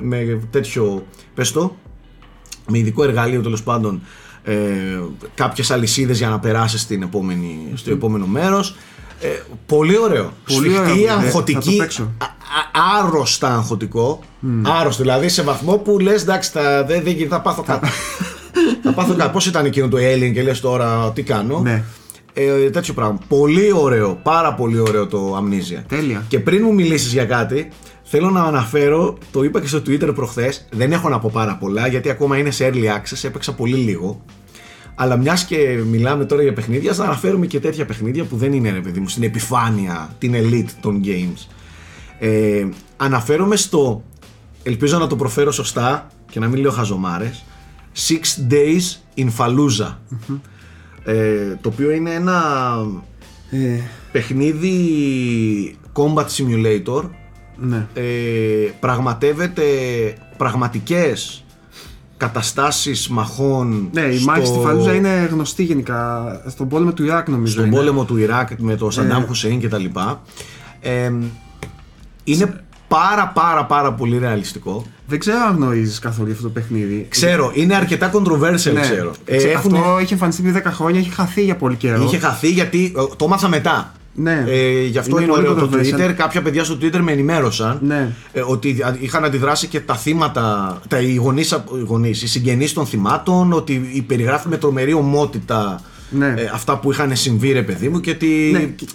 [0.00, 1.06] με τέτοιο.
[1.34, 1.76] Πες το,
[2.68, 4.00] με ειδικό εργαλείο τέλος πάντων
[4.44, 4.54] ε,
[5.34, 8.76] κάποιες αλυσίδες για να περάσεις στην επόμενη, στο επόμενο μέρος.
[9.20, 9.28] Ε,
[9.66, 10.32] πολύ ωραίο.
[10.54, 12.02] Πολύ Σφιχτή, ωραίο, ε, θα το αγχωτική παίξω.
[12.18, 14.20] α- α- άρρωστα αγχωτικό.
[14.80, 15.02] Άρρωστο.
[15.02, 17.88] Δηλαδή σε βαθμό που λες εντάξει θα, δεν, δεν, θα πάθω κάτι.
[18.82, 19.32] Θα πάθω κάτι.
[19.32, 21.82] Πως ήταν εκείνο το Alien και λες τώρα τι κάνω; Ναι.
[22.32, 23.18] ε, τέτοιο πράγμα.
[23.28, 24.20] Πολύ ωραίο.
[24.22, 25.82] Πάρα πολύ ωραίο το Amnesia.
[25.88, 26.24] Τέλεια.
[26.28, 27.68] και πριν μου μιλήσεις για κάτι,
[28.14, 31.86] θέλω να αναφέρω, το είπα και στο Twitter προχθές, δεν έχω να πω πάρα πολλά
[31.86, 34.24] γιατί ακόμα είναι σε early access, έπαιξα πολύ λίγο.
[34.94, 38.70] Αλλά μιας και μιλάμε τώρα για παιχνίδια, θα αναφέρουμε και τέτοια παιχνίδια που δεν είναι
[38.70, 41.46] ρε παιδί μου, στην επιφάνεια, την elite των games.
[42.18, 44.04] Ε, αναφέρομαι στο,
[44.62, 47.44] ελπίζω να το προφέρω σωστά και να μην λέω χαζομάρες,
[48.08, 49.96] Six Days in Fallujah.
[51.04, 52.40] Ε, το οποίο είναι ένα
[53.50, 53.80] Ε,
[54.12, 54.76] παιχνίδι
[55.92, 57.02] Combat Simulator
[57.56, 57.86] ναι.
[57.94, 58.02] ε,
[58.80, 59.62] πραγματεύεται
[60.36, 61.44] πραγματικές
[62.16, 66.26] καταστάσεις μαχών Ναι, η μάχη στη Φαλούζα είναι γνωστή γενικά.
[66.48, 67.52] Στον πόλεμο του Ιράκ νομίζω.
[67.52, 67.76] στον είναι.
[67.76, 70.22] πόλεμο του Ιράκ με το Σαντάμ Χουσέιν και τα λοιπά
[70.80, 71.12] ε,
[72.24, 77.06] είναι πάρα πάρα πάρα πολύ ρεαλιστικό Δεν ξέρω αν γνωρίζεις καθόλου αυτό το παιχνίδι.
[77.08, 78.80] ξέρω είναι αρκετά controversial Ναι.
[78.80, 82.02] ξέρω Ε, Ξέ- έχουν- Αυτό είχε εμφανιστεί πριν 10 χρόνια, έχει χαθεί για πολύ καιρό.
[82.02, 84.44] είχε χαθεί γιατί ε, το έμαθα μετά Ναι.
[84.48, 86.08] Ε, γι' αυτό Είναι είναι, πολύ ωραίο το controversial.
[86.10, 86.12] Twitter.
[86.16, 88.10] Κάποια παιδιά στο Twitter με ενημέρωσαν Ναι.
[88.32, 92.28] ε, ότι α- είχαν αντιδράσει και τα θύματα, τα, οι, γονείς, απ- οι, γονείς, οι
[92.28, 96.26] συγγενείς των θυμάτων, ότι η περιγράφει με τρομερή ομότητα Ναι.
[96.36, 98.86] ε, αυτά που είχαν συμβεί ρε παιδί μου και ότι Ναι, και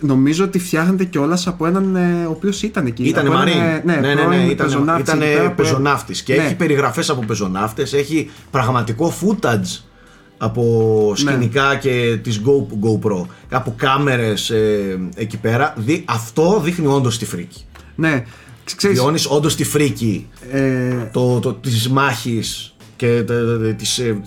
[0.00, 3.02] νομίζω ότι φτιάχνεται κιόλας από έναν ε, ο οποίος ήταν εκεί.
[3.02, 3.62] Ήταν Από έναν, Μαρίν.
[3.62, 6.42] ε, Ναι, ναι, ναι, πρώην ήταν, πεζοναύτης ήταν εκεί πέρα που- πεζοναύτης και Ναι.
[6.42, 9.80] έχει περιγραφές από πεζοναύτες, έχει πραγματικό footage
[10.42, 10.62] από
[11.10, 11.16] Ναι.
[11.30, 15.74] σκηνικά και της Go, GoPro, από κάμερες ε, εκεί πέρα.
[15.76, 17.64] Δι- αυτό δείχνει όντως τη φρίκη.
[17.94, 18.24] Ναι,
[18.64, 23.76] Ξ- ξέρεις, Βιώνεις όντως τη φρίκη ε, το, το, της μάχης και τε- τε- τε-
[23.76, 24.20] της, ε,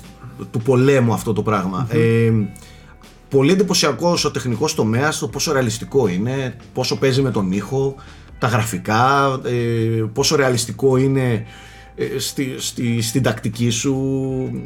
[0.52, 2.32] του πολέμου αυτό το πραγμα Ε,
[3.30, 7.96] πολύ εντυπωσιακό ο τεχνικός τομέας, το πόσο ρεαλιστικό είναι, πόσο παίζει με τον ήχο,
[8.40, 11.44] τα γραφικά, ε, πόσο ρεαλιστικό είναι ε,
[12.18, 13.96] στη, στη, στην τακτική σου.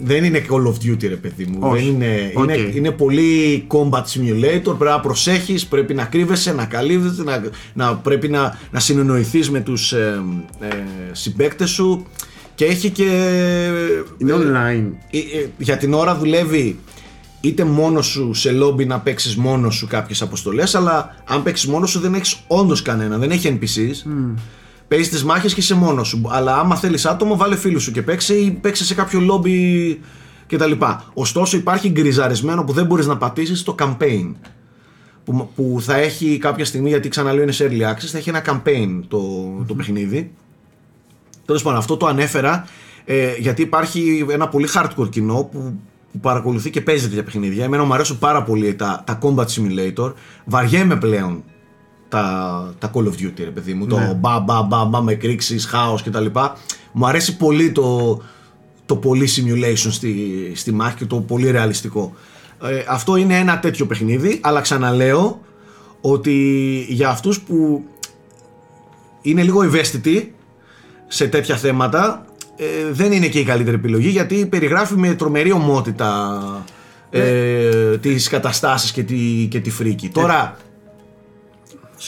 [0.02, 1.58] Δεν είναι Call of Duty ρε παιδί μου.
[1.62, 1.84] Όχι.
[1.84, 2.44] Δεν είναι, Οκ.
[2.44, 7.96] είναι, είναι πολύ combat simulator, πρέπει να προσέχεις, πρέπει να κρύβεσαι, να καλύπτεσαι, να, να
[7.96, 10.24] πρέπει να, να συνεννοηθείς με τους ε,
[10.60, 10.68] ε,
[11.12, 12.06] συμπαίκτες σου
[12.56, 13.04] και έχει και...
[14.18, 14.86] είναι ε, online.
[15.12, 16.80] ε, ε, για την ώρα δουλεύει
[17.42, 21.90] είτε μόνος σου σε λόμπι να παίξεις μόνος σου κάποιες αποστολές, αλλά αν παίξεις μόνος
[21.90, 24.10] σου δεν έχεις όντως κανένα, δεν έχει NPCs.
[24.88, 26.22] Παίζεις τις μάχες και είσαι μόνος σου.
[26.30, 30.00] Αλλά άμα θέλεις άτομο, βάλε φίλους σου και παίξει ή παίξει σε κάποιο λόμπι
[30.48, 30.72] κτλ.
[31.14, 34.34] Ωστόσο, υπάρχει γκριζαρισμένο που δεν μπορείς να πατήσεις το campaign.
[35.26, 38.42] Που, που θα έχει κάποια στιγμή, γιατί ξαναλέω είναι σε early access, θα έχει ένα
[38.46, 39.20] campaign το,
[39.68, 40.32] το παιχνίδι.
[41.46, 42.68] Τέλος πάντων, αυτό το ανέφερα
[43.06, 45.80] ε, γιατί υπάρχει ένα πολύ hardcore κοινό που,
[46.12, 47.64] που παρακολουθεί και παίζει τέτοια παιχνίδια.
[47.64, 50.14] Εμένα μου αρέσουν πάρα πολύ τα, τα Combat Simulator.
[50.46, 51.44] Βαριέμαι πλέον
[52.10, 53.88] τα, τα Call of Duty, ρε παιδί μου.
[53.88, 56.26] Το μπα μπα μπα μπα με εκρήξεις, χάος κτλ.
[56.92, 58.22] Μου αρέσει πολύ το,
[58.86, 60.14] το πολύ simulation στη,
[60.56, 62.14] στη μάχη και το πολύ ρεαλιστικό.
[62.64, 65.42] Ε, αυτό είναι ένα τέτοιο παιχνίδι, αλλά ξαναλέω
[66.02, 66.36] ότι
[66.90, 67.84] για αυτούς που
[69.22, 70.36] είναι λίγο ευαίσθητοι
[71.08, 76.42] σε τέτοια θέματα ε, δεν είναι και η καλύτερη επιλογή γιατί περιγράφει με τρομερή ωμότητα
[77.10, 80.10] ε, τις καταστάσεις και τη, και τη φρίκη.
[80.10, 80.58] Τώρα,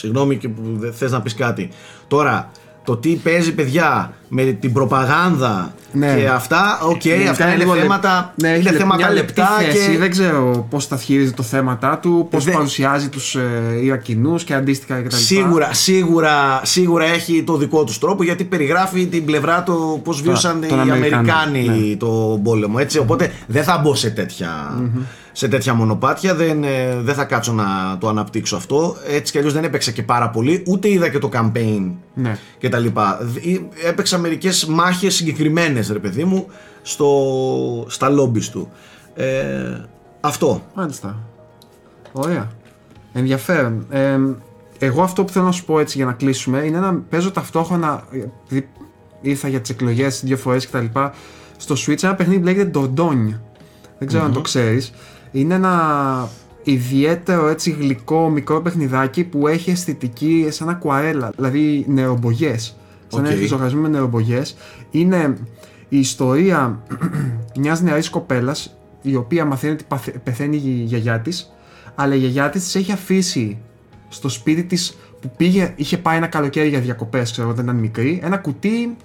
[0.00, 1.68] συγγνώμη και που δεν θες να πεις κάτι,
[2.08, 2.50] τώρα
[2.84, 6.14] το τι παίζει παιδιά με την προπαγάνδα Ναι.
[6.14, 9.10] και αυτά, οκ, Γενικά αυτά είναι λίγο λεπ- θέματα, ναι, έχει είναι λεπ- θέματα μια
[9.14, 9.90] λεπτή λεπτά θέση.
[9.90, 13.40] και Δεν ξέρω πώς τα χειρίζεται το θέματα του, πώς Δεν- παρουσιάζει τους ε,
[13.82, 15.16] Ιρακινούς και αντίστοιχα κτλ.
[15.16, 20.60] Σίγουρα, σίγουρα, σίγουρα έχει το δικό τους τρόπο γιατί περιγράφει την πλευρά του πώς βίωσαν
[20.68, 21.96] των οι Αμερικάνων, Αμερικάνοι ναι.
[21.96, 22.76] το πόλεμο.
[22.80, 24.80] Έτσι, οπότε δεν θα μπω σε τέτοια,
[25.32, 27.64] σε τέτοια μονοπάτια, δεν, ε, δεν θα κάτσω να
[28.00, 28.96] το αναπτύξω αυτό.
[29.10, 32.36] Έτσι κι αλλιώς δεν έπαιξα και πάρα πολύ, ούτε είδα και το campaign Ναι.
[32.58, 33.18] και τα λοιπά.
[33.22, 36.46] Δ- Έπαιξα μερικές μάχες συγκεκριμένες ρε παιδί μου
[36.82, 38.68] στο, στα λόμπις του.
[39.14, 39.84] Ε,
[40.20, 40.62] αυτό.
[40.74, 41.18] Μάλιστα.
[42.12, 42.50] Ωραία.
[43.12, 43.86] Ενδιαφέρον.
[43.90, 44.18] Ε,
[44.78, 48.04] εγώ αυτό που θέλω να σου πω έτσι για να κλείσουμε είναι να παίζω ταυτόχρονα.
[48.46, 48.68] Επειδή
[49.20, 50.84] ήρθα για τις εκλογές δύο φορές κτλ.
[51.56, 53.38] Στο Switch ένα παιχνίδι που λέγεται Dordogne.
[53.98, 54.92] Δεν ξερω αν το ξέρεις.
[55.32, 56.28] Είναι ένα
[56.62, 62.76] ιδιαίτερο έτσι γλυκό μικρό παιχνιδάκι που έχει αισθητική σαν ακουαρέλα, δηλαδή νερομπογιές.
[63.10, 63.30] Σαν OK.
[63.30, 63.46] Okay.
[63.46, 64.56] ζωγραφισμένο με νερομπογιές.
[64.90, 65.36] Είναι
[65.88, 66.82] η ιστορία
[67.60, 71.52] μιας νεαρής κοπέλας η οποία μαθαίνει ότι παθ- πεθαίνει η γιαγιά της
[71.94, 73.58] αλλά η γιαγιά της της έχει αφήσει
[74.08, 78.20] στο σπίτι της που πήγε, είχε πάει ένα καλοκαίρι για διακοπές ξέρω όταν ήταν μικρή
[78.22, 78.96] ένα κουτί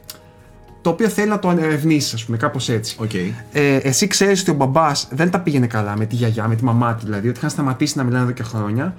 [0.82, 2.96] το οποίο θέλει να το ερευνήσει, ας πούμε, κάπως έτσι.
[3.00, 3.14] Οκ.
[3.14, 6.64] Ε, εσύ ξέρεις ότι ο μπαμπάς δεν τα πήγαινε καλά με τη γιαγιά, με τη
[6.64, 8.96] μαμά του δηλαδή, ότι είχαν σταματήσει να μιλάνε εδώ και χρόνια.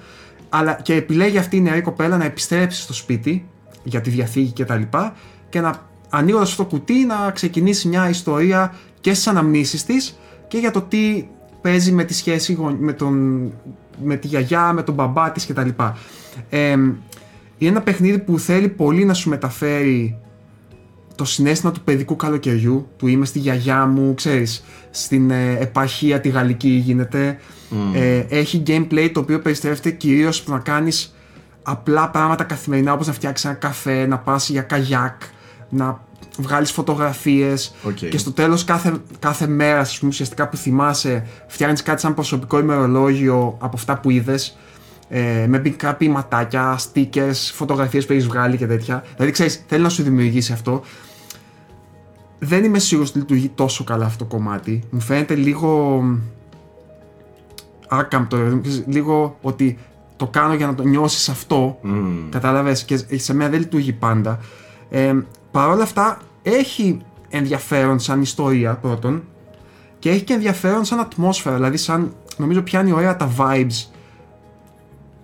[0.49, 3.49] Αλλά και επιλέγει αυτή η νεαρή κοπέλα να επιστρέψει στο σπίτι
[3.87, 4.63] για τη διαφύγη κτλ.
[4.63, 5.15] Και, τα λοιπά
[5.49, 10.19] και να ανοίγοντας αυτό το κουτί να ξεκινήσει μια ιστορία και στις αναμνήσεις της
[10.49, 11.29] και για το τι
[11.61, 13.41] παίζει με τη σχέση γον- με, τον,
[14.05, 15.69] με τη γιαγιά, με τον μπαμπά της κτλ.
[16.49, 16.71] Ε,
[17.59, 20.19] είναι ένα παιχνίδι που θέλει πολύ να σου μεταφέρει
[21.15, 26.29] το συνέστημα του παιδικού καλοκαιριού, του είμαι στη γιαγιά μου, ξέρεις, στην ε, επαρχία τη
[26.29, 27.39] γαλλική γίνεται.
[27.95, 31.16] Ε, έχει gameplay το οποίο περιστρέφεται κυρίως στο να κάνεις
[31.69, 35.23] απλά πράγματα καθημερινά όπως να φτιάξεις ένα καφέ, να πας για καγιάκ,
[35.69, 36.01] να
[36.39, 37.95] βγάλεις φωτογραφίες Οκ.
[37.95, 42.59] και στο τέλος κάθε, κάθε μέρα ας πούμε, ουσιαστικά που θυμάσαι φτιάχνεις κάτι σαν προσωπικό
[42.59, 44.59] ημερολόγιο από αυτά που είδες
[45.09, 49.05] ε, με μικρά ποιηματάκια, stickers, φωτογραφίες που έχεις βγάλει και τέτοια.
[49.15, 50.83] Δηλαδή, ξέρεις, θέλει να σου δημιουργήσει αυτό.
[52.39, 54.83] Δεν είμαι σίγουρος ότι λειτουργεί τόσο καλά αυτό το κομμάτι.
[54.91, 56.03] Μου φαίνεται λίγο
[57.89, 59.79] άκαμπτο, δηλαδή, ξέρεις, λίγο ότι
[60.17, 61.79] το κάνω για να το νιώσεις αυτό.
[62.31, 64.39] Κατάλαβες και σε μένα δεν λειτουργεί πάντα.
[64.91, 65.15] Ε,
[65.51, 66.99] Παρ' όλα αυτά έχει
[67.29, 69.23] ενδιαφέρον σαν ιστορία πρώτον
[69.99, 73.85] και έχει και ενδιαφέρον σαν ατμόσφαιρα, δηλαδή σαν νομίζω πιάνει ωραία τα vibes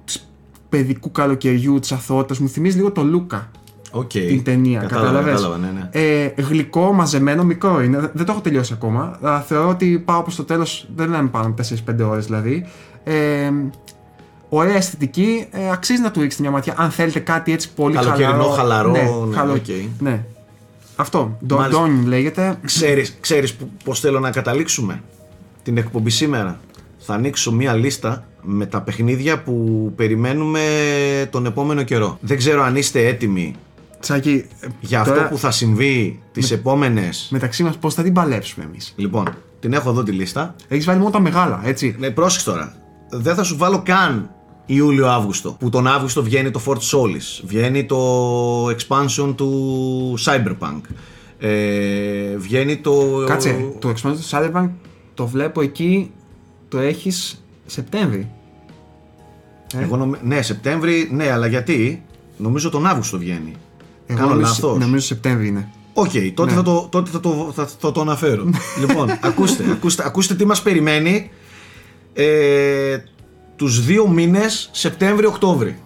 [0.05, 0.31] της
[0.69, 3.51] παιδικού καλοκαιριού, της αθωότητας, μου θυμίζει λίγο το Luca
[3.91, 4.09] OK.
[4.09, 5.89] την ταινία, Κατάλαβα, κατάλαβες; κατάλαβα, ναι, ναι.
[5.93, 8.11] Ε, γλυκό, μαζεμένο, μικρό είναι.
[8.15, 9.19] Δεν το έχω τελειώσει ακόμα.
[9.23, 11.63] Αλλά θεωρώ ότι πάω προς το τέλος, δεν λέμε πάνω από
[12.03, 12.67] 4-5 ώρες δηλαδή.
[13.05, 13.51] Ε,
[14.55, 18.45] ωραία αισθητική, ε, αξίζει να του ρίξετε μια ματιά αν θέλετε κάτι έτσι πολύ Καλοκαιρινό,
[18.45, 19.67] χαλαρό, Ναι, ναι, χαλο- οκ.
[19.99, 20.25] ναι.
[20.97, 21.85] Αυτό, Μάλιστα.
[21.85, 22.59] Dordogne λέγεται.
[22.65, 25.03] Ξέρεις, ξέρεις που- πώς θέλω να καταλήξουμε;
[25.63, 26.61] Την εκπομπή σήμερα.
[26.99, 30.61] Θα ανοίξω μία λίστα με τα παιχνίδια που περιμένουμε
[31.31, 32.19] τον επόμενο καιρό.
[32.21, 33.55] Δεν ξέρω αν είστε έτοιμοι
[34.01, 37.29] Τσάκη, ε, για τώρα, αυτό που θα συμβεί τις επόμενες...
[37.31, 38.93] μεταξύ μας πώς θα την παλέψουμε εμείς.
[38.97, 40.55] Λοιπόν, την έχω εδώ τη λίστα.
[40.69, 41.97] Έχεις βάλει μόνο τα μεγάλα, έτσι.
[41.99, 42.75] Ναι, πρόσεξε τώρα.
[43.11, 44.31] Δεν θα σου βάλω καν
[44.75, 45.57] Ιούλιο-Αύγουστο.
[45.59, 47.41] Που τον Αύγουστο βγαίνει το Fort Solis.
[47.45, 50.81] Βγαίνει το expansion του Cyberpunk.
[51.39, 53.25] Ε, βγαίνει το.
[53.27, 54.69] Κάτσε, το expansion του Cyberpunk
[55.15, 56.11] το βλέπω εκεί,
[56.69, 58.29] το έχεις Σεπτέμβρη.
[59.75, 60.17] Ε, Εγώ νομι...
[60.23, 62.03] Ναι, Σεπτέμβρη, ναι, αλλά γιατί;
[62.37, 63.53] Νομίζω τον Αύγουστο βγαίνει.
[64.07, 64.79] εγώ Κάνω νομίζω, λάθος.
[64.79, 65.69] νομίζω Σεπτέμβρη είναι.
[65.93, 66.57] Οκ, τότε, Ναι.
[66.57, 68.51] θα, το, τότε θα, το, θα, θα το αναφέρω.
[68.81, 71.31] λοιπόν, ακούστε, ακούστε, ακούστε τι μας περιμένει
[72.15, 72.97] ε,
[73.63, 75.79] τους δύο μήνες Σεπτέμβρη-Οκτώβρη.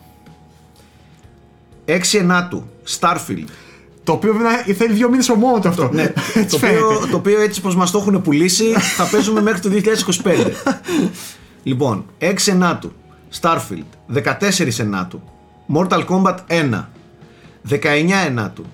[1.85, 2.65] 6 Ενάτου,
[3.01, 3.45] Starfield.
[4.05, 5.91] Το οποίο βέβαια θέλει δύο μήνες μόνο το αυτό.
[5.93, 6.85] Ναι, Έτσι το, φαίνεται.
[6.85, 9.71] οποίο, το οποίο έτσι πως μας το έχουν πουλήσει θα παίζουμε μέχρι το
[10.25, 10.31] 2025.
[11.63, 12.93] λοιπόν, 6 Ενάτου,
[13.41, 15.23] Starfield, 14 Ενάτου,
[15.75, 16.85] Mortal Kombat 1,
[17.71, 17.79] 19
[18.27, 18.65] Ενάτου,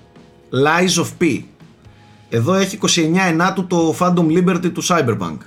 [0.51, 1.41] Lies of P.
[2.29, 2.89] Εδώ έχει 29
[3.27, 5.37] Ενάτου το Phantom Liberty του Cyberpunk.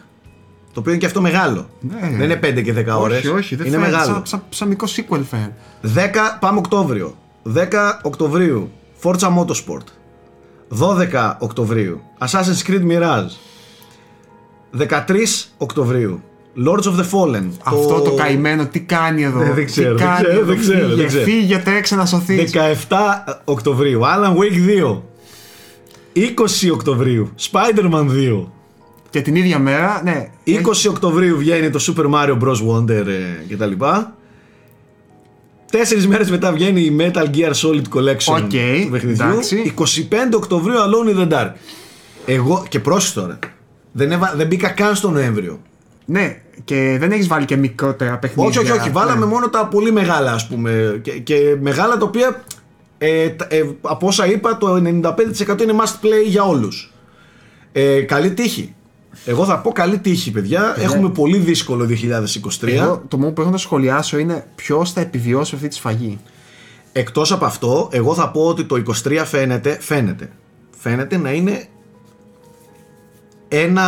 [0.76, 1.68] Το οποίο είναι και αυτό μεγάλο.
[1.80, 2.10] Ναι.
[2.16, 3.18] Δεν είναι 5 και 10 ώρες.
[3.18, 3.96] Όχι, όχι, δεν είναι φαίνεται.
[3.96, 4.14] μεγάλο.
[4.14, 5.54] Σαν, σαν, σαν μικρό sequel φαίνεται.
[5.82, 7.16] 10 πάμε Οκτώβριο.
[7.54, 7.62] 10
[8.02, 8.70] Οκτωβρίου
[9.02, 9.84] Forza Motorsport.
[10.78, 13.30] 12 Οκτωβρίου Assassin's Creed Mirage.
[14.78, 14.98] 13
[15.56, 16.22] Οκτωβρίου
[16.66, 17.48] Lords of the Fallen.
[17.64, 20.58] Αυτό το καημένο τι κάνει εδώ; Ναι, δεν ξέρω, τι δεν κάνει ξέρω, εδώ, δεν
[20.58, 21.24] ξέρω, φύγε, δεν ξέρω.
[21.24, 22.52] Φύγε, τρέξε να σωθείς.
[22.88, 22.88] 17
[23.44, 25.02] Οκτωβρίου Alan Wake 2.
[26.66, 28.46] 20 Οκτωβρίου Spider-Man 2.
[29.16, 30.28] Και την ίδια μέρα, ναι.
[30.46, 32.56] 20 Οκτωβρίου βγαίνει το Super Mario Bros.
[32.68, 33.72] Wonder ε, κτλ.
[35.70, 38.50] Τέσσερις μέρες μετά βγαίνει η Metal Gear Solid Collection OK,
[38.84, 39.26] του παιχνιδιού.
[39.26, 39.74] εντάξει.
[39.78, 41.52] 25 Οκτωβρίου Alone in the Dark.
[42.26, 43.38] Εγώ και πρόσεχε τώρα.
[43.92, 45.60] Δεν, έβα, δεν μπήκα καν στο Νοέμβριο.
[46.04, 48.60] Ναι, και δεν έχεις βάλει και μικρότερα παιχνίδια.
[48.60, 48.90] όχι, όχι, όχι.
[48.90, 49.30] Βάλαμε Ναι.
[49.32, 50.98] μόνο τα πολύ μεγάλα, ας πούμε.
[51.02, 52.44] Και, και μεγάλα τα οποία
[52.98, 56.92] ε, τα- ε, από όσα είπα, το 95% είναι must play για όλους.
[57.72, 58.74] Ε, καλή τύχη.
[59.28, 60.76] Εγώ θα πω καλή τύχη, παιδιά.
[60.78, 61.88] Έχουμε πολύ δύσκολο
[62.60, 62.68] 2023.
[62.68, 66.18] Εγώ το μόνο που έχω να σχολιάσω είναι ποιος θα επιβιώσει αυτή τη σφαγή.
[66.92, 70.30] Εκτός από αυτό, εγώ θα πω ότι το 23 φαίνεται, φαίνεται,
[70.78, 71.66] φαίνεται να είναι
[73.48, 73.86] ένα,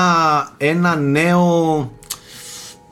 [0.56, 1.92] ένα νέο,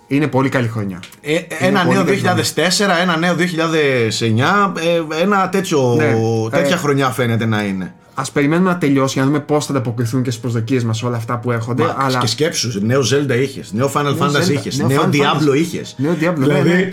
[0.06, 1.00] Είναι πολύ καλή χρονιά.
[1.20, 6.12] ε, ένα πολύ νέο καλή 2004, ένα νέο 2009, ε, ένα τέτοιο, Ναι,
[6.50, 7.94] τέτοια ε, χρονιά φαίνεται να είναι.
[8.18, 11.16] Ας περιμένουμε να τελειώσει για να δούμε πώς θα ανταποκριθούν και στις προσδοκίες μας όλα
[11.16, 11.82] αυτά που έρχονται.
[11.82, 12.18] Μα, αλλά...
[12.18, 15.50] Και σκέψου, νέο Zelda είχες, νέο Final Νέο Fantasy Zelda, είχες, νέο νέο Final Diablo
[15.52, 15.56] Fantasy.
[15.56, 15.94] είχες.
[15.98, 16.88] Νέο Diablo, ναι, ναι.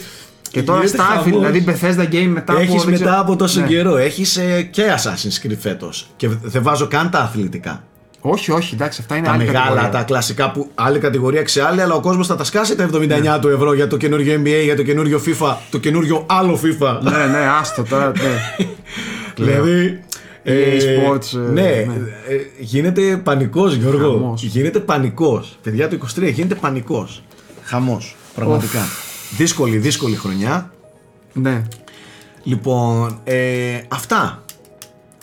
[0.52, 1.52] Και τώρα γίνεται Starfield, χαμός.
[1.52, 2.62] δηλαδή Bethesda Game μετά από.
[2.62, 3.68] Έχεις δεν μετά ξέρω- από τόσο Ναι.
[3.68, 3.98] καιρό.
[3.98, 4.40] Έχεις
[4.72, 6.08] και Assassin's Creed φέτος.
[6.16, 7.84] Και δεν βάζω καν τα αθλητικά.
[8.26, 9.90] Όχι, όχι, εντάξει, αυτά είναι Τα άλλη μεγάλα, κατηγορία.
[9.90, 13.48] τα κλασικά που άλλη κατηγορία ξεάλλη, αλλά ο κόσμος θα τα σκάσει τα 79 του
[13.48, 17.00] ευρώ για το καινούριο NBA, για το καινούριο FIFA, το καινούριο άλλο FIFA.
[17.02, 18.08] Ναι, ναι, άστο τώρα.
[18.08, 18.66] Ναι.
[19.46, 20.04] δηλαδή.
[20.46, 21.94] EA Sports, ε, ναι, ναι.
[22.28, 24.12] ε, γίνεται πανικός, Γιώργο.
[24.12, 24.44] Χαμός.
[24.44, 25.58] Γίνεται πανικός.
[25.64, 27.24] Παιδιά το 23 γίνεται πανικός.
[27.64, 28.16] Χαμός.
[28.36, 28.80] Πραγματικά.
[29.38, 30.72] Δύσκολη, δύσκολη χρονιά.
[31.34, 31.62] ναι.
[32.44, 34.43] Λοιπόν, ε, αυτά.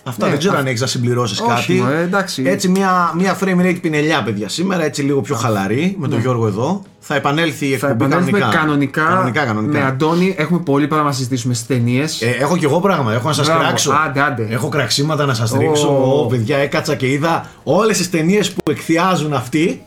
[0.04, 1.72] Αυτά Ναι, δεν ξέρω αυ- αν έχεις να συμπληρώσεις Όχι, κάτι.
[1.72, 2.42] μωρέ, εντάξει.
[2.46, 6.46] Έτσι, μια, μια frame rate πινελιά, παιδιά, σήμερα, έτσι λίγο πιο χαλαρή, με τον Γιώργο
[6.46, 6.82] εδώ.
[6.98, 7.76] Θα επανέλθει η Ναι.
[7.76, 8.60] Θα εκπομπή επανέλθουμε κανονικά.
[8.60, 9.78] κανονικά, κανονικά, κανονικά.
[9.78, 10.34] με Αντώνη.
[10.38, 12.22] Έχουμε πολύ πράγμα να συζητήσουμε στις ταινίες.
[12.22, 13.92] Ε, έχω κι εγώ πράγμα, έχω να σας Μπράβο, κράξω.
[14.06, 14.46] άντε, άντε.
[14.50, 15.56] Έχω κραξίματα να σας Ω.
[15.58, 15.88] ρίξω.
[16.22, 19.82] Ω, παιδιά, έκατσα και είδα όλες τις ταινίες που εκθιάζουν αυτοί.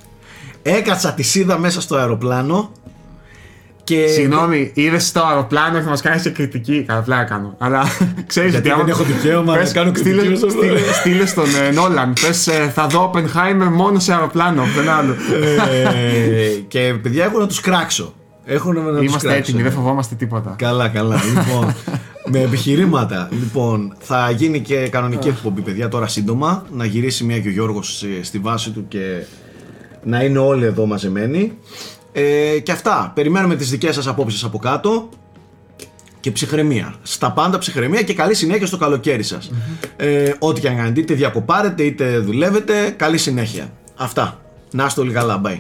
[0.62, 2.72] Έκατσα, τις είδα μέσα στο αεροπλάνο.
[3.84, 4.08] Και...
[4.08, 6.84] Συγγνώμη, είδε στο αεροπλάνο και μας κάνει και κριτική.
[6.88, 7.56] Καλά, πλάκα κάνω.
[7.58, 7.84] Αλλά
[8.28, 12.14] ξέρεις Γιατί δεν έχω δικαίωμα να κάνω κριτική Στείλε, όσο στείλε, στείλε στον ε, Νόλαν.
[12.22, 14.64] Πες θα δω Oppenheimer μόνο σε αεροπλάνο.
[14.76, 15.16] Δεν άλλο.
[15.94, 18.14] ε, και παιδιά, έχω να τους κράξω.
[18.46, 19.42] Έχω να, να τους Είμαστε κράξω.
[19.42, 20.56] έτοιμοι, δεν φοβόμαστε τίποτα.
[20.58, 21.16] Καλά, καλά.
[21.16, 21.76] Λοιπόν,
[22.26, 23.30] με επιχειρήματα.
[23.32, 26.66] Λοιπόν, θα γίνει και κανονική εκπομπή, παιδιά, τώρα σύντομα.
[26.72, 29.24] Να γυρίσει μια και ο Γιώργος ε, στη βάση του και
[30.04, 31.58] να είναι όλοι εδώ μαζεμένοι.
[32.14, 33.12] Ε, και αυτά.
[33.16, 35.10] Περιμένουμε τις δικές σας απόψεις από κάτω.
[36.20, 36.94] Και ψυχραιμία.
[37.02, 39.52] Στα πάντα ψυχραιμία και καλή συνέχεια στο καλοκαίρι σας.
[39.96, 43.72] Ε, ό,τι και αν κάνετε, είτε διακοπάρετε είτε δουλεύετε, καλή συνέχεια.
[43.96, 44.42] Αυτά.
[44.72, 45.42] Να είστε όλοι καλά.
[45.46, 45.60] Bye.